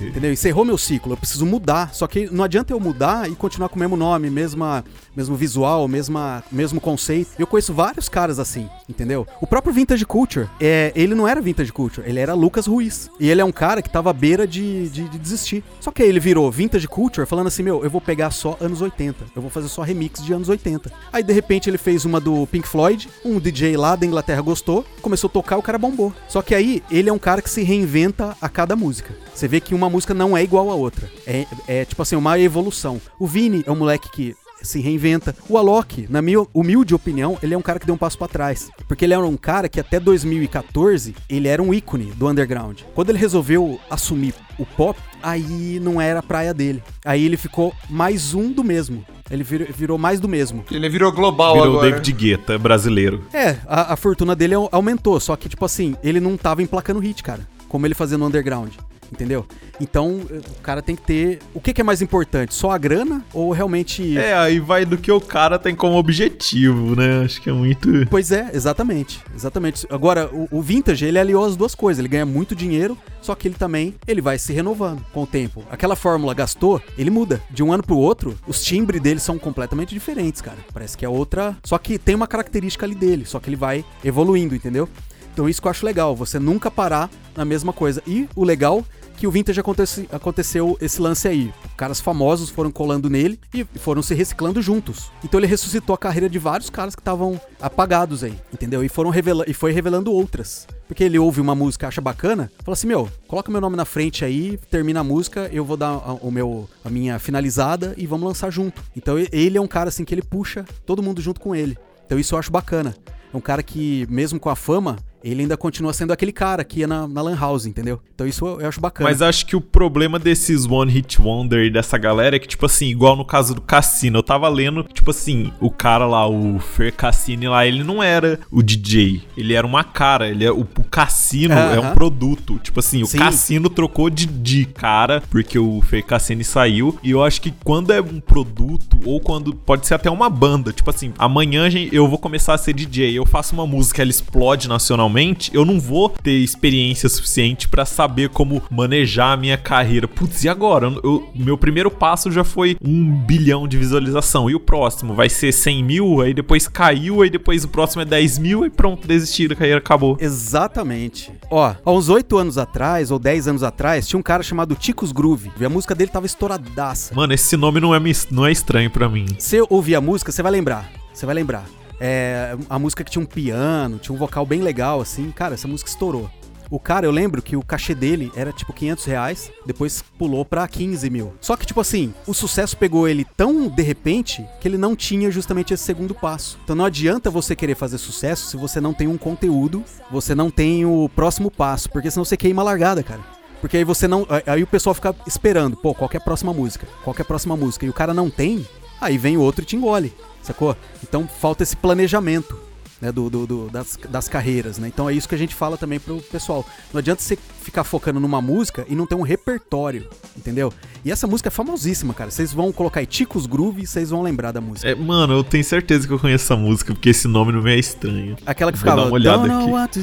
Entendeu? 0.09 0.33
Encerrou 0.33 0.65
meu 0.65 0.79
ciclo. 0.79 1.13
Eu 1.13 1.17
preciso 1.19 1.45
mudar. 1.45 1.95
Só 1.95 2.07
que 2.07 2.27
não 2.31 2.43
adianta 2.43 2.73
eu 2.73 2.81
mudar 2.81 3.31
e 3.31 3.35
continuar 3.35 3.69
com 3.69 3.77
o 3.77 3.79
mesmo 3.79 3.95
nome, 3.97 4.31
mesma, 4.31 4.83
mesmo 5.15 5.37
visual, 5.37 5.87
mesma, 5.89 6.43
mesmo 6.51 6.81
conceito. 6.81 7.31
Eu 7.39 7.47
conheço 7.47 7.73
vários 7.73 8.09
caras 8.09 8.39
assim, 8.39 8.69
entendeu? 8.89 9.27
O 9.41 9.47
próprio 9.47 9.73
Vintage 9.73 10.05
Culture, 10.05 10.49
é, 10.61 10.93
ele 10.95 11.15
não 11.15 11.27
era 11.27 11.41
Vintage 11.41 11.73
Culture, 11.73 12.09
ele 12.09 12.21
era 12.21 12.35
Lucas 12.35 12.67
Ruiz. 12.67 13.11
E 13.19 13.29
ele 13.29 13.41
é 13.41 13.45
um 13.45 13.53
cara 13.53 13.83
que 13.83 13.91
tava 13.91 14.11
à 14.11 14.13
beira 14.13 14.47
de, 14.47 14.89
de, 14.89 15.09
de 15.09 15.19
desistir. 15.19 15.65
Só 15.81 15.91
que 15.91 16.03
aí 16.03 16.09
ele 16.09 16.21
virou 16.21 16.51
Vintage 16.51 16.89
Culture 16.89 17.27
falando 17.27 17.49
assim: 17.49 17.63
meu, 17.63 17.83
eu 17.83 17.91
vou 17.91 18.01
pegar 18.01 18.31
só 18.31 18.57
anos 18.61 18.81
80. 18.81 19.27
Eu 19.35 19.43
vou 19.43 19.51
fazer 19.51 19.69
só 19.69 19.83
remix 19.83 20.25
de 20.25 20.33
anos 20.33 20.49
80. 20.49 20.91
Aí 21.13 21.23
de 21.23 21.33
repente 21.33 21.69
ele 21.69 21.79
fez 21.79 22.05
uma 22.05 22.21
do 22.21 22.47
Pink 22.47 22.67
Floyd, 22.67 23.09
um 23.25 23.39
DJ 23.39 23.77
lá 23.77 23.97
da 23.97 24.07
Inglaterra 24.07 24.41
gostou, 24.41 24.85
começou 25.03 25.29
a 25.29 25.33
tocar, 25.33 25.57
o 25.57 25.63
cara 25.63 25.79
bombou. 25.79 26.13
Só 26.29 26.43
que 26.43 26.55
aí 26.55 26.83
ele 26.91 27.09
é 27.09 27.13
um 27.13 27.19
cara 27.19 27.43
que 27.43 27.51
se 27.51 27.63
reinventa 27.63 28.37
a 28.41 28.49
cada 28.49 28.77
música. 28.77 29.15
Você 29.35 29.47
vê 29.47 29.61
que 29.61 29.75
uma 29.75 29.89
música 29.89 30.15
não 30.15 30.37
é 30.37 30.43
igual 30.43 30.71
a 30.71 30.75
outra. 30.75 31.11
É, 31.27 31.47
é 31.67 31.85
tipo 31.85 32.03
assim, 32.03 32.17
uma 32.17 32.39
evolução. 32.39 33.01
O 33.19 33.27
Vini 33.27 33.63
é 33.67 33.71
um 33.71 33.77
moleque 33.77 34.11
que 34.11 34.37
se 34.63 34.81
reinventa. 34.81 35.35
O 35.49 35.57
Alok, 35.59 36.07
na 36.11 36.21
minha 36.23 36.45
humilde 36.53 36.95
opinião, 36.95 37.39
ele 37.43 37.55
é 37.55 37.59
um 37.59 37.63
cara 37.63 37.79
que 37.79 37.87
deu 37.87 37.95
um 37.95 37.99
passo 37.99 38.19
pra 38.19 38.29
trás. 38.29 38.71
Porque 38.87 39.05
ele 39.05 39.15
era 39.15 39.25
um 39.25 39.37
cara 39.37 39.69
que 39.69 39.81
até 39.81 39.99
2014, 39.99 41.15
ele 41.29 41.49
era 41.49 41.63
um 41.63 41.73
ícone 41.73 42.07
do 42.17 42.29
underground. 42.29 42.81
Quando 42.95 43.11
ele 43.11 43.19
resolveu 43.19 43.79
assumir 43.91 44.35
o 44.59 44.65
pop, 44.67 44.99
aí 45.23 45.79
não 45.83 46.01
era 46.01 46.21
a 46.21 46.23
praia 46.23 46.53
dele. 46.55 46.83
Aí 47.05 47.25
ele 47.25 47.37
ficou 47.37 47.73
mais 47.89 48.35
um 48.35 48.51
do 48.53 48.65
mesmo. 48.65 49.05
Ele 49.31 49.43
virou, 49.45 49.69
virou 49.77 49.99
mais 49.99 50.21
do 50.21 50.29
mesmo. 50.29 50.65
Ele 50.71 50.89
virou 50.89 51.13
global 51.13 51.55
Virou 51.55 51.69
o 51.69 51.71
agora. 51.79 51.91
David 51.91 52.13
Guetta 52.13 52.59
brasileiro. 52.59 53.23
É, 53.33 53.57
a, 53.67 53.93
a 53.93 53.97
fortuna 53.97 54.35
dele 54.35 54.55
au- 54.55 54.69
aumentou, 54.73 55.21
só 55.21 55.37
que, 55.37 55.49
tipo 55.49 55.65
assim, 55.65 55.95
ele 56.03 56.19
não 56.19 56.37
tava 56.37 56.63
emplacando 56.63 56.99
hit, 57.01 57.23
cara. 57.23 57.47
Como 57.69 57.87
ele 57.87 57.95
fazia 57.95 58.17
no 58.17 58.27
underground. 58.27 58.73
Entendeu? 59.13 59.47
Então, 59.81 60.21
eh, 60.31 60.41
o 60.59 60.63
cara 60.63 60.83
tem 60.83 60.95
que 60.95 61.03
ter. 61.03 61.39
O 61.55 61.61
que, 61.61 61.73
que 61.73 61.81
é 61.81 61.85
mais 61.85 62.03
importante? 62.03 62.55
Só 62.55 62.71
a 62.71 62.79
grana? 62.79 63.25
Ou 63.33 63.53
realmente. 63.53 64.17
É, 64.19 64.35
aí 64.35 64.61
vai 64.61 64.85
do 64.85 64.99
que 64.99 65.11
o 65.11 65.21
cara 65.21 65.59
tem 65.59 65.75
como 65.75 65.97
objetivo, 65.97 66.95
né? 66.95 67.23
Acho 67.25 67.41
que 67.41 67.49
é 67.49 67.53
muito. 67.53 67.89
Pois 68.11 68.31
é, 68.33 68.51
exatamente. 68.53 69.21
Exatamente. 69.35 69.87
Agora, 69.91 70.29
o, 70.33 70.49
o 70.51 70.63
Vintage, 70.63 71.05
ele 71.05 71.19
aliou 71.19 71.45
as 71.45 71.57
duas 71.57 71.75
coisas. 71.75 71.99
Ele 71.99 72.09
ganha 72.09 72.27
muito 72.27 72.55
dinheiro, 72.55 72.97
só 73.23 73.35
que 73.35 73.49
ele 73.49 73.55
também 73.55 73.95
ele 74.07 74.21
vai 74.21 74.39
se 74.39 74.53
renovando 74.53 75.05
com 75.13 75.23
o 75.23 75.27
tempo. 75.27 75.65
Aquela 75.71 75.97
fórmula 75.97 76.35
gastou, 76.35 76.81
ele 76.97 77.11
muda. 77.11 77.43
De 77.51 77.63
um 77.63 77.73
ano 77.73 77.83
pro 77.83 77.97
outro, 77.97 78.39
os 78.47 78.63
timbres 78.63 79.01
dele 79.01 79.21
são 79.21 79.39
completamente 79.39 79.95
diferentes, 79.95 80.41
cara. 80.41 80.59
Parece 80.73 80.97
que 80.97 81.05
é 81.05 81.09
outra. 81.09 81.57
Só 81.65 81.79
que 81.79 81.99
tem 81.99 82.15
uma 82.15 82.27
característica 82.27 82.85
ali 82.85 82.95
dele, 82.95 83.25
só 83.25 83.41
que 83.41 83.49
ele 83.49 83.57
vai 83.57 83.85
evoluindo, 84.05 84.55
entendeu? 84.55 84.89
Então 85.33 85.49
isso 85.49 85.63
que 85.63 85.69
eu 85.69 85.71
acho 85.71 85.87
legal, 85.87 86.17
você 86.17 86.37
nunca 86.39 86.69
parar 86.69 87.09
na 87.37 87.45
mesma 87.45 87.73
coisa. 87.73 88.03
E 88.05 88.29
o 88.35 88.43
legal 88.43 88.85
que 89.19 89.27
o 89.27 89.31
Vintage 89.31 89.59
acontece, 89.59 90.09
aconteceu 90.13 90.79
esse 90.81 91.01
lance 91.01 91.27
aí. 91.27 91.53
Caras 91.77 92.01
famosos 92.01 92.51
foram 92.51 92.71
colando 92.71 93.11
nele 93.11 93.39
e 93.53 93.65
foram 93.65 94.01
se 94.01 94.15
reciclando 94.15 94.63
juntos. 94.63 95.11
Então 95.25 95.41
ele 95.41 95.47
ressuscitou 95.47 95.93
a 95.95 95.99
carreira 95.99 96.29
de 96.29 96.39
vários 96.39 96.71
caras 96.71 96.95
que 96.95 97.01
estavam 97.01 97.41
apagados 97.61 98.23
aí, 98.23 98.39
entendeu? 98.53 98.85
E 98.85 98.89
foram 98.89 99.11
revela 99.11 99.45
e 99.49 99.53
foi 99.53 99.73
revelando 99.73 100.13
outras. 100.13 100.67
Porque 100.87 101.03
ele 101.03 101.19
ouve 101.19 101.41
uma 101.41 101.55
música, 101.55 101.89
acha 101.89 102.01
bacana, 102.01 102.51
fala 102.65 102.75
assim: 102.75 102.87
"Meu, 102.87 103.09
coloca 103.27 103.51
meu 103.51 103.61
nome 103.61 103.77
na 103.77 103.85
frente 103.85 104.25
aí, 104.25 104.57
termina 104.71 105.01
a 105.01 105.05
música, 105.05 105.51
eu 105.53 105.65
vou 105.65 105.77
dar 105.77 105.91
a, 105.91 106.15
o 106.15 106.31
meu 106.31 106.69
a 106.85 106.89
minha 106.89 107.19
finalizada 107.19 107.95
e 107.97 108.07
vamos 108.07 108.27
lançar 108.27 108.51
junto". 108.51 108.83
Então 108.97 109.17
ele 109.19 109.59
é 109.59 109.61
um 109.61 109.67
cara 109.67 109.89
assim 109.89 110.05
que 110.05 110.15
ele 110.15 110.23
puxa 110.23 110.65
todo 110.87 111.03
mundo 111.03 111.21
junto 111.21 111.41
com 111.41 111.55
ele. 111.55 111.77
Então 112.07 112.19
isso 112.19 112.35
eu 112.35 112.39
acho 112.39 112.53
bacana. 112.53 112.95
É 113.33 113.37
um 113.37 113.41
cara 113.41 113.63
que, 113.63 114.07
mesmo 114.09 114.41
com 114.41 114.49
a 114.49 114.57
fama, 114.57 114.97
ele 115.23 115.43
ainda 115.43 115.57
continua 115.57 115.93
sendo 115.93 116.13
aquele 116.13 116.33
cara 116.33 116.65
que 116.65 116.81
ia 116.81 116.87
na, 116.87 117.07
na 117.07 117.23
Lan 117.23 117.37
House, 117.37 117.67
entendeu? 117.67 118.01
Então 118.15 118.27
isso 118.27 118.47
eu, 118.47 118.61
eu 118.61 118.69
acho 118.69 118.81
bacana. 118.81 119.09
Mas 119.09 119.23
acho 119.23 119.47
que 119.47 119.57
o 119.57 119.61
problema 119.61 120.19
desses 120.19 120.67
One 120.67 120.91
Hit 120.91 121.21
Wonder 121.21 121.65
e 121.65 121.71
dessa 121.71 121.99
galera 121.99 122.37
é 122.37 122.39
que, 122.39 122.49
tipo 122.49 122.67
assim, 122.67 122.87
igual 122.87 123.17
no 123.17 123.25
caso 123.25 123.55
do 123.55 123.61
Cassino, 123.61 124.19
eu 124.19 124.23
tava 124.23 124.49
lendo, 124.49 124.83
tipo 124.85 125.11
assim, 125.11 125.53
o 125.61 125.71
cara 125.71 126.07
lá, 126.07 126.29
o 126.29 126.59
Fer 126.59 126.93
Cassini 126.93 127.49
lá, 127.49 127.67
ele 127.67 127.83
não 127.83 128.03
era 128.03 128.39
o 128.51 128.63
DJ, 128.63 129.23
ele 129.37 129.55
era 129.55 129.67
uma 129.67 129.85
cara, 129.85 130.29
ele 130.29 130.45
é 130.45 130.53
o, 130.53 130.61
o 130.61 130.85
Cassino 130.85 131.55
é 131.55 131.81
um 131.81 131.95
produto. 131.95 132.59
Tipo 132.63 132.81
assim, 132.81 133.03
o 133.03 133.07
Sim. 133.07 133.19
Cassino 133.19 133.69
trocou 133.69 134.11
de, 134.11 134.27
de 134.27 134.65
cara 134.65 135.23
porque 135.31 135.59
o 135.59 135.81
Fer 135.83 136.05
Cassini 136.05 136.45
saiu. 136.45 136.99
E 137.03 137.11
eu 137.11 137.23
acho 137.23 137.41
que 137.41 137.53
quando 137.65 137.93
é 137.93 138.01
um 138.01 138.21
produto, 138.21 138.99
ou 139.05 139.21
quando 139.21 139.55
pode 139.55 139.87
ser 139.87 139.95
até 139.95 140.11
uma 140.11 140.31
banda, 140.31 140.73
tipo 140.73 140.89
assim, 140.91 141.13
amanhã 141.19 141.69
eu 141.93 142.09
vou 142.09 142.19
começar 142.19 142.55
a 142.55 142.59
ser 142.59 142.73
DJ, 142.73 143.19
eu 143.19 143.27
faço 143.27 143.55
uma 143.55 143.67
música, 143.67 144.03
ela 144.03 144.11
explode 144.11 144.69
nacionalmente, 145.09 145.51
eu 145.55 145.65
não 145.65 145.81
vou 145.81 146.09
ter 146.11 146.33
experiência 146.39 147.09
suficiente 147.09 147.69
pra 147.69 147.85
saber 147.85 148.29
como 148.29 148.63
manejar 148.71 149.33
a 149.33 149.37
minha 149.37 149.57
carreira. 149.57 150.07
Putz, 150.07 150.45
e 150.45 150.49
agora? 150.49 150.87
Eu- 150.87 151.01
eu- 151.03 151.29
meu 151.35 151.59
primeiro 151.59 151.91
passo 151.91 152.31
já 152.31 152.45
foi 152.45 152.77
um 152.85 153.11
bilhão 153.13 153.67
de 153.67 153.77
visualização. 153.77 154.49
E 154.51 154.55
o 154.55 154.61
próximo 154.61 155.15
vai 155.15 155.29
ser 155.29 155.53
100 155.53 155.83
mil, 155.83 156.21
aí 156.21 156.33
depois 156.35 156.69
caiu, 156.69 157.23
aí 157.23 157.31
depois 157.31 157.65
o 157.65 157.69
próximo 157.69 158.03
é 158.03 158.05
10 158.05 158.39
mil, 158.39 158.65
e 158.65 158.71
pronto, 158.71 159.07
desistiram, 159.09 159.55
a 159.55 159.57
carreira 159.57 159.79
acabou. 159.79 160.17
Exatamente. 160.21 161.33
Ó, 161.51 161.75
há 161.85 161.91
uns 161.93 162.09
8 162.09 162.37
anos 162.37 162.59
atrás, 162.59 163.11
ou 163.11 163.19
10 163.19 163.49
anos 163.49 163.63
atrás, 163.63 164.07
tinha 164.07 164.19
um 164.19 164.23
cara 164.23 164.43
chamado 164.43 164.75
Ticos 164.75 165.13
Groove. 165.13 165.51
E 165.59 165.65
a 165.65 165.69
música 165.69 165.95
dele 165.95 166.11
tava 166.11 166.27
estouradaça. 166.27 167.15
Mano, 167.15 167.33
esse 167.33 167.57
nome 167.57 167.81
não 167.81 167.95
é, 167.95 168.01
não 168.31 168.47
é 168.47 168.53
estranho 168.53 168.91
pra 168.91 169.09
mim. 169.09 169.27
Você 169.39 169.63
ouvir 169.69 169.95
a 169.95 170.01
música, 170.01 170.31
você 170.33 170.43
vai 170.43 170.53
lembrar. 170.53 170.91
Você 171.13 171.27
vai 171.27 171.35
lembrar. 171.35 171.65
É, 172.01 172.57
a 172.69 172.79
música 172.79 173.03
que 173.03 173.11
tinha 173.11 173.23
um 173.23 173.27
piano, 173.27 173.99
tinha 173.99 174.15
um 174.15 174.19
vocal 174.19 174.47
bem 174.47 174.63
legal, 174.63 175.01
assim. 175.01 175.31
Cara, 175.31 175.55
essa 175.55 175.69
música 175.69 175.91
estourou. 175.91 176.31
O 176.71 176.79
cara, 176.79 177.07
eu 177.07 177.11
lembro 177.11 177.41
que 177.41 177.57
o 177.57 177.63
cachê 177.63 177.95
dele 177.95 178.31
era 178.37 178.53
tipo 178.53 178.75
500 178.75 179.05
reais, 179.07 179.51
depois 179.65 180.05
pulou 180.19 180.45
pra 180.45 180.69
15 180.69 181.09
mil. 181.09 181.33
Só 181.41 181.57
que, 181.57 181.65
tipo 181.65 181.81
assim, 181.81 182.13
o 182.27 182.35
sucesso 182.35 182.77
pegou 182.77 183.09
ele 183.09 183.25
tão 183.25 183.69
de 183.69 183.83
repente 183.83 184.45
que 184.61 184.69
ele 184.69 184.77
não 184.77 184.95
tinha 184.95 185.31
justamente 185.31 185.73
esse 185.73 185.83
segundo 185.83 186.15
passo. 186.15 186.59
Então 186.63 186.77
não 186.77 186.85
adianta 186.85 187.31
você 187.31 187.57
querer 187.57 187.75
fazer 187.75 187.97
sucesso 187.97 188.51
se 188.51 188.57
você 188.59 188.83
não 188.83 188.93
tem 188.93 189.09
um 189.09 189.17
conteúdo, 189.17 189.83
você 190.11 190.35
não 190.35 190.51
tem 190.51 190.85
o 190.85 191.09
próximo 191.09 191.51
passo, 191.51 191.89
porque 191.91 192.11
senão 192.11 192.25
você 192.25 192.37
queima 192.37 192.61
a 192.61 192.67
largada, 192.67 193.03
cara. 193.03 193.23
Porque 193.63 193.79
aí 193.79 193.85
você 193.85 194.07
não. 194.07 194.27
Aí 194.47 194.63
o 194.63 194.67
pessoal 194.67 194.95
fica 194.95 195.15
esperando, 195.27 195.77
pô, 195.77 195.95
qual 195.95 196.11
é 196.13 196.19
a 196.19 196.21
próxima 196.21 196.53
música? 196.53 196.87
Qual 197.03 197.17
é 197.19 197.23
a 197.23 197.25
próxima 197.25 197.57
música? 197.57 197.87
E 197.87 197.89
o 197.89 197.95
cara 197.95 198.13
não 198.13 198.29
tem, 198.29 198.67
aí 199.01 199.17
vem 199.17 199.39
o 199.39 199.41
outro 199.41 199.63
e 199.63 199.65
te 199.65 199.75
engole, 199.75 200.13
sacou? 200.49 200.77
Então 201.03 201.27
falta 201.29 201.63
esse 201.63 201.77
planejamento. 201.77 202.67
Né, 203.01 203.13
do, 203.13 203.31
do- 203.31 203.47
do- 203.47 203.71
das, 203.71 203.97
das 204.09 204.29
carreiras, 204.29 204.77
né? 204.77 204.89
Então 204.89 205.09
é 205.09 205.13
isso 205.15 205.29
que 205.29 205.35
a 205.37 205.39
gente 205.39 205.55
fala 205.55 205.77
também 205.77 206.01
pro 206.01 206.17
pessoal. 206.21 206.67
Não 206.93 206.99
adianta 206.99 207.23
você 207.23 207.39
ficar 207.63 207.85
focando 207.85 208.19
numa 208.19 208.43
música 208.43 208.85
e 208.89 208.97
não 208.97 209.07
ter 209.07 209.15
um 209.15 209.23
repertório, 209.23 210.09
entendeu? 210.37 210.73
E 211.05 211.13
essa 211.13 211.25
música 211.25 211.47
é 211.47 211.51
famosíssima, 211.53 212.13
cara. 212.13 212.29
Vocês 212.33 212.53
vão 212.53 212.73
colocar 212.73 212.99
aí 212.99 213.07
Ticos 213.07 213.47
Groove 213.47 213.83
e 213.83 213.87
vocês 213.87 214.11
vão 214.11 214.21
lembrar 214.21 214.51
da 214.51 214.61
música. 214.61 214.89
É, 214.91 214.97
mano, 214.97 215.33
eu 215.35 215.45
tenho 215.45 215.63
certeza 215.63 216.09
que 216.09 216.13
eu 216.13 216.19
conheço 216.19 216.47
essa 216.47 216.57
música, 216.57 216.93
porque 216.93 217.11
esse 217.11 217.29
nome 217.29 217.53
não 217.53 217.63
me 217.63 217.71
é 217.71 217.79
estranho. 217.79 218.37
Aquela 218.45 218.73
que 218.73 218.79
Vou 218.79 218.87
dar 218.87 218.91
ficava 218.97 219.07
uma 219.09 219.15
olhada 219.15 219.47
Don't 219.47 219.71
know 219.71 219.77
aqui. 219.77 220.01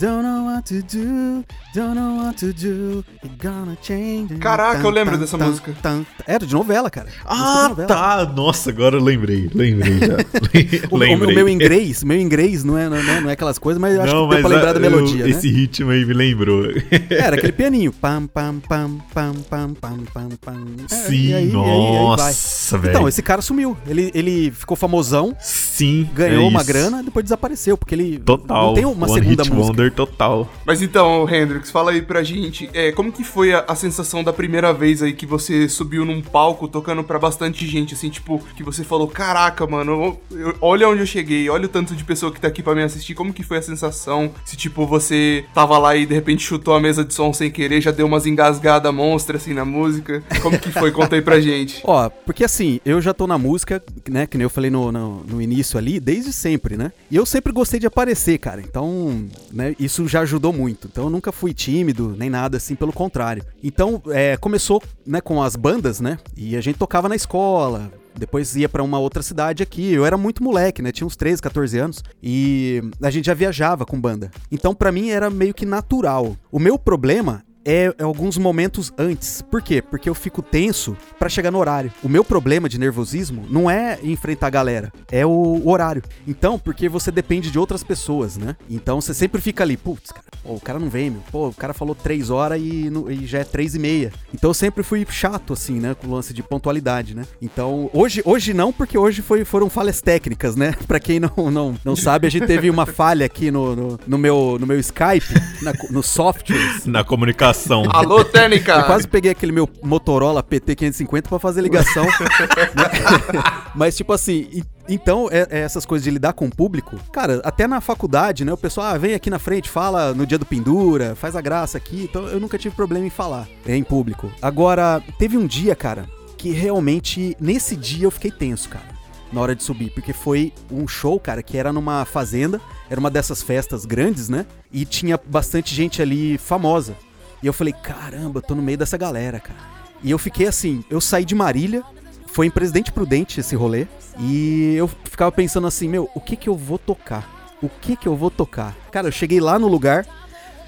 Don't 0.00 0.22
know 0.22 0.46
what 0.46 0.62
to 0.72 0.82
do, 0.82 1.44
don't 1.74 1.94
know 1.94 2.16
what 2.24 2.36
to 2.38 2.52
do, 2.52 3.04
you're 3.22 3.36
gonna 3.42 3.76
change. 3.82 4.34
Caraca, 4.36 4.82
eu 4.82 4.90
lembro 4.90 5.18
dessa 5.18 5.36
música. 5.36 5.72
tan. 5.82 6.04
Era 6.26 6.46
de 6.46 6.54
novela, 6.54 6.88
cara. 6.90 7.06
Música 7.06 7.24
Ah, 7.28 7.68
novela. 7.68 7.88
tá. 7.88 8.32
Nossa, 8.34 8.70
agora 8.70 8.96
eu 8.96 9.02
lembrei. 9.02 9.50
Lembrei 9.54 9.98
já. 9.98 10.16
O, 10.90 10.94
o 10.96 10.98
lembrei. 10.98 11.34
meu 11.34 11.48
inglês, 11.48 12.02
meu 12.02 12.18
inglês 12.20 12.64
não 12.64 12.76
é, 12.78 12.88
não, 12.88 12.96
é, 12.96 13.20
não 13.20 13.30
é 13.30 13.32
aquelas 13.32 13.58
coisas, 13.58 13.80
mas 13.80 13.94
eu 13.94 14.02
acho 14.02 14.14
Não, 14.14 14.28
que 14.28 14.34
deu 14.36 14.40
pra 14.42 14.50
lembrar 14.56 14.70
a- 14.70 14.72
da 14.74 14.80
melodia, 14.80 15.20
eu- 15.22 15.28
né? 15.28 15.30
esse 15.30 15.50
ritmo 15.50 15.90
aí 15.90 16.04
me 16.04 16.12
lembrou. 16.14 16.64
Era 17.10 17.36
aquele 17.36 17.52
pianinho. 17.52 17.92
Pam, 17.92 18.26
pam, 18.26 18.60
pam, 18.66 18.98
pam, 19.12 19.34
pam, 19.48 19.74
pam, 19.74 19.98
pam, 20.12 20.28
pam. 20.40 20.66
É, 20.90 20.94
Sim, 20.94 21.14
e 21.28 21.34
aí- 21.34 21.34
aí- 21.34 21.42
aí 21.44 21.50
vai. 21.50 21.98
nossa, 22.00 22.78
velho. 22.78 22.90
Então, 22.90 23.08
esse 23.08 23.22
cara 23.22 23.42
sumiu. 23.42 23.76
Ele, 23.86 24.10
ele 24.14 24.50
ficou 24.50 24.76
famosão, 24.76 25.34
Sim, 25.40 26.08
ganhou 26.14 26.44
é 26.44 26.48
uma 26.48 26.62
grana, 26.64 27.02
depois 27.02 27.24
desapareceu, 27.24 27.76
porque 27.76 27.94
ele 27.94 28.18
Total. 28.18 28.66
não 28.68 28.74
tem 28.74 28.84
uma 28.84 29.08
segunda 29.08 29.44
música. 29.44 29.56
Wonder 29.56 29.89
total. 29.90 30.48
Mas 30.64 30.82
então, 30.82 31.28
Hendrix, 31.28 31.70
fala 31.70 31.90
aí 31.92 32.02
pra 32.02 32.22
gente, 32.22 32.68
é, 32.72 32.92
como 32.92 33.12
que 33.12 33.24
foi 33.24 33.52
a, 33.52 33.64
a 33.68 33.74
sensação 33.74 34.22
da 34.24 34.32
primeira 34.32 34.72
vez 34.72 35.02
aí 35.02 35.12
que 35.12 35.26
você 35.26 35.68
subiu 35.68 36.04
num 36.04 36.20
palco 36.22 36.68
tocando 36.68 37.02
pra 37.04 37.18
bastante 37.18 37.66
gente, 37.66 37.94
assim, 37.94 38.08
tipo, 38.10 38.42
que 38.56 38.62
você 38.62 38.84
falou, 38.84 39.06
caraca, 39.08 39.66
mano, 39.66 40.18
eu- 40.30 40.38
eu- 40.38 40.54
olha 40.60 40.88
onde 40.88 41.00
eu 41.00 41.06
cheguei, 41.06 41.48
olha 41.48 41.66
o 41.66 41.68
tanto 41.68 41.94
de 41.94 42.04
pessoa 42.04 42.32
que 42.32 42.40
tá 42.40 42.48
aqui 42.48 42.62
pra 42.62 42.74
me 42.74 42.82
assistir, 42.82 43.14
como 43.14 43.32
que 43.32 43.42
foi 43.42 43.58
a 43.58 43.62
sensação? 43.62 44.30
Se, 44.44 44.56
tipo, 44.56 44.86
você 44.86 45.44
tava 45.54 45.76
lá 45.78 45.96
e 45.96 46.06
de 46.06 46.14
repente 46.14 46.42
chutou 46.42 46.74
a 46.74 46.80
mesa 46.80 47.04
de 47.04 47.12
som 47.14 47.32
sem 47.32 47.50
querer, 47.50 47.80
já 47.80 47.90
deu 47.90 48.06
umas 48.06 48.26
engasgadas 48.26 48.92
monstras, 48.94 49.42
assim, 49.42 49.54
na 49.54 49.64
música, 49.64 50.22
como 50.42 50.58
que 50.58 50.70
foi? 50.70 50.90
Conta 50.92 51.16
aí 51.16 51.22
pra 51.22 51.38
gente. 51.40 51.80
Ó, 51.84 52.08
porque 52.08 52.44
assim, 52.44 52.80
eu 52.84 53.00
já 53.00 53.12
tô 53.14 53.26
na 53.26 53.38
música, 53.38 53.82
né, 54.08 54.26
que 54.26 54.36
nem 54.36 54.44
eu 54.44 54.50
falei 54.50 54.70
no, 54.70 54.90
no, 54.92 55.24
no 55.24 55.42
início 55.42 55.78
ali, 55.78 55.98
desde 56.00 56.32
sempre, 56.32 56.76
né? 56.76 56.92
E 57.10 57.16
eu 57.16 57.24
sempre 57.26 57.52
gostei 57.52 57.80
de 57.80 57.86
aparecer, 57.86 58.38
cara. 58.38 58.60
Então, 58.60 59.26
né, 59.52 59.69
isso 59.78 60.06
já 60.08 60.20
ajudou 60.20 60.52
muito. 60.52 60.88
Então 60.90 61.04
eu 61.04 61.10
nunca 61.10 61.32
fui 61.32 61.52
tímido, 61.52 62.14
nem 62.16 62.30
nada 62.30 62.56
assim, 62.56 62.74
pelo 62.74 62.92
contrário. 62.92 63.44
Então, 63.62 64.02
é, 64.08 64.36
começou, 64.36 64.82
né, 65.06 65.20
com 65.20 65.42
as 65.42 65.56
bandas, 65.56 66.00
né? 66.00 66.18
E 66.36 66.56
a 66.56 66.60
gente 66.60 66.78
tocava 66.78 67.08
na 67.08 67.16
escola, 67.16 67.90
depois 68.14 68.54
ia 68.56 68.68
pra 68.68 68.82
uma 68.82 68.98
outra 68.98 69.22
cidade 69.22 69.62
aqui. 69.62 69.92
Eu 69.92 70.04
era 70.04 70.16
muito 70.16 70.42
moleque, 70.42 70.82
né? 70.82 70.92
Tinha 70.92 71.06
uns 71.06 71.16
13, 71.16 71.42
14 71.42 71.78
anos 71.78 72.04
e 72.22 72.82
a 73.00 73.10
gente 73.10 73.26
já 73.26 73.34
viajava 73.34 73.86
com 73.86 74.00
banda. 74.00 74.30
Então 74.50 74.74
pra 74.74 74.92
mim 74.92 75.10
era 75.10 75.30
meio 75.30 75.54
que 75.54 75.66
natural. 75.66 76.36
O 76.50 76.58
meu 76.58 76.78
problema 76.78 77.42
é, 77.64 77.92
é 77.98 78.02
alguns 78.02 78.38
momentos 78.38 78.92
antes. 78.96 79.42
Por 79.42 79.60
quê? 79.62 79.82
Porque 79.82 80.08
eu 80.08 80.14
fico 80.14 80.40
tenso 80.42 80.96
pra 81.18 81.28
chegar 81.28 81.50
no 81.50 81.58
horário. 81.58 81.92
O 82.02 82.08
meu 82.08 82.24
problema 82.24 82.68
de 82.68 82.78
nervosismo 82.78 83.44
não 83.50 83.70
é 83.70 83.98
enfrentar 84.02 84.46
a 84.46 84.50
galera, 84.50 84.92
é 85.10 85.24
o, 85.26 85.62
horário. 85.68 86.02
Então, 86.26 86.58
porque 86.58 86.88
você 86.88 87.10
depende 87.10 87.50
de 87.50 87.58
outras 87.58 87.82
pessoas, 87.84 88.36
né? 88.36 88.56
Então 88.68 89.00
você 89.00 89.12
sempre 89.12 89.40
fica 89.40 89.62
ali, 89.62 89.76
putz, 89.76 90.10
cara, 90.10 90.24
pô, 90.42 90.54
o 90.54 90.60
cara 90.60 90.78
não 90.78 90.88
vem, 90.88 91.10
meu. 91.10 91.22
Pô, 91.30 91.48
o 91.48 91.54
cara 91.54 91.74
falou 91.74 91.94
três 91.94 92.30
horas 92.30 92.60
e, 92.60 92.88
no- 92.90 93.10
e 93.10 93.26
já 93.26 93.40
é 93.40 93.44
três 93.44 93.74
e 93.74 93.78
meia. 93.78 94.12
Então 94.32 94.50
eu 94.50 94.54
sempre 94.54 94.82
fui 94.82 95.06
chato, 95.10 95.52
assim, 95.52 95.78
né? 95.78 95.94
Com 95.94 96.06
o 96.08 96.14
lance 96.14 96.32
de 96.32 96.42
pontualidade, 96.42 97.14
né? 97.14 97.24
Então, 97.42 97.90
hoje, 97.92 98.22
hoje 98.24 98.54
não, 98.54 98.72
porque 98.72 98.96
hoje 98.96 99.22
foi, 99.22 99.44
foram 99.44 99.68
falhas 99.68 100.00
técnicas, 100.00 100.56
né? 100.56 100.74
Pra 100.88 100.98
quem 100.98 101.20
não, 101.20 101.50
não, 101.50 101.74
não 101.84 101.94
sabe, 101.96 102.26
a 102.26 102.30
gente 102.30 102.46
teve 102.46 102.70
uma 102.70 102.86
falha 102.86 103.26
aqui 103.26 103.50
no, 103.50 103.76
no, 103.76 104.00
no 104.06 104.18
meu, 104.18 104.56
no 104.58 104.66
meu 104.66 104.78
Skype, 104.80 105.34
na, 105.62 105.72
no 105.90 106.02
softwares. 106.02 106.86
Na 106.86 107.04
comunicação. 107.04 107.49
Alô, 107.92 108.24
Técnica! 108.24 108.72
Eu 108.74 108.84
quase 108.84 109.06
peguei 109.06 109.30
aquele 109.30 109.52
meu 109.52 109.68
Motorola 109.82 110.42
PT550 110.42 111.28
pra 111.28 111.38
fazer 111.38 111.60
ligação. 111.60 112.04
né? 112.74 113.42
Mas, 113.74 113.96
tipo 113.96 114.12
assim, 114.12 114.62
então, 114.88 115.28
é- 115.30 115.46
é 115.50 115.60
essas 115.60 115.86
coisas 115.86 116.04
de 116.04 116.10
lidar 116.10 116.32
com 116.32 116.46
o 116.46 116.50
público, 116.54 116.96
cara, 117.12 117.40
até 117.44 117.66
na 117.66 117.80
faculdade, 117.80 118.44
né? 118.44 118.52
O 118.52 118.56
pessoal, 118.56 118.88
ah, 118.88 118.98
vem 118.98 119.14
aqui 119.14 119.30
na 119.30 119.38
frente, 119.38 119.68
fala 119.68 120.14
no 120.14 120.26
dia 120.26 120.38
do 120.38 120.46
pendura, 120.46 121.14
faz 121.14 121.36
a 121.36 121.40
graça 121.40 121.78
aqui. 121.78 122.08
Então, 122.10 122.26
eu 122.28 122.40
nunca 122.40 122.58
tive 122.58 122.74
problema 122.74 123.06
em 123.06 123.10
falar 123.10 123.46
é, 123.66 123.76
em 123.76 123.82
público. 123.82 124.30
Agora, 124.40 125.02
teve 125.18 125.36
um 125.36 125.46
dia, 125.46 125.74
cara, 125.74 126.06
que 126.36 126.50
realmente, 126.50 127.36
nesse 127.40 127.76
dia 127.76 128.06
eu 128.06 128.10
fiquei 128.10 128.30
tenso, 128.30 128.68
cara 128.68 129.00
na 129.32 129.40
hora 129.40 129.54
de 129.54 129.62
subir, 129.62 129.90
porque 129.90 130.12
foi 130.12 130.52
um 130.70 130.86
show, 130.86 131.18
cara, 131.18 131.42
que 131.42 131.56
era 131.56 131.72
numa 131.72 132.04
fazenda, 132.04 132.60
era 132.88 132.98
uma 132.98 133.10
dessas 133.10 133.42
festas 133.42 133.84
grandes, 133.84 134.28
né? 134.28 134.44
E 134.72 134.84
tinha 134.84 135.18
bastante 135.24 135.74
gente 135.74 136.02
ali 136.02 136.36
famosa. 136.38 136.96
E 137.42 137.46
eu 137.46 137.52
falei, 137.52 137.72
caramba, 137.72 138.38
eu 138.38 138.42
tô 138.42 138.54
no 138.54 138.62
meio 138.62 138.76
dessa 138.78 138.96
galera, 138.96 139.40
cara. 139.40 139.58
E 140.02 140.10
eu 140.10 140.18
fiquei 140.18 140.46
assim, 140.46 140.84
eu 140.90 141.00
saí 141.00 141.24
de 141.24 141.34
Marília, 141.34 141.82
foi 142.26 142.46
em 142.46 142.50
Presidente 142.50 142.92
Prudente 142.92 143.40
esse 143.40 143.54
rolê, 143.56 143.86
e 144.18 144.74
eu 144.76 144.88
ficava 145.04 145.30
pensando 145.32 145.66
assim, 145.66 145.88
meu, 145.88 146.08
o 146.14 146.20
que 146.20 146.36
que 146.36 146.48
eu 146.48 146.56
vou 146.56 146.78
tocar? 146.78 147.28
O 147.62 147.68
que 147.68 147.96
que 147.96 148.06
eu 148.08 148.16
vou 148.16 148.30
tocar? 148.30 148.74
Cara, 148.90 149.08
eu 149.08 149.12
cheguei 149.12 149.40
lá 149.40 149.58
no 149.58 149.68
lugar, 149.68 150.06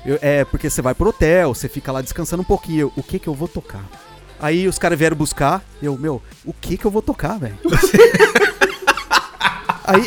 eu- 0.04 0.18
é, 0.20 0.44
porque 0.44 0.68
você 0.68 0.82
vai 0.82 0.94
pro 0.94 1.08
hotel, 1.10 1.54
você 1.54 1.68
fica 1.68 1.90
lá 1.92 2.02
descansando 2.02 2.42
um 2.42 2.44
pouquinho, 2.44 2.92
o 2.96 3.02
que 3.02 3.18
que 3.18 3.28
eu 3.28 3.34
vou 3.34 3.48
tocar? 3.48 3.84
Aí 4.40 4.66
os 4.66 4.78
caras 4.78 4.98
vieram 4.98 5.16
buscar, 5.16 5.62
eu, 5.80 5.96
meu, 5.96 6.20
o 6.44 6.52
que 6.52 6.76
que 6.76 6.84
eu 6.84 6.90
vou 6.90 7.00
tocar, 7.02 7.38
velho? 7.38 7.56
Aí, 9.84 10.02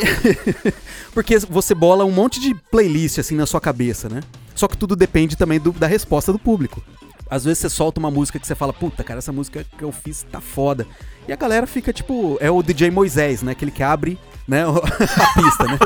porque 1.14 1.38
você 1.40 1.74
bola 1.76 2.06
um 2.06 2.12
monte 2.12 2.40
de 2.40 2.54
playlist 2.72 3.18
assim 3.20 3.36
na 3.36 3.46
sua 3.46 3.60
cabeça, 3.62 4.08
né? 4.10 4.22
Só 4.56 4.68
que 4.68 4.78
tudo 4.78 4.96
depende 4.96 5.36
também 5.36 5.60
do- 5.60 5.74
da 5.74 5.86
resposta 5.86 6.32
do 6.32 6.40
público. 6.40 6.82
Às 7.30 7.44
vezes 7.44 7.60
você 7.60 7.70
solta 7.70 8.00
uma 8.00 8.10
música 8.10 8.40
que 8.40 8.48
você 8.48 8.56
fala, 8.56 8.72
puta, 8.72 9.04
cara, 9.04 9.18
essa 9.20 9.32
música 9.32 9.66
que 9.78 9.84
eu 9.84 9.92
fiz 9.92 10.26
tá 10.32 10.40
foda. 10.40 10.88
E 11.28 11.34
a 11.34 11.36
galera 11.36 11.66
fica 11.68 11.92
tipo, 11.92 12.38
é 12.40 12.50
o 12.50 12.62
DJ 12.64 12.90
Moisés, 12.92 13.42
né? 13.42 13.52
Aquele 13.52 13.72
que 13.72 13.84
abre, 13.84 14.18
né, 14.48 14.64
a 14.66 15.42
pista, 15.42 15.64
né? 15.66 15.78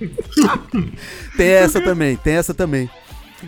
tem 1.36 1.48
essa 1.48 1.80
também, 1.80 2.16
tem 2.16 2.34
essa 2.34 2.54
também. 2.54 2.88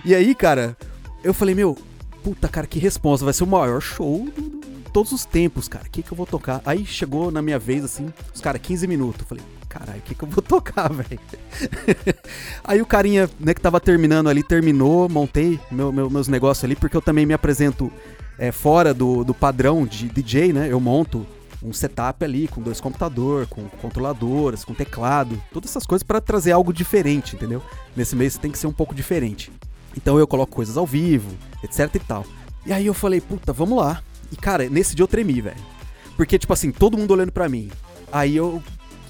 E 0.05 0.15
aí, 0.15 0.35
cara, 0.35 0.77
eu 1.23 1.33
falei, 1.33 1.55
meu, 1.55 1.77
puta, 2.23 2.49
cara, 2.49 2.67
que 2.67 2.79
responsa, 2.79 3.25
vai 3.25 3.33
ser 3.35 3.45
o 3.45 3.47
maior 3.47 3.81
show 3.81 4.29
de 4.37 4.91
todos 4.93 5.13
os 5.13 5.25
tempos, 5.25 5.69
cara. 5.69 5.85
O 5.87 5.91
que 5.91 6.03
que 6.03 6.13
eu 6.13 6.17
vou 6.17 6.27
tocar? 6.27 6.61
Aí 6.67 6.85
chegou 6.85 7.31
na 7.31 7.41
minha 7.41 7.59
vez, 7.59 7.85
assim, 7.85 8.13
os 8.35 8.41
caras, 8.41 8.61
15 8.61 8.87
minutos. 8.87 9.21
Eu 9.23 9.27
falei, 9.27 9.45
caralho, 9.73 9.99
o 9.99 10.03
que 10.03 10.15
que 10.15 10.23
eu 10.23 10.29
vou 10.29 10.43
tocar, 10.43 10.93
velho? 10.93 11.19
aí 12.63 12.83
o 12.83 12.87
carinha, 12.87 13.29
né, 13.41 13.55
que 13.55 13.61
tava 13.61 13.81
terminando 13.81 14.29
ali, 14.29 14.43
terminou, 14.43 15.09
montei 15.09 15.59
meu, 15.71 15.91
meu- 15.93 16.11
meus 16.11 16.29
negócios 16.29 16.63
ali, 16.65 16.77
porque 16.77 16.97
eu 16.97 17.01
também 17.03 17.25
me 17.25 17.33
apresento 17.35 17.91
é, 18.39 18.53
fora 18.53 18.93
do, 18.93 19.25
do 19.25 19.33
padrão 19.35 19.87
de 19.87 20.09
DJ, 20.09 20.53
né? 20.53 20.69
Eu 20.71 20.81
monto 20.81 21.27
um 21.63 21.73
setup 21.73 22.25
ali 22.25 22.49
com 22.49 22.61
dois 22.61 22.81
computadores, 22.81 23.49
com 23.49 23.63
controladoras, 23.81 24.65
com 24.65 24.75
teclado, 24.75 25.41
todas 25.53 25.71
essas 25.71 25.87
coisas 25.87 26.03
pra 26.03 26.21
trazer 26.21 26.53
algo 26.53 26.73
diferente, 26.73 27.37
entendeu? 27.37 27.63
Nesse 27.97 28.17
mês 28.17 28.37
tem 28.37 28.51
que 28.51 28.59
ser 28.59 28.67
um 28.67 28.73
pouco 28.73 28.95
diferente. 28.95 29.51
Então 29.97 30.19
eu 30.19 30.27
coloco 30.27 30.53
coisas 30.53 30.77
ao 30.77 30.87
vivo, 30.87 31.31
etc 31.63 31.95
e 31.95 31.99
tal. 32.01 32.27
E 32.67 32.73
aí 32.73 32.87
eu 32.87 32.95
falei, 32.95 33.21
puta, 33.21 33.53
vamos 33.53 33.79
lá. 33.79 34.03
E 34.33 34.37
cara, 34.37 34.69
nesse 34.69 34.97
dia 34.97 35.03
eu 35.05 35.09
tremi, 35.09 35.41
velho. 35.41 35.57
Porque, 36.17 36.39
tipo 36.39 36.53
assim, 36.53 36.71
todo 36.73 36.99
mundo 36.99 37.13
olhando 37.13 37.33
pra 37.33 37.49
mim. 37.49 37.71
Aí 38.11 38.35
eu 38.37 38.63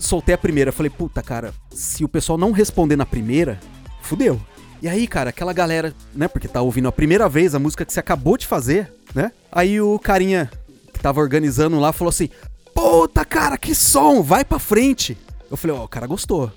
soltei 0.04 0.34
a 0.34 0.38
primeira, 0.38 0.72
falei, 0.72 0.90
puta, 0.90 1.22
cara, 1.22 1.52
se 1.70 2.04
o 2.04 2.08
pessoal 2.08 2.36
não 2.38 2.52
responder 2.52 2.96
na 2.96 3.06
primeira, 3.06 3.58
fudeu. 4.00 4.40
E 4.82 4.88
aí, 4.88 5.06
cara, 5.06 5.30
aquela 5.30 5.52
galera, 5.52 5.94
né, 6.14 6.26
porque 6.26 6.48
tá 6.48 6.60
ouvindo 6.60 6.88
a 6.88 6.92
primeira 6.92 7.28
vez 7.28 7.54
a 7.54 7.58
música 7.58 7.84
que 7.84 7.92
você 7.92 8.00
acabou 8.00 8.36
de 8.36 8.46
fazer, 8.46 8.92
né? 9.14 9.30
Aí 9.50 9.80
o 9.80 9.98
carinha 9.98 10.50
que 10.92 10.98
tava 11.00 11.20
organizando 11.20 11.78
lá 11.78 11.92
falou 11.92 12.08
assim: 12.08 12.28
Puta, 12.74 13.24
cara, 13.24 13.56
que 13.56 13.74
som, 13.74 14.22
vai 14.22 14.44
pra 14.44 14.58
frente. 14.58 15.16
Eu 15.50 15.56
falei, 15.56 15.76
ó, 15.76 15.84
o 15.84 15.88
cara 15.88 16.06
gostou. 16.06 16.50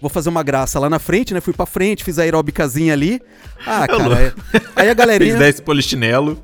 Vou 0.00 0.10
fazer 0.10 0.28
uma 0.28 0.42
graça 0.42 0.78
lá 0.78 0.88
na 0.90 0.98
frente, 0.98 1.32
né? 1.34 1.40
Fui 1.40 1.52
pra 1.54 1.64
frente, 1.66 2.04
fiz 2.04 2.18
a 2.18 2.22
aeróbicazinha 2.22 2.92
ali. 2.92 3.20
Ah, 3.66 3.86
cara. 3.88 4.18
aí- 4.18 4.32
Aí 4.76 4.90
a 4.90 4.94
galerinha. 4.94 5.30
Fez 5.38 5.56
10 5.56 5.60
polichinelo. 5.60 6.38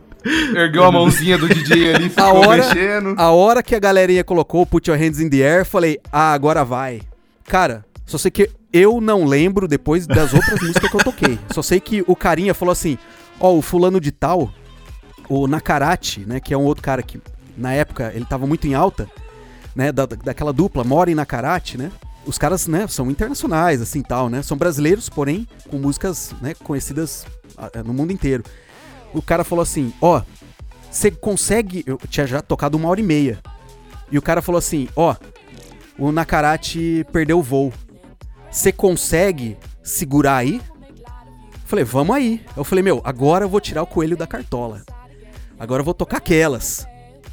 Ergueu 0.55 0.85
a 0.85 0.93
mãozinha 0.93 1.39
do 1.39 1.49
DJ 1.49 1.95
ali, 1.95 2.07
A 2.07 2.11
ficou 2.11 2.49
hora, 2.49 2.67
mexendo. 2.69 3.15
a 3.17 3.31
hora 3.31 3.63
que 3.63 3.75
a 3.75 3.79
galerinha 3.79 4.25
colocou 4.25 4.67
Put 4.67 4.91
Your 4.91 4.99
Hands 4.99 5.21
in 5.21 5.29
the 5.29 5.39
Air, 5.39 5.65
falei, 5.65 5.99
ah, 6.13 6.33
agora 6.33 6.65
vai. 6.65 7.01
Cara, 7.45 7.85
só 8.07 8.19
sei 8.19 8.31
que 8.31 8.51
eu 8.73 9.01
não 9.01 9.25
lembro 9.25 9.67
depois 9.67 10.07
das 10.07 10.33
outras 10.33 10.61
músicas 10.63 10.91
que 10.91 10.97
eu 10.97 11.05
toquei. 11.05 11.39
Só 11.53 11.63
sei 11.63 11.81
que 11.81 12.05
o 12.07 12.15
carinha 12.15 12.55
falou 12.55 12.73
assim, 12.73 12.99
ó, 13.39 13.53
o 13.55 13.63
fulano 13.63 14.01
de 14.01 14.13
tal, 14.13 14.53
o 15.29 15.47
Nakarate, 15.47 16.21
né, 16.27 16.41
que 16.41 16.53
é 16.53 16.57
um 16.57 16.65
outro 16.65 16.83
cara 16.83 17.03
que 17.03 17.21
na 17.57 17.73
época 17.73 18.13
ele 18.15 18.25
tava 18.25 18.47
muito 18.47 18.67
em 18.67 18.75
alta, 18.75 19.09
né, 19.75 19.93
da, 19.93 20.07
daquela 20.07 20.53
dupla, 20.53 20.85
Mora 20.85 21.11
e 21.11 21.15
Nakarate, 21.15 21.79
né? 21.79 21.91
Os 22.27 22.37
caras, 22.37 22.67
né, 22.67 22.87
são 22.87 23.11
internacionais, 23.11 23.81
assim, 23.81 24.03
tal, 24.03 24.29
né? 24.29 24.43
São 24.43 24.57
brasileiros, 24.57 25.09
porém, 25.09 25.49
com 25.71 25.79
músicas, 25.79 26.35
né, 26.41 26.55
conhecidas 26.63 27.27
ah, 27.57 27.71
no 27.85 27.95
mundo 27.95 28.13
inteiro. 28.13 28.45
O 29.13 29.21
cara 29.23 29.45
falou 29.45 29.63
assim, 29.63 29.93
ó, 30.01 30.23
você 30.91 31.11
consegue. 31.11 31.85
Eu 31.87 31.99
tinha 32.09 32.27
já 32.27 32.43
tocado 32.43 32.77
uma 32.77 32.89
hora 32.89 33.01
e 33.01 33.05
meia. 33.05 33.39
E 34.11 34.19
o 34.19 34.23
cara 34.23 34.43
falou 34.43 34.59
assim: 34.59 34.89
Ó, 34.97 35.15
o 35.99 36.11
Nakarate 36.11 37.07
perdeu 37.13 37.39
o 37.39 37.43
voo. 37.43 37.73
Você 38.51 38.73
consegue 38.73 39.57
segurar 39.83 40.39
aí? 40.39 40.61
Falei, 41.65 41.85
vamos 41.85 42.17
aí. 42.17 42.45
Eu 42.57 42.65
falei, 42.65 42.83
meu, 42.83 43.01
agora 43.05 43.45
eu 43.45 43.49
vou 43.49 43.61
tirar 43.61 43.85
o 43.85 43.87
coelho 43.87 44.17
da 44.17 44.27
cartola. 44.27 44.83
Agora 45.57 45.83
eu 45.83 45.85
vou 45.85 45.95
tocar 45.95 46.17
aquelas. 46.17 46.85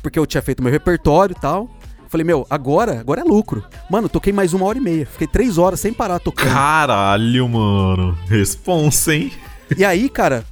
Porque 0.03 0.19
eu 0.19 0.27
tinha 0.27 0.43
feito 0.43 0.61
meu 0.61 0.71
repertório 0.71 1.35
e 1.35 1.41
tal. 1.41 1.67
Falei, 2.07 2.23
meu, 2.23 2.45
agora, 2.47 2.99
agora 2.99 3.21
é 3.21 3.23
lucro. 3.23 3.65
Mano, 3.89 4.07
toquei 4.07 4.31
mais 4.31 4.53
uma 4.53 4.67
hora 4.67 4.77
e 4.77 4.81
meia. 4.81 5.07
Fiquei 5.07 5.25
três 5.25 5.57
horas 5.57 5.79
sem 5.79 5.91
parar 5.91 6.19
tocando. 6.19 6.53
Caralho, 6.53 7.49
mano. 7.49 8.15
Responsa, 8.27 9.15
hein? 9.15 9.31
E 9.75 9.83
aí, 9.83 10.07
cara, 10.07 10.45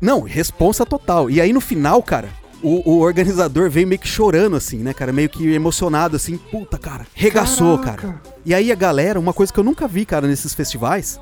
não, 0.00 0.20
responsa 0.22 0.84
total. 0.86 1.30
E 1.30 1.40
aí 1.40 1.52
no 1.52 1.60
final, 1.60 2.02
cara, 2.02 2.28
o, 2.62 2.90
o 2.90 3.00
organizador 3.00 3.70
veio 3.70 3.86
meio 3.86 3.98
que 4.00 4.08
chorando, 4.08 4.56
assim, 4.56 4.78
né, 4.78 4.92
cara? 4.92 5.12
Meio 5.12 5.28
que 5.28 5.52
emocionado, 5.52 6.16
assim, 6.16 6.36
puta, 6.36 6.78
cara, 6.78 7.06
regaçou, 7.14 7.78
Caraca. 7.78 8.02
cara. 8.08 8.22
E 8.44 8.54
aí 8.54 8.70
a 8.70 8.74
galera, 8.74 9.18
uma 9.20 9.32
coisa 9.32 9.52
que 9.52 9.58
eu 9.60 9.64
nunca 9.64 9.86
vi, 9.88 10.04
cara, 10.04 10.26
nesses 10.26 10.54
festivais, 10.54 11.20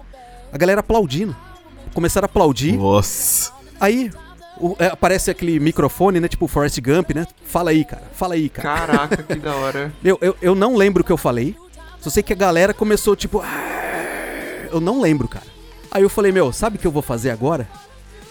a 0.53 0.59
galera 0.59 0.81
aplaudindo. 0.81 1.35
Começaram 1.95 2.24
a 2.24 2.31
aplaudir. 2.31 2.76
Nossa. 2.76 3.53
Aí 3.81 4.11
o- 4.61 4.76
é, 4.79 4.87
aparece 4.87 5.31
aquele 5.31 5.59
microfone, 5.59 6.20
né? 6.20 6.29
Tipo 6.29 6.45
o 6.45 6.49
Forrest 6.49 6.79
Gump, 6.81 7.11
né? 7.14 7.26
Fala 7.45 7.70
aí, 7.70 7.85
cara. 7.85 8.03
Fala 8.12 8.35
aí, 8.35 8.49
cara. 8.49 8.76
Caraca, 8.87 9.22
que 9.22 9.35
da 9.41 9.55
hora. 9.55 9.93
Eu, 10.05 10.18
eu, 10.20 10.37
eu 10.43 10.55
não 10.55 10.76
lembro 10.76 11.03
o 11.03 11.05
que 11.07 11.12
eu 11.12 11.16
falei. 11.16 11.57
Só 12.01 12.11
sei 12.11 12.22
que 12.22 12.33
a 12.33 12.37
galera 12.37 12.72
começou, 12.74 13.16
tipo. 13.16 13.41
"Ah", 13.41 14.68
Eu 14.70 14.81
não 14.81 15.01
lembro, 15.01 15.26
cara. 15.26 15.47
Aí 15.91 16.03
eu 16.03 16.09
falei, 16.11 16.31
meu, 16.31 16.53
sabe 16.53 16.76
o 16.76 16.79
que 16.81 16.87
eu 16.87 16.91
vou 16.93 17.03
fazer 17.03 17.31
agora? 17.31 17.66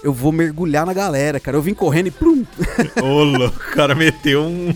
Eu 0.04 0.14
vou 0.14 0.32
mergulhar 0.32 0.86
na 0.86 0.94
galera, 0.94 1.40
cara. 1.40 1.58
Eu 1.58 1.62
vim 1.62 1.74
correndo 1.74 2.08
e 2.08 2.12
plum. 2.12 2.46
Ô, 3.02 3.24
louco, 3.24 3.58
o 3.58 3.72
cara 3.74 3.96
meteu 3.96 4.44
um. 4.44 4.74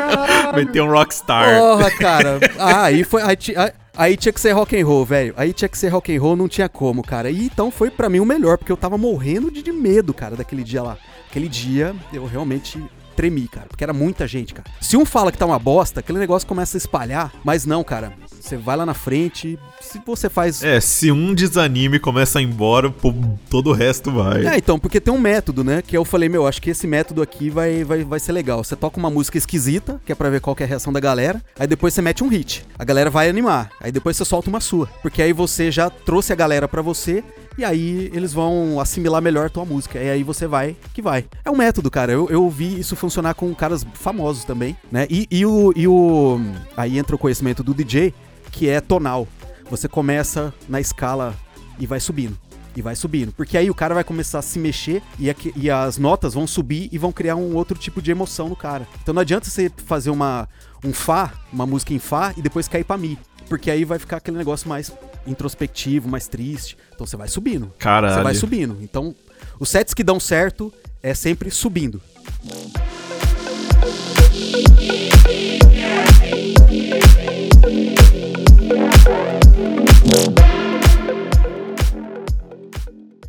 meteu 0.56 0.84
um 0.84 0.90
rockstar. 0.90 1.58
Porra, 1.58 1.90
cara. 1.90 2.40
Ah, 2.58 2.84
aí 2.84 3.04
foi. 3.04 3.22
Aí, 3.22 3.36
aí- 3.56 3.72
aí 3.96 4.16
tinha 4.16 4.32
que 4.32 4.40
ser 4.40 4.52
rock 4.52 4.78
and 4.80 4.86
roll, 4.86 5.04
velho. 5.04 5.34
Aí 5.36 5.52
tinha 5.52 5.68
que 5.68 5.76
ser 5.78 5.88
rock 5.88 6.14
and 6.14 6.20
roll, 6.20 6.36
não 6.36 6.48
tinha 6.48 6.68
como, 6.68 7.02
cara. 7.02 7.30
E 7.30 7.44
então 7.46 7.70
foi 7.70 7.90
pra 7.90 8.08
mim 8.08 8.20
o 8.20 8.26
melhor, 8.26 8.56
porque 8.58 8.72
eu 8.72 8.76
tava 8.76 8.96
morrendo 8.96 9.50
de, 9.50 9.62
de 9.62 9.72
medo, 9.72 10.12
cara, 10.14 10.36
daquele 10.36 10.64
dia 10.64 10.82
lá. 10.82 10.96
Aquele 11.28 11.48
dia 11.48 11.94
eu 12.12 12.24
realmente 12.26 12.82
tremi, 13.14 13.46
cara, 13.46 13.66
porque 13.68 13.84
era 13.84 13.92
muita 13.92 14.26
gente, 14.26 14.54
cara. 14.54 14.68
Se 14.80 14.96
um 14.96 15.04
fala 15.04 15.30
que 15.30 15.36
tá 15.38 15.44
uma 15.44 15.58
bosta, 15.58 16.00
aquele 16.00 16.18
negócio 16.18 16.48
começa 16.48 16.76
a 16.76 16.78
espalhar, 16.78 17.30
mas 17.44 17.66
não, 17.66 17.84
cara. 17.84 18.14
Você 18.42 18.56
vai 18.56 18.76
lá 18.76 18.84
na 18.84 18.92
frente, 18.92 19.56
se 19.80 20.00
você 20.04 20.28
faz 20.28 20.64
É, 20.64 20.80
se 20.80 21.12
um 21.12 21.32
desanime 21.32 22.00
começa 22.00 22.40
a 22.40 22.42
ir 22.42 22.46
embora, 22.46 22.90
pô, 22.90 23.14
todo 23.48 23.70
o 23.70 23.72
resto 23.72 24.10
vai. 24.10 24.44
É, 24.44 24.58
então, 24.58 24.80
porque 24.80 25.00
tem 25.00 25.14
um 25.14 25.18
método, 25.18 25.62
né? 25.62 25.80
Que 25.80 25.96
eu 25.96 26.04
falei, 26.04 26.28
meu, 26.28 26.44
acho 26.46 26.60
que 26.60 26.70
esse 26.70 26.86
método 26.86 27.22
aqui 27.22 27.48
vai, 27.48 27.84
vai, 27.84 28.02
vai 28.02 28.18
ser 28.18 28.32
legal. 28.32 28.64
Você 28.64 28.74
toca 28.74 28.98
uma 28.98 29.08
música 29.08 29.38
esquisita, 29.38 30.00
que 30.04 30.10
é 30.10 30.14
pra 30.14 30.28
ver 30.28 30.40
qual 30.40 30.56
que 30.56 30.62
é 30.64 30.66
a 30.66 30.68
reação 30.68 30.92
da 30.92 30.98
galera, 30.98 31.40
aí 31.56 31.68
depois 31.68 31.94
você 31.94 32.02
mete 32.02 32.24
um 32.24 32.28
hit. 32.28 32.66
A 32.76 32.84
galera 32.84 33.10
vai 33.10 33.28
animar. 33.28 33.70
Aí 33.80 33.92
depois 33.92 34.16
você 34.16 34.24
solta 34.24 34.50
uma 34.50 34.60
sua. 34.60 34.88
Porque 35.02 35.22
aí 35.22 35.32
você 35.32 35.70
já 35.70 35.88
trouxe 35.88 36.32
a 36.32 36.36
galera 36.36 36.66
pra 36.66 36.82
você, 36.82 37.22
e 37.56 37.64
aí 37.64 38.10
eles 38.12 38.32
vão 38.32 38.80
assimilar 38.80 39.22
melhor 39.22 39.46
a 39.46 39.50
tua 39.50 39.64
música. 39.64 40.00
E 40.00 40.10
aí 40.10 40.22
você 40.22 40.46
vai 40.46 40.74
que 40.92 41.00
vai. 41.00 41.26
É 41.44 41.50
um 41.50 41.56
método, 41.56 41.90
cara. 41.90 42.10
Eu, 42.10 42.28
eu 42.28 42.48
vi 42.50 42.80
isso 42.80 42.96
funcionar 42.96 43.34
com 43.34 43.54
caras 43.54 43.86
famosos 43.94 44.44
também, 44.44 44.76
né? 44.90 45.06
E, 45.08 45.28
e 45.30 45.46
o, 45.46 45.72
e 45.76 45.86
o. 45.86 46.40
Aí 46.76 46.98
entra 46.98 47.14
o 47.14 47.18
conhecimento 47.18 47.62
do 47.62 47.74
DJ, 47.74 48.12
que 48.52 48.68
é 48.68 48.80
tonal. 48.80 49.26
Você 49.70 49.88
começa 49.88 50.52
na 50.68 50.80
escala 50.80 51.34
e 51.78 51.86
vai 51.86 51.98
subindo. 51.98 52.38
E 52.76 52.80
vai 52.80 52.94
subindo. 52.94 53.32
Porque 53.32 53.58
aí 53.58 53.68
o 53.68 53.74
cara 53.74 53.94
vai 53.94 54.04
começar 54.04 54.38
a 54.38 54.42
se 54.42 54.58
mexer 54.58 55.02
e, 55.18 55.28
aqui- 55.28 55.52
e 55.56 55.70
as 55.70 55.98
notas 55.98 56.34
vão 56.34 56.46
subir 56.46 56.88
e 56.92 56.96
vão 56.98 57.10
criar 57.12 57.36
um 57.36 57.54
outro 57.54 57.76
tipo 57.78 58.00
de 58.00 58.10
emoção 58.10 58.48
no 58.48 58.56
cara. 58.56 58.86
Então 59.02 59.12
não 59.12 59.20
adianta 59.20 59.48
você 59.50 59.70
fazer 59.86 60.10
uma, 60.10 60.48
um 60.84 60.92
Fá, 60.92 61.32
uma 61.52 61.66
música 61.66 61.92
em 61.92 61.98
Fá 61.98 62.32
e 62.36 62.40
depois 62.42 62.68
cair 62.68 62.84
pra 62.84 62.96
Mi. 62.96 63.18
Porque 63.48 63.70
aí 63.70 63.84
vai 63.84 63.98
ficar 63.98 64.18
aquele 64.18 64.38
negócio 64.38 64.68
mais 64.68 64.90
introspectivo, 65.26 66.08
mais 66.08 66.28
triste. 66.28 66.76
Então 66.94 67.06
você 67.06 67.16
vai 67.16 67.28
subindo. 67.28 67.70
Caralho. 67.78 68.14
Você 68.14 68.22
vai 68.22 68.34
subindo. 68.34 68.78
Então, 68.80 69.14
os 69.58 69.68
sets 69.68 69.92
que 69.92 70.02
dão 70.02 70.18
certo 70.18 70.72
é 71.02 71.12
sempre 71.14 71.50
subindo. 71.50 72.00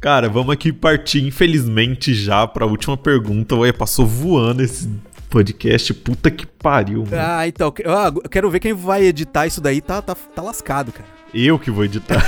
Cara, 0.03 0.27
vamos 0.27 0.53
aqui 0.53 0.73
partir, 0.73 1.23
infelizmente, 1.23 2.13
já 2.13 2.45
pra 2.45 2.65
última 2.65 2.97
pergunta. 2.97 3.55
Ué, 3.55 3.71
passou 3.71 4.05
voando 4.05 4.61
esse 4.61 4.89
podcast. 5.29 5.93
Puta 5.93 6.29
que 6.29 6.45
pariu, 6.45 7.05
mano. 7.05 7.17
Ah, 7.17 7.47
então, 7.47 7.73
ah, 7.85 8.11
eu 8.13 8.29
quero 8.29 8.49
ver 8.51 8.59
quem 8.59 8.73
vai 8.73 9.05
editar 9.05 9.47
isso 9.47 9.61
daí, 9.61 9.79
tá, 9.79 10.01
tá, 10.01 10.13
tá 10.13 10.41
lascado, 10.41 10.91
cara. 10.91 11.07
Eu 11.33 11.57
que 11.57 11.71
vou 11.71 11.85
editar. 11.85 12.21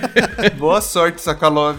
Boa 0.58 0.80
sorte, 0.80 1.20
Sakalov. 1.20 1.78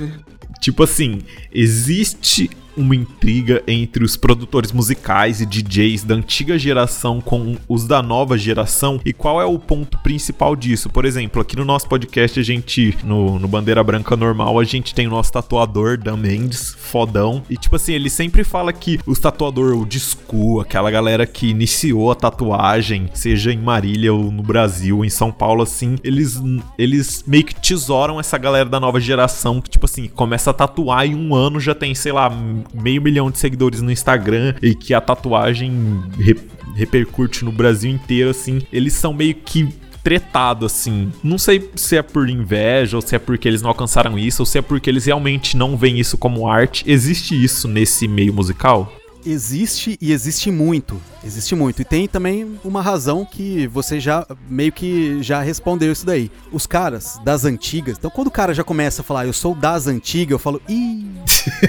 Tipo 0.62 0.84
assim, 0.84 1.22
existe 1.52 2.50
uma 2.80 2.96
intriga 2.96 3.62
entre 3.68 4.04
os 4.04 4.16
produtores 4.16 4.72
musicais 4.72 5.42
e 5.42 5.46
DJs 5.46 6.04
da 6.04 6.16
antiga 6.16 6.58
geração 6.58 7.20
com 7.20 7.58
os 7.68 7.86
da 7.86 8.02
nova 8.02 8.38
geração 8.38 9.00
e 9.06 9.12
qual 9.12 9.42
é 9.42 9.46
o 9.46 9.60
ponto 9.60 9.98
principal 10.00 10.56
disso? 10.56 10.90
Por 10.90 11.04
exemplo, 11.06 11.42
aqui 11.42 11.56
no 11.56 11.66
nosso 11.66 11.88
podcast, 11.90 12.40
a 12.40 12.44
gente, 12.44 12.98
no, 13.04 13.38
no 13.38 13.48
Bandeira 13.48 13.84
Branca 13.84 14.16
Normal, 14.16 14.60
a 14.60 14.64
gente 14.64 14.96
tem 14.96 15.08
o 15.08 15.10
nosso 15.10 15.32
tatuador, 15.32 15.98
Dan 15.98 16.18
Mendes, 16.18 16.74
fodão, 16.74 17.44
e 17.50 17.58
tipo 17.58 17.76
assim, 17.76 17.94
ele 17.94 18.10
sempre 18.10 18.44
fala 18.44 18.72
que 18.72 19.00
os 19.06 19.20
tatuador 19.20 19.76
old 19.76 20.00
school, 20.00 20.62
aquela 20.62 20.90
galera 20.90 21.26
que 21.26 21.48
iniciou 21.48 22.12
a 22.12 22.16
tatuagem, 22.16 23.10
seja 23.14 23.52
em 23.52 23.58
Marília 23.58 24.14
ou 24.14 24.32
no 24.32 24.42
Brasil, 24.42 25.04
em 25.04 25.10
São 25.10 25.32
Paulo, 25.32 25.64
assim, 25.64 25.98
eles, 26.04 26.42
eles 26.78 27.24
meio 27.28 27.44
que 27.44 27.56
tesouram 27.56 28.20
essa 28.20 28.38
galera 28.38 28.70
da 28.70 28.80
nova 28.80 29.00
geração 29.00 29.60
que, 29.62 29.70
tipo 29.70 29.86
assim, 29.86 30.08
começa 30.08 30.52
a 30.52 30.54
tatuar 30.54 31.06
e 31.06 31.16
um 31.16 31.36
ano 31.36 31.60
já 31.60 31.76
tem, 31.76 31.94
sei 31.94 32.12
lá, 32.12 32.32
meio 32.74 33.02
milhão 33.02 33.30
de 33.32 33.38
seguidores 33.38 33.82
no 33.82 33.92
Instagram 33.92 34.56
e 34.62 34.74
que 34.76 34.94
a 34.94 35.02
tatuagem 35.02 35.72
re- 36.18 36.38
repercute 36.76 37.44
no 37.44 37.52
Brasil 37.52 37.92
inteiro, 37.92 38.30
assim, 38.30 38.62
eles 38.72 38.94
são 38.94 39.14
meio 39.14 39.36
que 39.36 39.68
tretado 40.04 40.66
assim. 40.66 41.12
Não 41.24 41.38
sei 41.38 41.70
se 41.76 41.98
é 41.98 42.02
por 42.02 42.30
inveja 42.30 42.96
ou 42.96 43.02
se 43.02 43.16
é 43.16 43.20
porque 43.20 43.48
eles 43.48 43.62
não 43.62 43.70
alcançaram 43.70 44.18
isso 44.18 44.42
ou 44.42 44.46
se 44.46 44.58
é 44.58 44.62
porque 44.62 44.90
eles 44.90 45.06
realmente 45.06 45.58
não 45.58 45.76
veem 45.76 46.00
isso 46.00 46.18
como 46.18 46.48
arte. 46.48 46.84
Existe 46.88 47.42
isso 47.42 47.68
nesse 47.68 48.08
meio 48.08 48.34
musical? 48.34 48.94
Existe 49.26 49.98
e 50.02 50.12
existe 50.12 50.50
muito. 50.52 51.02
Existe 51.24 51.56
muito. 51.56 51.82
E 51.82 51.86
tem 51.86 52.08
também 52.08 52.60
uma 52.64 52.82
razão 52.82 53.26
que 53.26 53.68
você 53.68 54.00
já 54.00 54.26
meio 54.50 54.72
que 54.72 55.22
já 55.22 55.42
respondeu 55.42 55.92
isso 55.92 56.06
daí. 56.06 56.32
Os 56.52 56.66
caras 56.66 57.20
das 57.24 57.46
antigas. 57.46 57.98
Então, 57.98 58.10
quando 58.10 58.28
o 58.28 58.32
cara 58.32 58.54
já 58.54 58.64
começa 58.64 59.02
a 59.02 59.04
falar, 59.04 59.26
eu 59.26 59.34
sou 59.34 59.54
das 59.54 59.88
antigas, 59.88 60.32
eu 60.32 60.40
falo, 60.40 60.62
ih. 60.68 61.06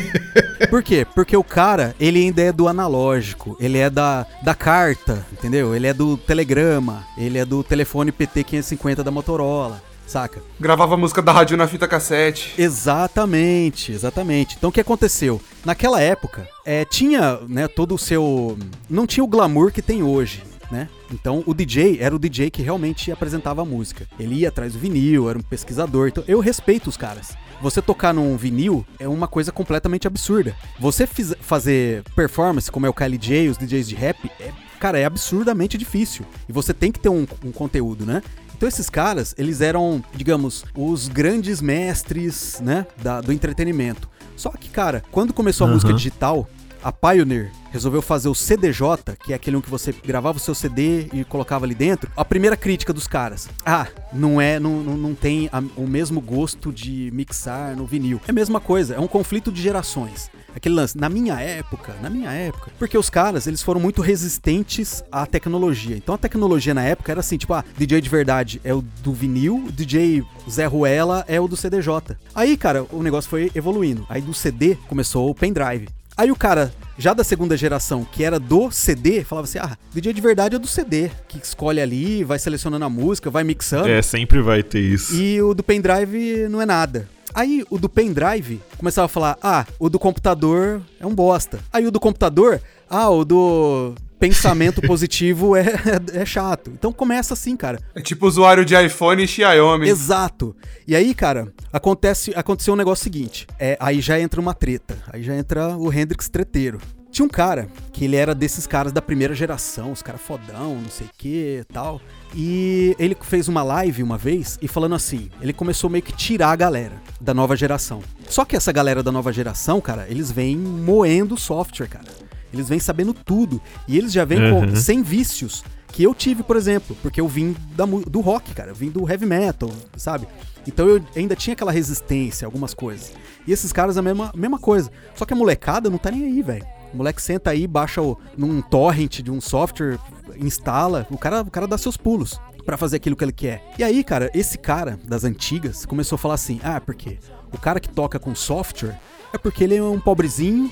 Por 0.68 0.82
quê? 0.82 1.07
Porque 1.14 1.36
o 1.36 1.42
cara, 1.42 1.94
ele 1.98 2.20
ainda 2.20 2.42
é 2.42 2.53
do 2.53 2.68
analógico, 2.68 3.57
ele 3.59 3.78
é 3.78 3.88
da, 3.88 4.26
da 4.42 4.55
carta, 4.55 5.26
entendeu? 5.32 5.74
Ele 5.74 5.86
é 5.86 5.94
do 5.94 6.16
telegrama, 6.16 7.05
ele 7.16 7.38
é 7.38 7.44
do 7.44 7.64
telefone 7.64 8.12
PT 8.12 8.44
550 8.44 9.03
da 9.03 9.11
Motorola, 9.11 9.82
saca? 10.11 10.43
Gravava 10.59 10.97
música 10.97 11.23
da 11.23 11.33
rádio 11.33 11.57
na 11.57 11.67
fita 11.67 11.87
cassete. 11.89 12.53
Exatamente, 12.59 13.93
exatamente. 13.93 14.57
Então 14.57 14.71
o 14.71 14.73
que 14.73 14.81
aconteceu? 14.81 15.41
Naquela 15.65 16.01
época, 16.01 16.49
é, 16.65 16.85
tinha 16.85 17.39
né, 17.49 17.69
todo 17.69 17.95
o 17.95 17.99
seu. 17.99 18.59
Não 18.89 19.07
tinha 19.07 19.25
o 19.25 19.29
glamour 19.29 19.73
que 19.73 19.83
tem 19.83 20.03
hoje. 20.03 20.43
Né? 20.71 20.89
Então 21.13 21.43
o 21.47 21.53
DJ 21.53 21.99
era 22.01 22.15
o 22.15 22.19
DJ 22.19 22.49
que 22.49 22.63
realmente 22.63 23.11
apresentava 23.11 23.63
a 23.63 23.65
música. 23.65 24.07
Ele 24.21 24.37
ia 24.37 24.49
atrás 24.49 24.73
do 24.75 24.79
vinil, 24.79 25.29
era 25.29 25.37
um 25.37 25.43
pesquisador. 25.43 26.09
Então 26.09 26.23
eu 26.29 26.39
respeito 26.39 26.89
os 26.89 26.97
caras. 26.97 27.37
Você 27.61 27.83
tocar 27.83 28.15
num 28.15 28.37
vinil 28.37 28.87
é 28.99 29.09
uma 29.09 29.27
coisa 29.27 29.51
completamente 29.51 30.07
absurda. 30.07 30.55
Você 30.79 31.07
fiz- 31.09 31.35
fazer 31.41 32.05
performance, 32.15 32.71
como 32.71 32.87
é 32.87 32.89
o 32.89 32.95
KLJ, 32.95 33.49
os 33.49 33.59
DJs 33.59 33.89
de 33.89 33.95
rap, 33.97 34.31
é, 34.41 34.51
cara, 34.79 34.99
é 34.99 35.05
absurdamente 35.05 35.77
difícil. 35.77 36.25
E 36.49 36.53
você 36.53 36.73
tem 36.73 36.91
que 36.93 37.01
ter 37.01 37.09
um, 37.11 37.27
um 37.45 37.51
conteúdo, 37.53 38.07
né? 38.07 38.23
Então 38.61 38.69
esses 38.69 38.91
caras, 38.91 39.35
eles 39.39 39.63
eram, 39.63 40.05
digamos, 40.15 40.67
os 40.77 41.09
grandes 41.09 41.63
mestres, 41.63 42.61
né, 42.61 42.87
da- 43.03 43.23
do 43.23 43.33
entretenimento. 43.33 44.07
Só 44.37 44.51
que, 44.51 44.69
cara, 44.69 45.03
quando 45.11 45.33
começou 45.33 45.65
a 45.65 45.69
Aham. 45.69 45.77
música 45.77 45.95
digital, 45.95 46.47
a 46.83 46.93
Pioneer 46.93 47.51
resolveu 47.70 48.03
fazer 48.03 48.28
o 48.28 48.35
CDJ, 48.35 49.16
que 49.24 49.33
é 49.33 49.37
aquele 49.37 49.57
um 49.57 49.61
que 49.61 49.70
você 49.70 49.95
gravava 50.05 50.39
o 50.39 50.41
seu 50.41 50.55
CD 50.55 51.07
e 51.12 51.24
colocava 51.24 51.64
ali 51.64 51.74
dentro. 51.74 52.11
A 52.16 52.24
primeira 52.24 52.57
crítica 52.57 52.93
dos 52.93 53.07
caras: 53.07 53.49
ah, 53.64 53.87
não 54.12 54.41
é, 54.41 54.59
não, 54.59 54.83
não, 54.83 54.97
não 54.97 55.14
tem 55.14 55.49
a- 55.53 55.62
o 55.76 55.87
mesmo 55.87 56.20
gosto 56.20 56.72
de 56.72 57.11
mixar 57.12 57.76
no 57.76 57.87
vinil. 57.87 58.20
É 58.26 58.31
a 58.31 58.35
mesma 58.35 58.61
coisa, 58.61 58.95
é 58.95 59.01
um 59.01 59.07
conflito 59.07 59.53
de 59.53 59.62
gerações. 59.62 60.31
Aquele 60.55 60.74
lance, 60.74 60.99
na 60.99 61.09
minha 61.09 61.39
época, 61.41 61.95
na 62.03 62.11
minha 62.11 62.33
época, 62.33 62.72
porque 62.76 62.99
os 62.99 63.09
caras, 63.09 63.47
eles 63.47 63.62
foram 63.62 63.81
muito 63.81 64.03
resistentes 64.03 65.05
à 65.12 65.24
tecnologia. 65.24 65.97
Então 65.97 66.14
a 66.14 66.18
tecnologia 66.18 66.74
na 66.74 66.83
época 66.83 67.12
era 67.12 67.20
assim, 67.20 67.37
tipo, 67.37 67.55
ah, 67.55 67.64
DJ 67.78 68.01
de 68.01 68.09
verdade 68.09 68.61
é 68.64 68.74
o 68.74 68.83
do 68.83 69.12
vinil, 69.12 69.68
DJ 69.72 70.24
Zé 70.51 70.66
Ruela 70.66 71.24
é 71.28 71.41
o 71.41 71.47
do 71.47 71.57
CDJ. 71.57 72.16
Aí, 72.35 72.57
cara, 72.57 72.85
o 72.91 73.01
negócio 73.03 73.31
foi 73.31 73.51
evoluindo. 73.55 74.05
Aí 74.09 74.20
do 74.20 74.35
CD 74.35 74.74
começou 74.89 75.31
o 75.31 75.35
pendrive. 75.37 75.89
Aí 76.21 76.31
o 76.31 76.37
cara, 76.37 76.71
já 76.99 77.14
da 77.14 77.25
segunda 77.25 77.57
geração, 77.57 78.05
que 78.05 78.23
era 78.23 78.39
do 78.39 78.71
CD, 78.71 79.25
falava 79.25 79.47
assim: 79.47 79.57
ah, 79.59 79.75
DJ 79.91 80.12
de 80.12 80.21
verdade 80.21 80.55
é 80.55 80.59
do 80.59 80.66
CD, 80.66 81.11
que 81.27 81.39
escolhe 81.39 81.81
ali, 81.81 82.23
vai 82.25 82.39
selecionando 82.39 82.85
a 82.85 82.91
música, 82.91 83.31
vai 83.31 83.43
mixando. 83.43 83.89
É, 83.89 84.03
sempre 84.03 84.43
vai 84.43 84.62
ter 84.62 84.81
isso. 84.81 85.14
E 85.14 85.41
o 85.41 85.55
do 85.55 85.62
pendrive 85.62 86.47
não 86.51 86.61
é 86.61 86.66
nada. 86.66 87.09
Aí 87.33 87.64
o 87.71 87.79
do 87.79 87.89
pendrive 87.89 88.61
começava 88.77 89.07
a 89.07 89.09
falar: 89.09 89.39
ah, 89.43 89.64
o 89.79 89.89
do 89.89 89.99
computador 89.99 90.83
é 91.01 91.07
um 91.07 91.14
bosta. 91.14 91.59
Aí 91.73 91.87
o 91.87 91.91
do 91.91 91.99
computador, 91.99 92.61
ah, 92.87 93.09
o 93.09 93.25
do 93.25 93.95
pensamento 94.21 94.83
positivo 94.83 95.57
é, 95.57 95.64
é 96.12 96.25
chato. 96.27 96.71
Então 96.71 96.93
começa 96.93 97.33
assim, 97.33 97.57
cara. 97.57 97.81
É 97.95 98.01
tipo 98.03 98.27
usuário 98.27 98.64
de 98.64 98.75
iPhone 98.77 99.25
e 99.25 99.27
Xiaomi. 99.27 99.89
Exato. 99.89 100.55
E 100.87 100.95
aí, 100.95 101.14
cara, 101.14 101.53
acontece, 101.73 102.33
aconteceu 102.37 102.75
um 102.75 102.77
negócio 102.77 103.03
seguinte. 103.03 103.47
É, 103.59 103.77
aí 103.81 104.01
já 104.01 104.21
entra 104.21 104.41
uma 104.41 104.53
treta. 104.53 104.99
Aí 105.11 105.23
já 105.23 105.35
entra 105.35 105.77
o 105.77 105.93
Hendrix 105.93 106.29
treteiro. 106.29 106.79
Tinha 107.11 107.27
um 107.27 107.29
cara 107.29 107.66
que 107.93 108.05
ele 108.05 108.14
era 108.14 108.35
desses 108.35 108.68
caras 108.68 108.93
da 108.93 109.03
primeira 109.03 109.35
geração, 109.35 109.91
os 109.91 110.01
caras 110.01 110.21
fodão, 110.21 110.77
não 110.77 110.89
sei 110.89 111.09
o 111.09 111.11
que 111.18 111.64
tal. 111.73 112.01
E 112.33 112.95
ele 113.01 113.16
fez 113.21 113.49
uma 113.49 113.64
live 113.64 114.01
uma 114.01 114.16
vez 114.16 114.57
e 114.62 114.68
falando 114.68 114.95
assim, 114.95 115.29
ele 115.41 115.53
começou 115.53 115.91
meio 115.91 116.05
que 116.05 116.12
tirar 116.12 116.53
a 116.53 116.57
galera 116.57 117.03
da 117.21 117.35
nova 117.35 117.57
geração. 117.57 118.01
Só 118.29 118.45
que 118.45 118.55
essa 118.55 118.71
galera 118.71 119.03
da 119.03 119.11
nova 119.11 119.33
geração, 119.33 119.81
cara, 119.81 120.07
eles 120.09 120.31
vêm 120.31 120.57
moendo 120.57 121.37
software, 121.37 121.89
cara. 121.89 122.30
Eles 122.53 122.68
vêm 122.68 122.78
sabendo 122.80 123.12
tudo. 123.14 123.61
E 123.86 123.96
eles 123.98 124.12
já 124.12 124.24
vêm 124.24 124.38
com, 124.51 124.61
Uhum. 124.66 124.76
sem 124.76 125.03
vícios. 125.03 125.62
Que 125.92 126.05
eu 126.05 126.14
tive, 126.14 126.44
por 126.44 126.57
exemplo, 126.57 126.96
porque 127.03 127.20
eu 127.20 127.26
vim 127.26 127.57
da 127.74 127.84
do 127.84 128.20
rock, 128.20 128.55
cara. 128.55 128.70
Eu 128.70 128.74
vim 128.76 128.90
do 128.90 129.09
heavy 129.11 129.26
metal, 129.26 129.70
sabe? 129.96 130.28
Então 130.66 130.86
eu 130.88 131.03
ainda 131.16 131.34
tinha 131.34 131.55
aquela 131.55 131.72
resistência, 131.72 132.44
a 132.44 132.48
algumas 132.48 132.72
coisas. 132.74 133.12
E 133.46 133.53
esses 133.53 133.72
caras 133.72 133.96
a 133.96 134.03
mesma, 134.03 134.30
mesma 134.36 134.59
coisa. 134.59 134.90
Só 135.16 135.24
que 135.24 135.32
a 135.32 135.36
molecada 135.36 135.90
não 135.90 135.98
tá 135.98 136.11
nem 136.11 136.24
aí, 136.26 136.42
velho. 136.42 136.64
O 136.94 136.96
moleque 136.96 137.20
senta 137.20 137.51
aí, 137.51 137.66
baixa 137.66 138.01
o, 138.03 138.16
num 138.36 138.61
torrent 138.62 139.20
de 139.20 139.30
um 139.32 139.40
software, 139.40 139.98
instala. 140.36 141.07
O 141.11 141.18
cara, 141.18 141.42
o 141.42 141.51
cara 141.51 141.66
dá 141.66 141.76
seus 141.78 141.96
pulos 141.96 142.40
pra 142.64 142.76
fazer 142.76 142.96
aquilo 142.96 143.16
que 143.16 143.24
ele 143.24 143.32
quer. 143.32 143.64
E 143.78 143.82
aí, 143.84 144.05
cara, 144.05 144.30
esse 144.34 144.59
cara 144.59 144.98
das 145.05 145.24
antigas 145.24 145.84
começou 145.86 146.16
a 146.16 146.18
falar 146.18 146.34
assim: 146.34 146.61
ah, 146.62 146.80
porque 146.80 147.18
o 147.53 147.59
cara 147.59 147.80
que 147.80 147.88
toca 147.88 148.18
com 148.18 148.34
software 148.34 148.98
é 149.32 149.38
porque 149.38 149.64
ele 149.64 149.76
é 149.76 149.82
um 149.82 149.98
pobrezinho. 150.01 150.70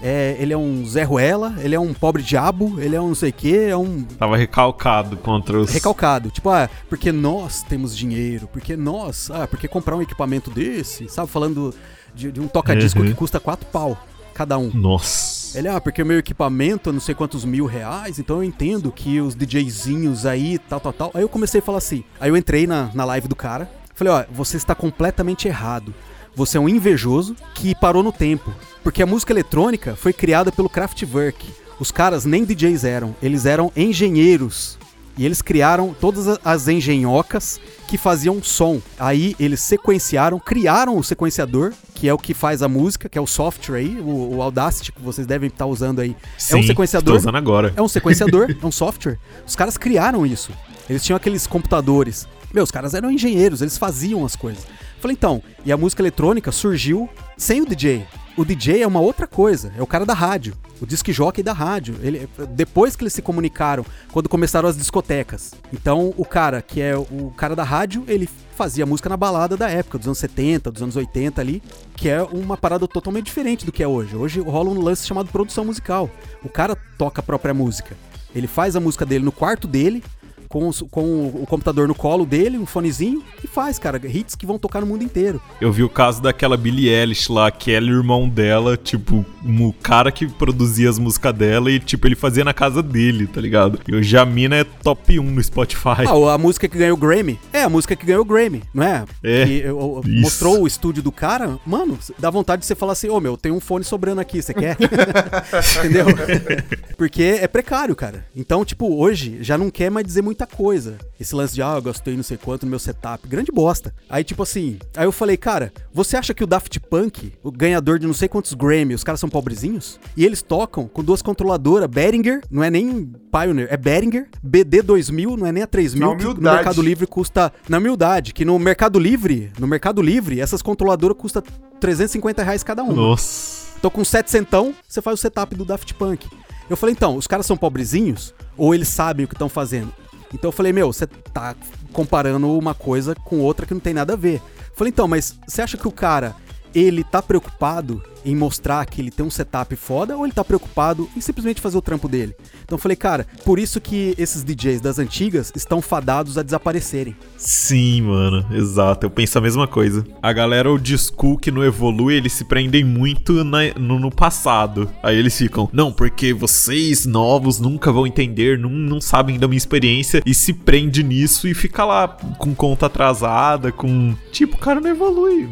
É, 0.00 0.36
ele 0.38 0.52
é 0.52 0.56
um 0.56 0.86
Zé 0.86 1.02
Ruela, 1.02 1.54
ele 1.58 1.74
é 1.74 1.80
um 1.80 1.92
pobre 1.92 2.22
diabo, 2.22 2.80
ele 2.80 2.94
é 2.94 3.00
um 3.00 3.08
não 3.08 3.14
sei 3.16 3.30
o 3.30 3.32
que, 3.32 3.56
é 3.56 3.76
um 3.76 4.02
Tava 4.04 4.36
recalcado 4.36 5.16
contra 5.16 5.58
os. 5.58 5.70
recalcado. 5.72 6.30
Tipo, 6.30 6.50
ah, 6.50 6.70
porque 6.88 7.10
nós 7.10 7.62
temos 7.64 7.96
dinheiro, 7.96 8.48
porque 8.52 8.76
nós, 8.76 9.28
ah, 9.30 9.46
porque 9.48 9.66
comprar 9.66 9.96
um 9.96 10.02
equipamento 10.02 10.50
desse, 10.50 11.08
sabe? 11.08 11.28
Falando 11.28 11.74
de, 12.14 12.30
de 12.30 12.40
um 12.40 12.46
toca-disco 12.46 13.00
Uhum. 13.00 13.06
que 13.06 13.14
custa 13.14 13.40
4 13.40 13.66
pau 13.72 13.98
cada 14.34 14.56
um. 14.56 14.70
Nossa. 14.72 15.58
Ele, 15.58 15.66
ah, 15.66 15.80
porque 15.80 16.00
o 16.00 16.06
meu 16.06 16.18
equipamento 16.18 16.90
é 16.90 16.92
não 16.92 17.00
sei 17.00 17.12
quantos 17.12 17.44
mil 17.44 17.66
reais, 17.66 18.20
então 18.20 18.36
eu 18.36 18.44
entendo 18.44 18.92
que 18.92 19.20
os 19.20 19.34
DJzinhos 19.34 20.24
aí, 20.26 20.58
tal, 20.58 20.78
tal, 20.78 20.92
tal. 20.92 21.10
Aí 21.12 21.22
eu 21.22 21.28
comecei 21.28 21.58
a 21.60 21.62
falar 21.62 21.78
assim. 21.78 22.04
Aí 22.20 22.30
eu 22.30 22.36
entrei 22.36 22.64
na, 22.66 22.88
na 22.94 23.04
live 23.04 23.26
do 23.26 23.34
cara, 23.34 23.68
falei, 23.96 24.12
ó, 24.12 24.24
você 24.32 24.56
está 24.56 24.76
completamente 24.76 25.48
errado. 25.48 25.92
Você 26.38 26.56
é 26.56 26.60
um 26.60 26.68
invejoso 26.68 27.34
que 27.52 27.74
parou 27.74 28.00
no 28.00 28.12
tempo. 28.12 28.54
Porque 28.84 29.02
a 29.02 29.06
música 29.06 29.32
eletrônica 29.32 29.96
foi 29.96 30.12
criada 30.12 30.52
pelo 30.52 30.68
Kraftwerk. 30.68 31.44
Os 31.80 31.90
caras 31.90 32.24
nem 32.24 32.44
DJs 32.44 32.84
eram, 32.84 33.12
eles 33.20 33.44
eram 33.44 33.72
engenheiros. 33.76 34.78
E 35.16 35.26
eles 35.26 35.42
criaram 35.42 35.92
todas 36.00 36.38
as 36.44 36.68
engenhocas 36.68 37.60
que 37.88 37.98
faziam 37.98 38.40
som. 38.40 38.80
Aí 39.00 39.34
eles 39.40 39.58
sequenciaram, 39.58 40.38
criaram 40.38 40.96
o 40.96 41.02
sequenciador, 41.02 41.72
que 41.92 42.08
é 42.08 42.14
o 42.14 42.18
que 42.18 42.32
faz 42.32 42.62
a 42.62 42.68
música, 42.68 43.08
que 43.08 43.18
é 43.18 43.20
o 43.20 43.26
software 43.26 43.78
aí, 43.78 43.98
o, 44.00 44.36
o 44.36 44.40
Audacity 44.40 44.92
que 44.92 45.02
vocês 45.02 45.26
devem 45.26 45.48
estar 45.48 45.66
usando 45.66 45.98
aí. 45.98 46.10
é 46.50 46.54
um 46.54 46.62
Sim, 46.62 46.68
sequenciador. 46.68 47.14
Tô 47.14 47.18
usando 47.18 47.34
agora. 47.36 47.72
É 47.74 47.82
um 47.82 47.88
sequenciador, 47.88 48.54
é 48.62 48.64
um 48.64 48.70
software. 48.70 49.18
Os 49.44 49.56
caras 49.56 49.76
criaram 49.76 50.24
isso. 50.24 50.52
Eles 50.88 51.02
tinham 51.02 51.16
aqueles 51.16 51.48
computadores. 51.48 52.28
Meu, 52.54 52.62
os 52.62 52.70
caras 52.70 52.94
eram 52.94 53.10
engenheiros, 53.10 53.60
eles 53.60 53.76
faziam 53.76 54.24
as 54.24 54.36
coisas. 54.36 54.64
Falei, 55.00 55.16
então, 55.16 55.42
e 55.64 55.72
a 55.72 55.76
música 55.76 56.02
eletrônica 56.02 56.50
surgiu 56.50 57.08
sem 57.36 57.62
o 57.62 57.66
DJ. 57.66 58.04
O 58.36 58.44
DJ 58.44 58.82
é 58.82 58.86
uma 58.86 59.00
outra 59.00 59.26
coisa, 59.26 59.72
é 59.76 59.82
o 59.82 59.86
cara 59.86 60.06
da 60.06 60.14
rádio, 60.14 60.54
o 60.80 60.86
disc 60.86 61.10
jockey 61.10 61.42
da 61.42 61.52
rádio. 61.52 61.96
Ele, 62.00 62.28
depois 62.50 62.94
que 62.94 63.02
eles 63.02 63.12
se 63.12 63.20
comunicaram, 63.20 63.84
quando 64.12 64.28
começaram 64.28 64.68
as 64.68 64.76
discotecas. 64.76 65.54
Então, 65.72 66.14
o 66.16 66.24
cara 66.24 66.62
que 66.62 66.80
é 66.80 66.96
o 66.96 67.32
cara 67.36 67.56
da 67.56 67.64
rádio, 67.64 68.04
ele 68.06 68.28
fazia 68.54 68.86
música 68.86 69.08
na 69.08 69.16
balada 69.16 69.56
da 69.56 69.68
época, 69.68 69.98
dos 69.98 70.06
anos 70.06 70.18
70, 70.18 70.70
dos 70.70 70.82
anos 70.82 70.96
80 70.96 71.40
ali, 71.40 71.62
que 71.96 72.08
é 72.08 72.22
uma 72.22 72.56
parada 72.56 72.86
totalmente 72.86 73.26
diferente 73.26 73.66
do 73.66 73.72
que 73.72 73.82
é 73.82 73.88
hoje. 73.88 74.14
Hoje 74.16 74.40
rola 74.40 74.70
um 74.70 74.80
lance 74.80 75.06
chamado 75.06 75.30
produção 75.30 75.64
musical. 75.64 76.10
O 76.44 76.48
cara 76.48 76.76
toca 76.96 77.20
a 77.20 77.24
própria 77.24 77.54
música. 77.54 77.96
Ele 78.34 78.46
faz 78.46 78.76
a 78.76 78.80
música 78.80 79.04
dele 79.04 79.24
no 79.24 79.32
quarto 79.32 79.66
dele, 79.66 80.02
com, 80.48 80.68
os- 80.68 80.82
com 80.90 81.02
o, 81.02 81.42
o 81.42 81.46
computador 81.46 81.86
no 81.88 81.94
colo 81.94 82.24
dele, 82.26 82.58
um 82.58 82.66
fonezinho, 82.66 83.22
e 83.42 83.46
faz, 83.46 83.78
cara, 83.78 84.00
hits 84.04 84.34
que 84.34 84.46
vão 84.46 84.58
tocar 84.58 84.80
no 84.80 84.86
mundo 84.86 85.04
inteiro. 85.04 85.40
Eu 85.60 85.70
vi 85.72 85.82
o 85.82 85.88
caso 85.88 86.22
daquela 86.22 86.56
Billie 86.56 86.88
Eilish 86.88 87.30
lá, 87.30 87.50
que 87.50 87.70
era 87.72 87.84
o 87.84 87.88
irmão 87.88 88.28
dela, 88.28 88.76
tipo, 88.76 89.24
o 89.44 89.72
cara 89.82 90.10
que 90.12 90.26
produzia 90.26 90.88
as 90.88 90.98
músicas 90.98 91.34
dela 91.34 91.70
e, 91.70 91.78
tipo, 91.78 92.06
ele 92.06 92.16
fazia 92.16 92.44
na 92.44 92.54
casa 92.54 92.82
dele, 92.82 93.26
tá 93.26 93.40
ligado? 93.40 93.78
E 93.86 93.94
hoje 93.94 94.16
a 94.16 94.24
mina 94.24 94.56
é 94.56 94.64
top 94.64 95.18
1 95.18 95.22
no 95.22 95.42
Spotify. 95.42 96.04
Ah, 96.06 96.34
a 96.34 96.38
música 96.38 96.68
que 96.68 96.78
ganhou 96.78 96.96
o 96.96 97.00
Grammy? 97.00 97.38
É, 97.52 97.62
a 97.62 97.68
música 97.68 97.94
que 97.96 98.06
ganhou 98.06 98.22
o 98.22 98.24
Grammy, 98.24 98.62
não 98.72 98.82
é? 98.82 99.04
É, 99.22 99.44
Que, 99.44 99.58
eu- 99.60 100.02
mostrou 100.06 100.62
o 100.62 100.66
estúdio 100.66 101.02
do 101.02 101.12
cara, 101.12 101.58
mano, 101.66 101.98
dá 102.18 102.30
vontade 102.30 102.60
de 102.60 102.66
você 102.66 102.74
falar 102.74 102.92
assim, 102.92 103.08
ô 103.08 103.20
meu, 103.20 103.36
tem 103.36 103.52
um 103.52 103.60
fone 103.60 103.84
sobrando 103.84 104.20
aqui, 104.20 104.40
você 104.42 104.54
quer? 104.54 104.76
Entendeu? 105.78 106.06
Porque 106.96 107.22
é 107.22 107.46
precário, 107.48 107.94
cara. 107.94 108.26
Então, 108.34 108.64
tipo, 108.64 108.96
hoje 109.00 109.38
já 109.40 109.56
não 109.56 109.70
quer 109.70 109.90
mais 109.90 110.06
dizer 110.06 110.22
muito 110.22 110.37
muita 110.38 110.46
coisa. 110.46 110.98
Esse 111.18 111.34
lance 111.34 111.54
de, 111.54 111.62
ah, 111.62 111.74
eu 111.74 111.82
gastei 111.82 112.14
não 112.14 112.22
sei 112.22 112.36
quanto 112.36 112.64
no 112.64 112.70
meu 112.70 112.78
setup. 112.78 113.26
Grande 113.26 113.50
bosta. 113.50 113.92
Aí, 114.08 114.22
tipo 114.22 114.42
assim, 114.44 114.78
aí 114.96 115.04
eu 115.04 115.10
falei, 115.10 115.36
cara, 115.36 115.72
você 115.92 116.16
acha 116.16 116.32
que 116.32 116.44
o 116.44 116.46
Daft 116.46 116.78
Punk, 116.78 117.32
o 117.42 117.50
ganhador 117.50 117.98
de 117.98 118.06
não 118.06 118.14
sei 118.14 118.28
quantos 118.28 118.54
Grammy, 118.54 118.94
os 118.94 119.02
caras 119.02 119.18
são 119.18 119.28
pobrezinhos? 119.28 119.98
E 120.16 120.24
eles 120.24 120.40
tocam 120.40 120.86
com 120.86 121.02
duas 121.02 121.22
controladoras, 121.22 121.88
Behringer, 121.88 122.42
não 122.48 122.62
é 122.62 122.70
nem 122.70 123.12
Pioneer, 123.32 123.68
é 123.68 123.76
Behringer, 123.76 124.28
BD2000, 124.46 125.36
não 125.36 125.46
é 125.46 125.50
nem 125.50 125.62
a 125.64 125.66
3000, 125.66 126.08
Na 126.08 126.16
que 126.16 126.24
no. 126.24 126.34
Mercado 126.40 126.82
Livre 126.82 127.06
custa, 127.06 127.52
na 127.68 127.78
humildade, 127.78 128.32
que 128.32 128.44
no 128.44 128.56
Mercado 128.58 128.98
Livre, 128.98 129.50
no 129.58 129.66
Mercado 129.66 130.00
Livre, 130.00 130.40
essas 130.40 130.62
controladoras 130.62 131.16
custam 131.16 131.42
350 131.80 132.44
reais 132.44 132.62
cada 132.62 132.84
uma. 132.84 132.94
Nossa. 132.94 133.66
Então 133.76 133.90
com 133.90 134.04
7 134.04 134.30
centão, 134.30 134.74
você 134.86 135.02
faz 135.02 135.18
o 135.18 135.22
setup 135.22 135.54
do 135.56 135.64
Daft 135.64 135.94
Punk. 135.94 136.28
Eu 136.70 136.76
falei, 136.76 136.92
então, 136.92 137.16
os 137.16 137.26
caras 137.26 137.46
são 137.46 137.56
pobrezinhos 137.56 138.34
ou 138.56 138.74
eles 138.74 138.88
sabem 138.88 139.24
o 139.24 139.28
que 139.28 139.34
estão 139.34 139.48
fazendo? 139.48 139.92
Então 140.32 140.48
eu 140.48 140.52
falei, 140.52 140.72
meu, 140.72 140.92
você 140.92 141.06
tá 141.06 141.54
comparando 141.92 142.56
uma 142.56 142.74
coisa 142.74 143.14
com 143.14 143.40
outra 143.40 143.66
que 143.66 143.74
não 143.74 143.80
tem 143.80 143.94
nada 143.94 144.12
a 144.12 144.16
ver. 144.16 144.36
Eu 144.36 144.76
falei, 144.76 144.90
então, 144.90 145.08
mas 145.08 145.38
você 145.46 145.62
acha 145.62 145.76
que 145.76 145.88
o 145.88 145.92
cara, 145.92 146.34
ele 146.78 147.02
tá 147.04 147.20
preocupado 147.22 148.02
em 148.24 148.34
mostrar 148.34 148.84
que 148.84 149.00
ele 149.00 149.10
tem 149.10 149.24
um 149.24 149.30
setup 149.30 149.74
foda 149.76 150.16
ou 150.16 150.24
ele 150.26 150.32
tá 150.34 150.44
preocupado 150.44 151.08
em 151.16 151.20
simplesmente 151.20 151.60
fazer 151.60 151.78
o 151.78 151.82
trampo 151.82 152.08
dele? 152.08 152.34
Então 152.64 152.76
eu 152.76 152.78
falei, 152.78 152.96
cara, 152.96 153.26
por 153.44 153.58
isso 153.58 153.80
que 153.80 154.14
esses 154.18 154.44
DJs 154.44 154.80
das 154.80 154.98
antigas 154.98 155.52
estão 155.54 155.80
fadados 155.80 156.36
a 156.36 156.42
desaparecerem. 156.42 157.16
Sim, 157.36 158.02
mano, 158.02 158.44
exato. 158.54 159.06
Eu 159.06 159.10
penso 159.10 159.38
a 159.38 159.40
mesma 159.40 159.66
coisa. 159.66 160.04
A 160.22 160.32
galera 160.32 160.70
old 160.70 160.98
school 160.98 161.38
que 161.38 161.50
não 161.50 161.64
evolui, 161.64 162.14
eles 162.14 162.32
se 162.32 162.44
prendem 162.44 162.84
muito 162.84 163.44
na- 163.44 163.72
no, 163.78 163.98
no 163.98 164.10
passado. 164.10 164.90
Aí 165.02 165.16
eles 165.16 165.36
ficam, 165.38 165.68
não, 165.72 165.92
porque 165.92 166.32
vocês 166.34 167.06
novos 167.06 167.58
nunca 167.58 167.90
vão 167.92 168.06
entender, 168.06 168.58
não, 168.58 168.68
não 168.70 169.00
sabem 169.00 169.38
da 169.38 169.46
minha 169.48 169.56
experiência, 169.58 170.22
e 170.26 170.34
se 170.34 170.52
prende 170.52 171.02
nisso 171.02 171.48
e 171.48 171.54
fica 171.54 171.84
lá 171.84 172.08
com 172.08 172.54
conta 172.54 172.86
atrasada, 172.86 173.72
com. 173.72 174.14
Tipo, 174.32 174.56
o 174.56 174.58
cara 174.58 174.80
não 174.80 174.90
evolui. 174.90 175.48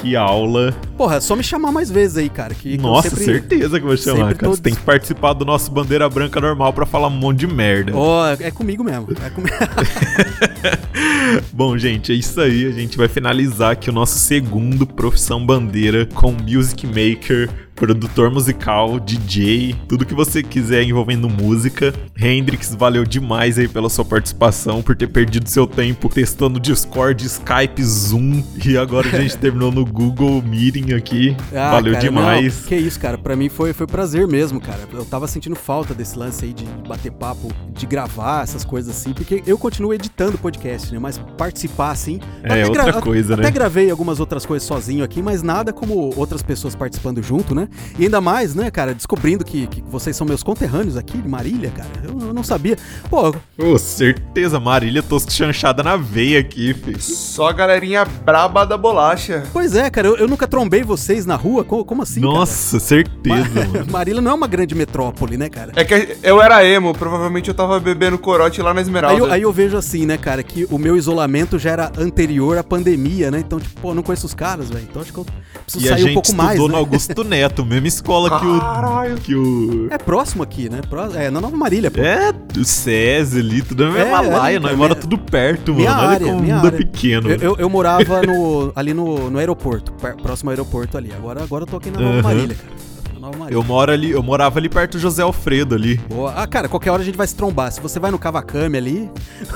Que 0.00 0.16
aula. 0.16 0.74
Porra, 0.96 1.16
é 1.16 1.20
só 1.20 1.36
me 1.36 1.42
chamar 1.42 1.70
mais 1.72 1.90
vezes 1.90 2.16
aí, 2.16 2.28
cara. 2.30 2.54
Que, 2.54 2.70
que 2.70 2.78
eu 2.78 2.82
Nossa, 2.82 3.10
sempre- 3.10 3.24
certeza 3.24 3.78
que 3.78 3.84
eu 3.84 3.88
vou 3.88 3.96
chamar, 3.96 4.34
cara. 4.34 4.48
tô 4.48 4.50
Você 4.56 4.62
tem 4.62 4.74
que 4.74 4.80
participar 4.80 5.34
do 5.34 5.44
nosso 5.44 5.70
Bandeira 5.70 6.08
Branca 6.08 6.40
normal 6.40 6.72
pra 6.72 6.86
falar 6.86 7.08
um 7.08 7.10
monte 7.10 7.40
de 7.40 7.46
merda. 7.46 7.92
Ó, 7.94 8.26
é 8.26 8.36
é 8.40 8.50
comigo 8.50 8.82
mesmo. 8.82 9.08
É 9.24 9.28
comigo. 9.30 9.54
Bom, 11.52 11.76
gente, 11.76 12.12
é 12.12 12.14
isso 12.14 12.40
aí. 12.40 12.66
A 12.66 12.70
gente 12.72 12.96
vai 12.96 13.08
finalizar 13.08 13.72
aqui 13.72 13.90
o 13.90 13.92
nosso 13.92 14.18
segundo 14.18 14.86
Profissão 14.86 15.44
Bandeira 15.44 16.06
com 16.14 16.32
Music 16.32 16.86
Maker, 16.86 17.50
produtor 17.80 18.30
musical, 18.30 19.00
DJ, 19.00 19.74
tudo 19.88 20.04
que 20.04 20.12
você 20.12 20.42
quiser 20.42 20.82
envolvendo 20.82 21.30
música. 21.30 21.94
Hendrix, 22.14 22.74
valeu 22.74 23.06
demais 23.06 23.58
aí 23.58 23.66
pela 23.66 23.88
sua 23.88 24.04
participação, 24.04 24.82
por 24.82 24.94
ter 24.94 25.06
perdido 25.06 25.48
seu 25.48 25.66
tempo 25.66 26.06
testando 26.10 26.60
Discord, 26.60 27.24
Skype, 27.24 27.82
Zoom 27.82 28.44
e 28.66 28.76
agora 28.76 29.08
a 29.08 29.18
gente 29.22 29.34
terminou 29.40 29.72
no 29.72 29.86
Google 29.86 30.42
Meeting 30.42 30.92
aqui. 30.92 31.34
Ah, 31.54 31.70
valeu 31.70 31.94
cara, 31.94 32.04
demais. 32.04 32.60
não, 32.60 32.68
que 32.68 32.76
isso, 32.76 33.00
cara. 33.00 33.16
Pra 33.16 33.34
mim 33.34 33.48
foi, 33.48 33.72
foi 33.72 33.86
prazer 33.86 34.28
mesmo, 34.28 34.60
cara. 34.60 34.80
Eu 34.92 35.06
tava 35.06 35.26
sentindo 35.26 35.56
falta 35.56 35.94
desse 35.94 36.18
lance 36.18 36.44
aí 36.44 36.52
de 36.52 36.66
bater 36.86 37.10
papo, 37.10 37.50
de 37.72 37.86
gravar 37.86 38.42
essas 38.42 38.62
coisas 38.62 38.94
assim, 38.94 39.14
porque 39.14 39.42
eu 39.46 39.56
continuo 39.56 39.94
editando 39.94 40.36
podcast, 40.36 40.92
né? 40.92 40.98
Mas 40.98 41.16
participar 41.38 41.92
assim. 41.92 42.20
É, 42.42 42.62
até 42.62 42.66
outra 42.66 43.00
coisa, 43.00 43.34
até 43.34 43.44
né? 43.44 43.50
gravei 43.50 43.90
algumas 43.90 44.20
outras 44.20 44.44
coisas 44.44 44.68
sozinho 44.68 45.02
aqui, 45.02 45.22
mas 45.22 45.42
nada 45.42 45.72
como 45.72 46.12
outras 46.14 46.42
pessoas 46.42 46.74
participando 46.74 47.22
junto, 47.22 47.54
né? 47.54 47.69
E 47.98 48.04
ainda 48.04 48.20
mais, 48.20 48.54
né, 48.54 48.70
cara, 48.70 48.94
descobrindo 48.94 49.44
que, 49.44 49.66
que 49.66 49.82
vocês 49.82 50.16
são 50.16 50.26
meus 50.26 50.42
conterrâneos 50.42 50.96
aqui 50.96 51.18
de 51.18 51.28
Marília, 51.28 51.70
cara. 51.70 51.88
Eu, 52.02 52.28
eu 52.28 52.34
não 52.34 52.42
sabia. 52.44 52.76
Pô, 53.08 53.34
Ô, 53.58 53.78
certeza, 53.78 54.58
Marília 54.60 55.02
tosco 55.02 55.30
chanchada 55.32 55.82
na 55.82 55.96
veia 55.96 56.40
aqui, 56.40 56.74
filho. 56.74 57.00
Só 57.00 57.48
a 57.48 57.52
galerinha 57.52 58.04
braba 58.04 58.64
da 58.64 58.76
bolacha. 58.76 59.44
pois 59.52 59.74
é, 59.74 59.90
cara, 59.90 60.08
eu, 60.08 60.16
eu 60.16 60.28
nunca 60.28 60.46
trombei 60.46 60.82
vocês 60.82 61.26
na 61.26 61.36
rua. 61.36 61.64
Co- 61.64 61.84
Como, 61.84 62.02
assim? 62.02 62.20
cara? 62.20 62.32
Nossa, 62.32 62.78
certeza, 62.80 63.66
mano. 63.66 63.86
Marília 63.90 64.20
não 64.20 64.30
é 64.30 64.34
uma 64.34 64.46
grande 64.46 64.74
metrópole, 64.74 65.36
né, 65.36 65.48
cara? 65.48 65.72
É 65.76 65.84
que 65.84 66.16
eu 66.22 66.40
era 66.40 66.64
emo, 66.64 66.92
provavelmente 66.94 67.48
eu 67.48 67.54
tava 67.54 67.78
bebendo 67.80 68.18
corote 68.18 68.60
lá 68.62 68.72
na 68.72 68.80
Esmeralda. 68.80 69.14
Aí 69.16 69.20
eu, 69.20 69.32
aí 69.32 69.42
eu 69.42 69.52
vejo 69.52 69.76
assim, 69.76 70.06
né, 70.06 70.16
cara, 70.16 70.42
que 70.42 70.66
o 70.70 70.78
meu 70.78 70.96
isolamento 70.96 71.58
já 71.58 71.70
era 71.70 71.92
anterior 71.98 72.56
à 72.58 72.64
pandemia, 72.64 73.30
né? 73.30 73.40
Então, 73.40 73.58
tipo, 73.60 73.80
pô, 73.80 73.90
eu 73.90 73.94
não 73.94 74.02
conheço 74.02 74.26
os 74.26 74.34
caras, 74.34 74.68
velho. 74.70 74.86
Então 74.88 75.02
acho 75.02 75.12
que 75.12 75.18
eu 75.18 75.26
preciso 75.64 75.84
E 75.84 75.88
a 75.88 75.92
sair 75.92 76.00
gente 76.02 76.10
um 76.10 76.14
pouco 76.14 76.28
estudou 76.28 76.46
mais, 76.46 76.58
no 76.60 76.68
né? 76.68 76.76
Augusto 76.76 77.24
Neto, 77.24 77.59
mesma 77.64 77.88
escola 77.88 78.38
que 78.40 78.46
o. 78.46 78.60
Caralho. 78.60 79.16
Que 79.16 79.34
o. 79.34 79.88
É 79.90 79.98
próximo 79.98 80.42
aqui, 80.42 80.68
né? 80.68 80.80
Pró- 80.88 81.10
É, 81.14 81.30
na 81.30 81.40
Nova 81.40 81.56
Marília, 81.56 81.90
pô. 81.90 82.00
É, 82.00 82.32
o 82.58 82.64
SESI 82.64 83.38
ali, 83.40 83.62
tudo 83.62 83.84
é 83.84 83.90
mesma 83.90 84.24
É, 84.24 84.28
laia, 84.28 84.56
é, 84.56 84.58
nós 84.58 84.72
minha- 84.72 84.76
mora 84.88 84.94
tudo 84.94 85.18
perto, 85.18 85.74
minha 85.74 85.90
mano. 85.90 86.02
Olha 86.02 86.10
área, 86.14 86.26
como 86.26 86.38
o 86.38 86.42
minha 86.42 86.54
mundo 86.56 86.64
é 86.64 86.68
área. 86.68 86.78
pequeno. 86.78 87.30
Eu, 87.30 87.38
eu, 87.40 87.56
eu 87.58 87.68
morava 87.70 88.22
no, 88.22 88.72
ali 88.74 88.92
no, 88.94 89.30
no 89.30 89.38
aeroporto, 89.38 89.92
próximo 90.22 90.50
ao 90.50 90.52
aeroporto 90.52 90.96
ali. 90.98 91.12
Agora, 91.12 91.42
agora 91.42 91.62
eu 91.62 91.66
tô 91.66 91.76
aqui 91.76 91.90
na 91.90 92.00
Nova 92.00 92.14
Aham. 92.14 92.22
Marília, 92.22 92.56
cara. 92.56 92.89
Nova 93.20 93.36
Marília. 93.36 93.56
Eu 93.56 93.62
moro 93.62 93.92
ali, 93.92 94.10
eu 94.10 94.22
morava 94.22 94.58
ali 94.58 94.68
perto 94.68 94.92
do 94.92 94.98
José 94.98 95.22
Alfredo 95.22 95.74
ali. 95.74 95.98
Boa. 96.08 96.32
Ah, 96.34 96.46
cara, 96.46 96.68
qualquer 96.68 96.90
hora 96.90 97.02
a 97.02 97.04
gente 97.04 97.16
vai 97.16 97.26
se 97.26 97.34
trombar. 97.34 97.70
Se 97.70 97.80
você 97.80 98.00
vai 98.00 98.10
no 98.10 98.18
Cavacame 98.18 98.78
ali, 98.78 99.10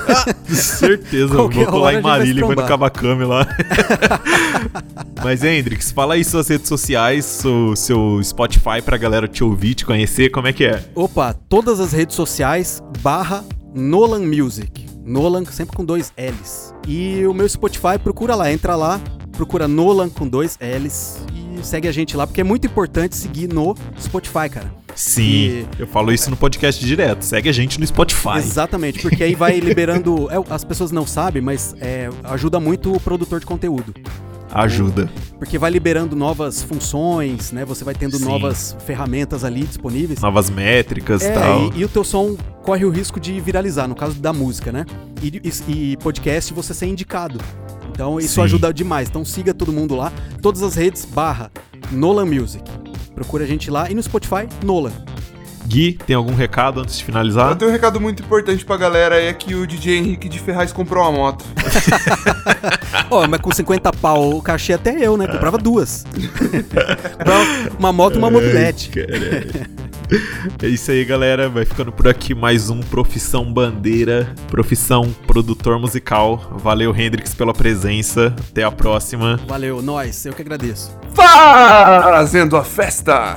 Certeza, 0.47 1.33
eu 1.33 1.37
Qualquer 1.37 1.65
vou 1.65 1.85
a 1.85 1.93
em 1.93 2.01
Marília 2.01 2.43
e 2.43 2.47
vai 2.47 2.55
no. 2.55 2.67
Cavacame 2.67 3.25
lá. 3.25 3.47
Mas, 5.23 5.43
Hendrix, 5.43 5.91
fala 5.91 6.13
aí 6.13 6.23
suas 6.23 6.47
redes 6.47 6.67
sociais, 6.67 7.25
seu, 7.25 7.75
seu 7.75 8.21
Spotify 8.23 8.81
pra 8.83 8.97
galera 8.97 9.27
te 9.27 9.43
ouvir, 9.43 9.73
te 9.73 9.83
conhecer, 9.83 10.29
como 10.29 10.47
é 10.47 10.53
que 10.53 10.65
é? 10.65 10.83
Opa, 10.93 11.33
todas 11.33 11.79
as 11.79 11.91
redes 11.91 12.15
sociais 12.15 12.83
barra 13.01 13.43
Nolan 13.73 14.25
Music. 14.25 14.85
Nolan 15.03 15.43
sempre 15.45 15.75
com 15.75 15.83
dois 15.83 16.13
L's. 16.17 16.73
E 16.87 17.25
o 17.25 17.33
meu 17.33 17.49
Spotify, 17.49 17.97
procura 18.01 18.35
lá, 18.35 18.51
entra 18.51 18.75
lá, 18.75 18.99
procura 19.31 19.67
Nolan 19.67 20.09
com 20.09 20.27
dois 20.27 20.57
L's 20.61 21.17
e 21.33 21.44
segue 21.65 21.87
a 21.87 21.91
gente 21.91 22.15
lá, 22.15 22.25
porque 22.27 22.41
é 22.41 22.43
muito 22.43 22.65
importante 22.67 23.15
seguir 23.15 23.47
no 23.47 23.75
Spotify, 23.99 24.49
cara. 24.49 24.71
Sim, 24.95 25.23
E- 25.23 25.65
eu 25.79 25.87
falo 25.87 26.13
isso 26.13 26.29
no 26.29 26.37
podcast 26.37 26.83
direto. 26.85 27.23
Segue 27.23 27.49
a 27.49 27.51
gente 27.51 27.79
no 27.79 27.85
Spotify. 27.85 28.37
Exatamente, 28.37 28.99
porque 29.01 29.23
aí 29.23 29.35
vai 29.35 29.59
liberando. 29.59 30.29
é, 30.31 30.35
as 30.53 30.63
pessoas 30.63 30.91
não 30.91 31.05
sabem, 31.05 31.41
mas 31.41 31.75
é, 31.81 32.09
ajuda 32.23 32.59
muito 32.59 32.93
o 32.95 32.99
produtor 32.99 33.39
de 33.39 33.45
conteúdo. 33.45 33.93
Ajuda. 34.53 35.09
Porque 35.37 35.57
vai 35.57 35.69
liberando 35.69 36.15
novas 36.15 36.63
funções, 36.63 37.51
né? 37.51 37.65
Você 37.65 37.83
vai 37.83 37.93
tendo 37.93 38.17
Sim. 38.17 38.23
novas 38.23 38.77
ferramentas 38.85 39.43
ali 39.43 39.63
disponíveis. 39.65 40.21
Novas 40.21 40.49
métricas 40.49 41.23
e 41.23 41.25
É, 41.25 41.31
tal. 41.33 41.73
e, 41.73 41.79
e 41.79 41.83
o 41.83 41.89
teu 41.89 42.05
som 42.05 42.37
corre 42.63 42.85
o 42.85 42.89
risco 42.89 43.19
de 43.19 43.37
viralizar, 43.41 43.85
no 43.85 43.95
caso 43.95 44.13
da 44.15 44.31
música, 44.31 44.71
né? 44.71 44.85
E, 45.21 45.41
e- 45.43 45.91
e 45.91 45.97
podcast 45.97 46.53
você 46.53 46.73
ser 46.73 46.85
indicado. 46.85 47.37
Então 47.95 48.19
isso 48.19 48.35
Sim. 48.35 48.41
ajuda 48.41 48.73
demais. 48.73 49.07
Então 49.07 49.23
siga 49.23 49.53
todo 49.53 49.71
mundo 49.71 49.95
lá. 49.95 50.11
Todas 50.41 50.61
as 50.61 50.75
redes 50.75 51.05
barra 51.05 51.49
Nolan 51.91 52.25
Music. 52.25 52.63
Procura 53.15 53.45
a 53.45 53.47
gente 53.47 53.71
lá. 53.71 53.89
E 53.89 53.95
no 53.95 54.03
Spotify, 54.03 54.47
Nolan. 54.63 54.91
Gui, 55.67 55.93
tem 56.05 56.15
algum 56.15 56.35
recado 56.35 56.79
antes 56.81 56.95
de 56.95 57.01
Eu 57.03 57.05
finalizar? 57.07 57.55
tenho 57.55 57.69
um 57.69 57.73
recado 57.73 57.99
muito 57.99 58.21
importante 58.23 58.63
pra 58.63 58.77
galera 58.77 59.21
é 59.21 59.33
que 59.33 59.55
o 59.55 59.65
DJ 59.65 59.97
Henrique 59.97 60.29
de 60.29 60.39
Ferraz 60.39 60.71
comprou 60.71 61.03
uma 61.03 61.11
moto. 61.11 61.43
Ó, 63.09 63.27
mas 63.27 63.39
com 63.41 63.51
50 63.51 63.91
pau 63.93 64.37
o 64.37 64.41
cachê 64.41 64.73
até 64.73 64.95
eu, 65.05 65.17
né? 65.17 65.27
Comprava 65.27 65.57
duas. 65.57 66.05
Uma 67.79 67.91
moto 67.91 68.15
e 68.15 68.17
uma 68.17 68.29
mobilete. 68.31 68.89
Caralho. 68.89 69.75
É 70.61 70.67
isso 70.67 70.91
aí, 70.91 71.03
galera. 71.03 71.49
Vai 71.49 71.65
ficando 71.65 71.91
por 71.91 72.07
aqui 72.07 72.33
mais 72.35 72.69
um 72.69 72.79
Profissão 72.79 73.51
Bandeira, 73.51 74.33
Profissão 74.47 75.13
Produtor 75.27 75.79
Musical. 75.79 76.57
Valeu, 76.63 76.95
Hendrix, 76.95 77.33
pela 77.33 77.53
presença. 77.53 78.33
Até 78.51 78.63
a 78.63 78.71
próxima. 78.71 79.39
Valeu, 79.47 79.81
nós. 79.81 80.25
Eu 80.25 80.33
que 80.33 80.41
agradeço. 80.41 80.95
Fazendo 81.13 82.55
a 82.55 82.63
festa! 82.63 83.35